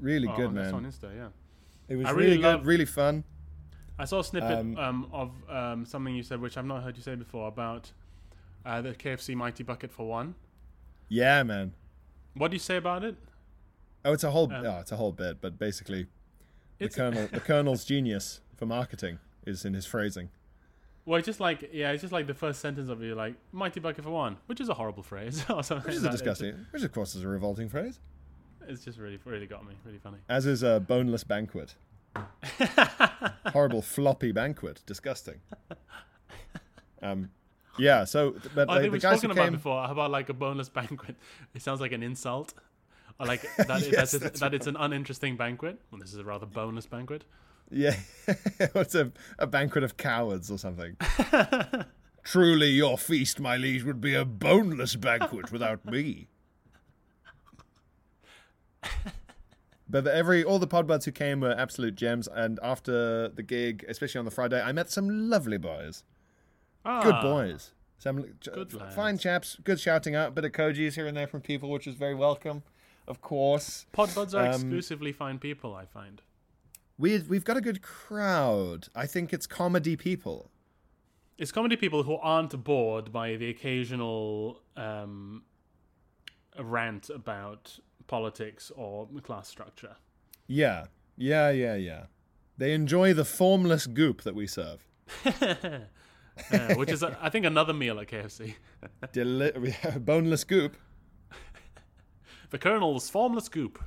Really 0.00 0.28
Oh, 0.28 0.36
good, 0.36 0.52
man. 0.52 0.74
on 0.74 0.84
Insta, 0.86 1.14
yeah. 1.14 1.28
It 1.88 1.96
was 1.96 2.06
I 2.06 2.10
really, 2.12 2.38
really 2.38 2.42
good, 2.42 2.66
really 2.66 2.84
fun. 2.86 3.24
I 3.98 4.04
saw 4.06 4.20
a 4.20 4.24
snippet 4.24 4.58
Um, 4.58 4.76
um, 4.76 5.08
of 5.12 5.30
um, 5.48 5.84
something 5.86 6.14
you 6.14 6.22
said, 6.22 6.40
which 6.40 6.56
I've 6.56 6.64
not 6.64 6.82
heard 6.82 6.96
you 6.96 7.02
say 7.02 7.14
before, 7.14 7.48
about 7.48 7.92
uh, 8.66 8.80
the 8.82 8.90
KFC 8.92 9.34
Mighty 9.36 9.62
Bucket 9.62 9.92
for 9.92 10.08
one. 10.08 10.34
Yeah, 11.08 11.42
man. 11.42 11.74
What 12.34 12.50
do 12.50 12.56
you 12.56 12.60
say 12.60 12.76
about 12.76 13.04
it? 13.04 13.16
Oh, 14.04 14.12
it's 14.12 14.24
a 14.24 14.30
whole. 14.30 14.52
Um, 14.52 14.66
oh, 14.66 14.78
it's 14.80 14.90
a 14.92 14.96
whole 14.96 15.12
bit, 15.12 15.40
but 15.40 15.58
basically, 15.58 16.06
the 16.78 16.88
colonel, 16.88 17.28
the 17.32 17.40
colonel's 17.50 17.84
genius 17.84 18.40
for 18.56 18.66
marketing 18.66 19.18
is 19.46 19.64
in 19.64 19.74
his 19.74 19.86
phrasing. 19.86 20.30
well, 21.04 21.18
it's 21.18 21.26
just 21.26 21.40
like 21.40 21.70
yeah, 21.72 21.90
it's 21.92 22.00
just 22.00 22.12
like 22.12 22.26
the 22.26 22.34
first 22.34 22.60
sentence 22.60 22.88
of 22.88 23.00
you 23.02 23.14
like 23.14 23.34
Mighty 23.52 23.78
Bucket 23.80 24.04
for 24.04 24.10
one, 24.10 24.36
which 24.46 24.60
is 24.60 24.68
a 24.68 24.74
horrible 24.74 25.02
phrase 25.02 25.44
or 25.50 25.62
something. 25.62 25.86
Which 25.86 25.96
is 25.96 26.04
a 26.04 26.10
disgusting, 26.10 26.66
which 26.72 26.82
of 26.82 26.92
course 26.92 27.14
is 27.14 27.22
a 27.22 27.28
revolting 27.28 27.68
phrase. 27.68 28.00
It's, 28.62 28.72
it's 28.72 28.84
just 28.84 28.98
really, 28.98 29.18
really 29.24 29.46
got 29.46 29.64
me, 29.66 29.74
really 29.84 29.98
funny. 29.98 30.18
As 30.28 30.46
is 30.46 30.62
a 30.62 30.80
boneless 30.80 31.22
banquet. 31.22 31.76
Horrible 33.52 33.82
floppy 33.82 34.32
banquet. 34.32 34.82
Disgusting. 34.86 35.40
Um, 37.02 37.28
yeah. 37.78 38.04
So, 38.04 38.34
but 38.54 38.70
I 38.70 38.76
the, 38.76 38.80
think 38.80 38.92
we've 38.94 39.02
guys 39.02 39.18
spoken 39.18 39.32
about 39.32 39.44
came, 39.44 39.52
before 39.52 39.84
about 39.84 40.10
like 40.10 40.30
a 40.30 40.32
boneless 40.32 40.70
banquet. 40.70 41.16
It 41.54 41.60
sounds 41.60 41.82
like 41.82 41.92
an 41.92 42.02
insult, 42.02 42.54
or 43.20 43.26
like 43.26 43.42
that, 43.58 43.86
Yes, 43.92 44.12
that, 44.12 44.34
that 44.36 44.54
it's 44.54 44.66
an 44.66 44.76
uninteresting 44.76 45.36
banquet. 45.36 45.78
Well, 45.90 46.00
this 46.00 46.14
is 46.14 46.18
a 46.18 46.24
rather 46.24 46.46
boneless 46.46 46.86
banquet. 46.86 47.24
yeah, 47.70 47.94
it's 48.58 48.94
a 48.94 49.12
a 49.38 49.46
banquet 49.46 49.84
of 49.84 49.98
cowards 49.98 50.50
or 50.50 50.56
something. 50.56 50.96
Truly, 52.22 52.70
your 52.70 52.96
feast, 52.96 53.38
my 53.38 53.58
liege, 53.58 53.84
would 53.84 54.00
be 54.00 54.14
a 54.14 54.24
boneless 54.24 54.96
banquet 54.96 55.52
without 55.52 55.84
me. 55.84 56.28
But 59.88 60.06
every 60.06 60.42
all 60.42 60.58
the 60.58 60.66
podbuds 60.66 61.04
who 61.04 61.12
came 61.12 61.40
were 61.40 61.52
absolute 61.52 61.94
gems, 61.94 62.26
and 62.28 62.58
after 62.62 63.28
the 63.28 63.42
gig, 63.42 63.84
especially 63.88 64.18
on 64.18 64.24
the 64.24 64.30
Friday, 64.30 64.60
I 64.62 64.72
met 64.72 64.90
some 64.90 65.28
lovely 65.28 65.58
boys. 65.58 66.04
Good 66.84 67.14
Ah, 67.14 67.22
boys. 67.22 67.72
Some 67.98 68.22
Good 68.42 68.72
fine 68.72 68.96
lads. 69.14 69.22
chaps. 69.22 69.56
Good 69.64 69.80
shouting 69.80 70.14
out. 70.14 70.34
Bit 70.34 70.44
of 70.44 70.52
kojis 70.52 70.94
here 70.94 71.06
and 71.06 71.16
there 71.16 71.26
from 71.26 71.40
people, 71.40 71.70
which 71.70 71.86
is 71.86 71.94
very 71.94 72.14
welcome. 72.14 72.62
Of 73.06 73.20
course, 73.20 73.86
Podbuds 73.92 74.34
are 74.34 74.46
Um, 74.46 74.52
exclusively 74.52 75.12
fine 75.12 75.38
people. 75.38 75.74
I 75.74 75.84
find. 75.86 76.22
we 76.98 77.18
we've 77.20 77.44
got 77.44 77.56
a 77.56 77.60
good 77.60 77.82
crowd. 77.82 78.88
I 78.94 79.06
think 79.06 79.32
it's 79.32 79.46
comedy 79.46 79.96
people. 79.96 80.50
It's 81.36 81.52
comedy 81.52 81.76
people 81.76 82.04
who 82.04 82.14
aren't 82.16 82.62
bored 82.64 83.12
by 83.12 83.36
the 83.36 83.48
occasional 83.50 84.62
um, 84.76 85.42
rant 86.58 87.10
about 87.10 87.78
politics 88.06 88.70
or 88.74 89.08
class 89.22 89.48
structure. 89.48 89.96
Yeah, 90.46 90.86
yeah, 91.16 91.50
yeah, 91.50 91.74
yeah. 91.76 92.04
They 92.58 92.72
enjoy 92.72 93.14
the 93.14 93.24
formless 93.24 93.86
goop 93.86 94.22
that 94.22 94.34
we 94.34 94.46
serve. 94.46 94.86
Which 96.76 96.90
is, 96.90 97.02
I 97.02 97.28
think, 97.30 97.46
another 97.46 97.72
meal 97.72 97.98
at 98.00 98.08
KFC. 98.08 98.54
Deli- 99.12 99.74
boneless 99.98 100.44
goop. 100.44 100.76
The 102.50 102.58
Colonel's 102.58 103.10
formless 103.10 103.48
goop. 103.48 103.82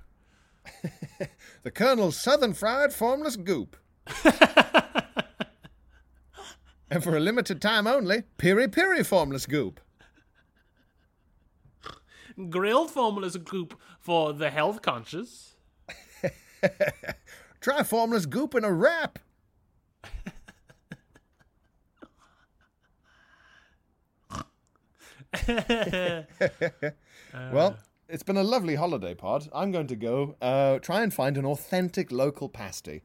The 1.63 1.71
Colonel's 1.71 2.17
Southern 2.19 2.53
Fried 2.53 2.91
Formless 2.91 3.37
Goop. 3.37 3.77
and 6.89 7.01
for 7.01 7.15
a 7.15 7.19
limited 7.21 7.61
time 7.61 7.87
only, 7.87 8.23
Piri 8.37 8.67
Piri 8.67 9.03
Formless 9.03 9.45
Goop. 9.45 9.79
Grilled 12.49 12.91
formless 12.91 13.35
goop 13.37 13.79
for 13.99 14.33
the 14.33 14.49
health 14.49 14.81
conscious. 14.81 15.55
Try 17.61 17.83
Formless 17.83 18.25
Goop 18.25 18.55
in 18.55 18.63
a 18.63 18.71
wrap. 18.71 19.19
well, 27.51 27.77
it's 28.07 28.23
been 28.23 28.37
a 28.37 28.43
lovely 28.43 28.75
holiday 28.75 29.13
pod. 29.13 29.49
I'm 29.53 29.71
going 29.71 29.87
to 29.87 29.95
go 29.95 30.35
uh, 30.41 30.79
try 30.79 31.01
and 31.01 31.13
find 31.13 31.37
an 31.37 31.45
authentic 31.45 32.11
local 32.11 32.49
pasty. 32.49 33.03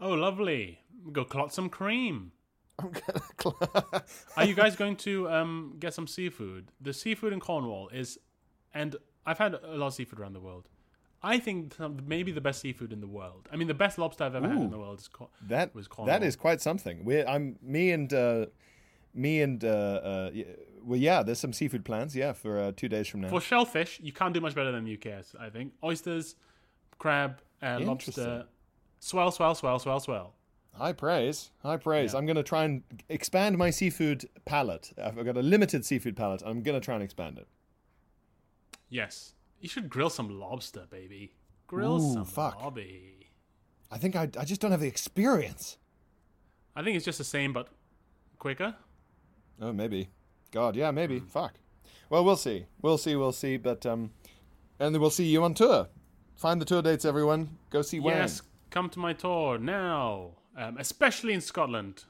Oh, 0.00 0.12
lovely. 0.12 0.80
Go 1.12 1.24
clot 1.24 1.52
some 1.52 1.68
cream. 1.68 2.32
I'm 2.78 2.90
gonna 2.90 3.22
cl- 3.40 4.04
Are 4.36 4.44
you 4.44 4.54
guys 4.54 4.76
going 4.76 4.96
to 4.96 5.30
um, 5.30 5.76
get 5.78 5.94
some 5.94 6.06
seafood? 6.06 6.70
The 6.80 6.92
seafood 6.92 7.32
in 7.32 7.40
Cornwall 7.40 7.88
is, 7.88 8.18
and 8.76 8.96
I've 9.24 9.38
had 9.38 9.54
a 9.54 9.76
lot 9.76 9.88
of 9.88 9.94
seafood 9.94 10.20
around 10.20 10.34
the 10.34 10.40
world. 10.40 10.68
I 11.22 11.38
think 11.38 11.74
some, 11.74 11.98
maybe 12.06 12.30
the 12.30 12.40
best 12.40 12.60
seafood 12.60 12.92
in 12.92 13.00
the 13.00 13.06
world. 13.06 13.48
I 13.50 13.56
mean, 13.56 13.68
the 13.68 13.74
best 13.74 13.98
lobster 13.98 14.24
I've 14.24 14.34
ever 14.34 14.48
had 14.48 14.58
in 14.58 14.70
the 14.70 14.78
world 14.78 15.00
is 15.00 15.08
Cor- 15.08 15.30
That 15.48 15.74
was 15.74 15.88
Cornwall. 15.88 16.12
that 16.14 16.24
is 16.24 16.36
quite 16.36 16.60
something. 16.60 17.04
We're 17.04 17.26
I'm 17.26 17.56
me 17.62 17.90
and 17.90 18.12
uh, 18.12 18.46
me 19.14 19.40
and 19.40 19.64
uh, 19.64 19.68
uh, 19.68 20.30
well, 20.84 20.98
yeah. 20.98 21.22
There's 21.22 21.40
some 21.40 21.52
seafood 21.52 21.84
plans. 21.84 22.14
Yeah, 22.14 22.32
for 22.32 22.60
uh, 22.60 22.72
two 22.76 22.88
days 22.88 23.08
from 23.08 23.22
now. 23.22 23.28
For 23.28 23.40
shellfish, 23.40 23.98
you 24.02 24.12
can't 24.12 24.34
do 24.34 24.40
much 24.40 24.54
better 24.54 24.70
than 24.70 24.84
the 24.84 24.94
UK. 24.94 25.24
I 25.40 25.48
think 25.48 25.72
oysters, 25.82 26.36
crab, 26.98 27.40
uh, 27.62 27.78
lobster, 27.80 28.44
swell, 29.00 29.30
swell, 29.32 29.54
swell, 29.54 29.78
swell, 29.78 30.00
swell. 30.00 30.34
High 30.74 30.92
praise, 30.92 31.50
high 31.62 31.78
praise. 31.78 32.14
I'm 32.14 32.26
going 32.26 32.36
to 32.36 32.42
try 32.42 32.64
and 32.64 32.82
expand 33.08 33.56
my 33.56 33.70
seafood 33.70 34.28
palate. 34.44 34.92
I've 35.02 35.16
got 35.24 35.38
a 35.38 35.42
limited 35.42 35.86
seafood 35.86 36.16
palate. 36.16 36.42
I'm 36.44 36.62
going 36.62 36.78
to 36.78 36.84
try 36.84 36.94
and 36.94 37.02
expand 37.02 37.38
it. 37.38 37.48
Yes, 38.88 39.34
you 39.60 39.68
should 39.68 39.88
grill 39.88 40.10
some 40.10 40.40
lobster, 40.40 40.86
baby. 40.90 41.32
Grill 41.66 42.00
Ooh, 42.00 42.14
some 42.14 42.24
fuck. 42.24 42.60
lobby. 42.62 43.30
I 43.90 43.98
think 43.98 44.16
I, 44.16 44.28
I 44.38 44.44
just 44.44 44.60
don't 44.60 44.70
have 44.70 44.80
the 44.80 44.88
experience. 44.88 45.78
I 46.74 46.82
think 46.82 46.96
it's 46.96 47.04
just 47.04 47.18
the 47.18 47.24
same 47.24 47.52
but 47.52 47.68
quicker. 48.38 48.74
Oh, 49.60 49.72
maybe. 49.72 50.10
God, 50.50 50.76
yeah, 50.76 50.90
maybe. 50.90 51.18
Hmm. 51.18 51.26
Fuck. 51.26 51.54
Well, 52.10 52.24
we'll 52.24 52.36
see. 52.36 52.66
We'll 52.82 52.98
see. 52.98 53.16
We'll 53.16 53.32
see. 53.32 53.56
But 53.56 53.84
um, 53.86 54.10
and 54.78 54.94
then 54.94 55.00
we'll 55.00 55.10
see 55.10 55.24
you 55.24 55.42
on 55.42 55.54
tour. 55.54 55.88
Find 56.36 56.60
the 56.60 56.64
tour 56.64 56.82
dates, 56.82 57.04
everyone. 57.04 57.56
Go 57.70 57.82
see 57.82 57.98
Wang. 57.98 58.16
Yes, 58.16 58.42
come 58.70 58.88
to 58.90 58.98
my 58.98 59.12
tour 59.12 59.58
now, 59.58 60.32
um, 60.56 60.76
especially 60.78 61.32
in 61.32 61.40
Scotland, 61.40 62.04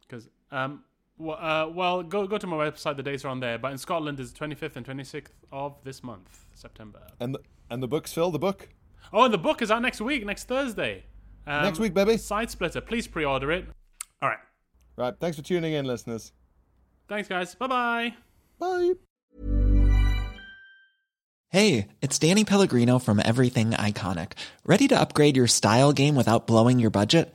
because 0.00 0.28
um, 0.50 0.84
w- 1.18 1.32
uh, 1.36 1.70
well, 1.74 2.02
go 2.02 2.26
go 2.26 2.38
to 2.38 2.46
my 2.46 2.56
website. 2.56 2.96
The 2.96 3.02
dates 3.02 3.24
are 3.24 3.28
on 3.28 3.40
there. 3.40 3.58
But 3.58 3.72
in 3.72 3.78
Scotland 3.78 4.18
is 4.20 4.32
25th 4.32 4.76
and 4.76 4.86
26th 4.86 5.28
of 5.52 5.76
this 5.84 6.02
month, 6.02 6.46
September. 6.54 7.00
And 7.20 7.34
the, 7.34 7.40
and 7.70 7.82
the 7.82 7.88
books, 7.88 8.12
Phil. 8.12 8.30
The 8.30 8.38
book. 8.38 8.68
Oh, 9.12 9.24
and 9.24 9.32
the 9.34 9.38
book 9.38 9.62
is 9.62 9.70
out 9.70 9.82
next 9.82 10.00
week, 10.00 10.24
next 10.26 10.44
Thursday. 10.44 11.04
Um, 11.46 11.62
Next 11.62 11.78
week, 11.78 11.94
baby. 11.94 12.12
Sidesplitter. 12.14 12.84
Please 12.84 13.06
pre-order 13.06 13.50
it. 13.52 13.64
All 14.20 14.28
right. 14.28 14.38
Right. 14.96 15.14
Thanks 15.18 15.38
for 15.38 15.42
tuning 15.42 15.72
in, 15.72 15.86
listeners. 15.86 16.32
Thanks, 17.08 17.26
guys. 17.26 17.54
Bye 17.54 17.66
bye. 17.68 18.14
Bye. 18.58 18.92
Hey, 21.50 21.88
it's 22.02 22.18
Danny 22.18 22.44
Pellegrino 22.44 22.98
from 22.98 23.22
Everything 23.24 23.70
Iconic. 23.70 24.32
Ready 24.66 24.86
to 24.88 25.00
upgrade 25.00 25.34
your 25.36 25.46
style 25.46 25.94
game 25.94 26.14
without 26.14 26.46
blowing 26.46 26.78
your 26.78 26.90
budget? 26.90 27.34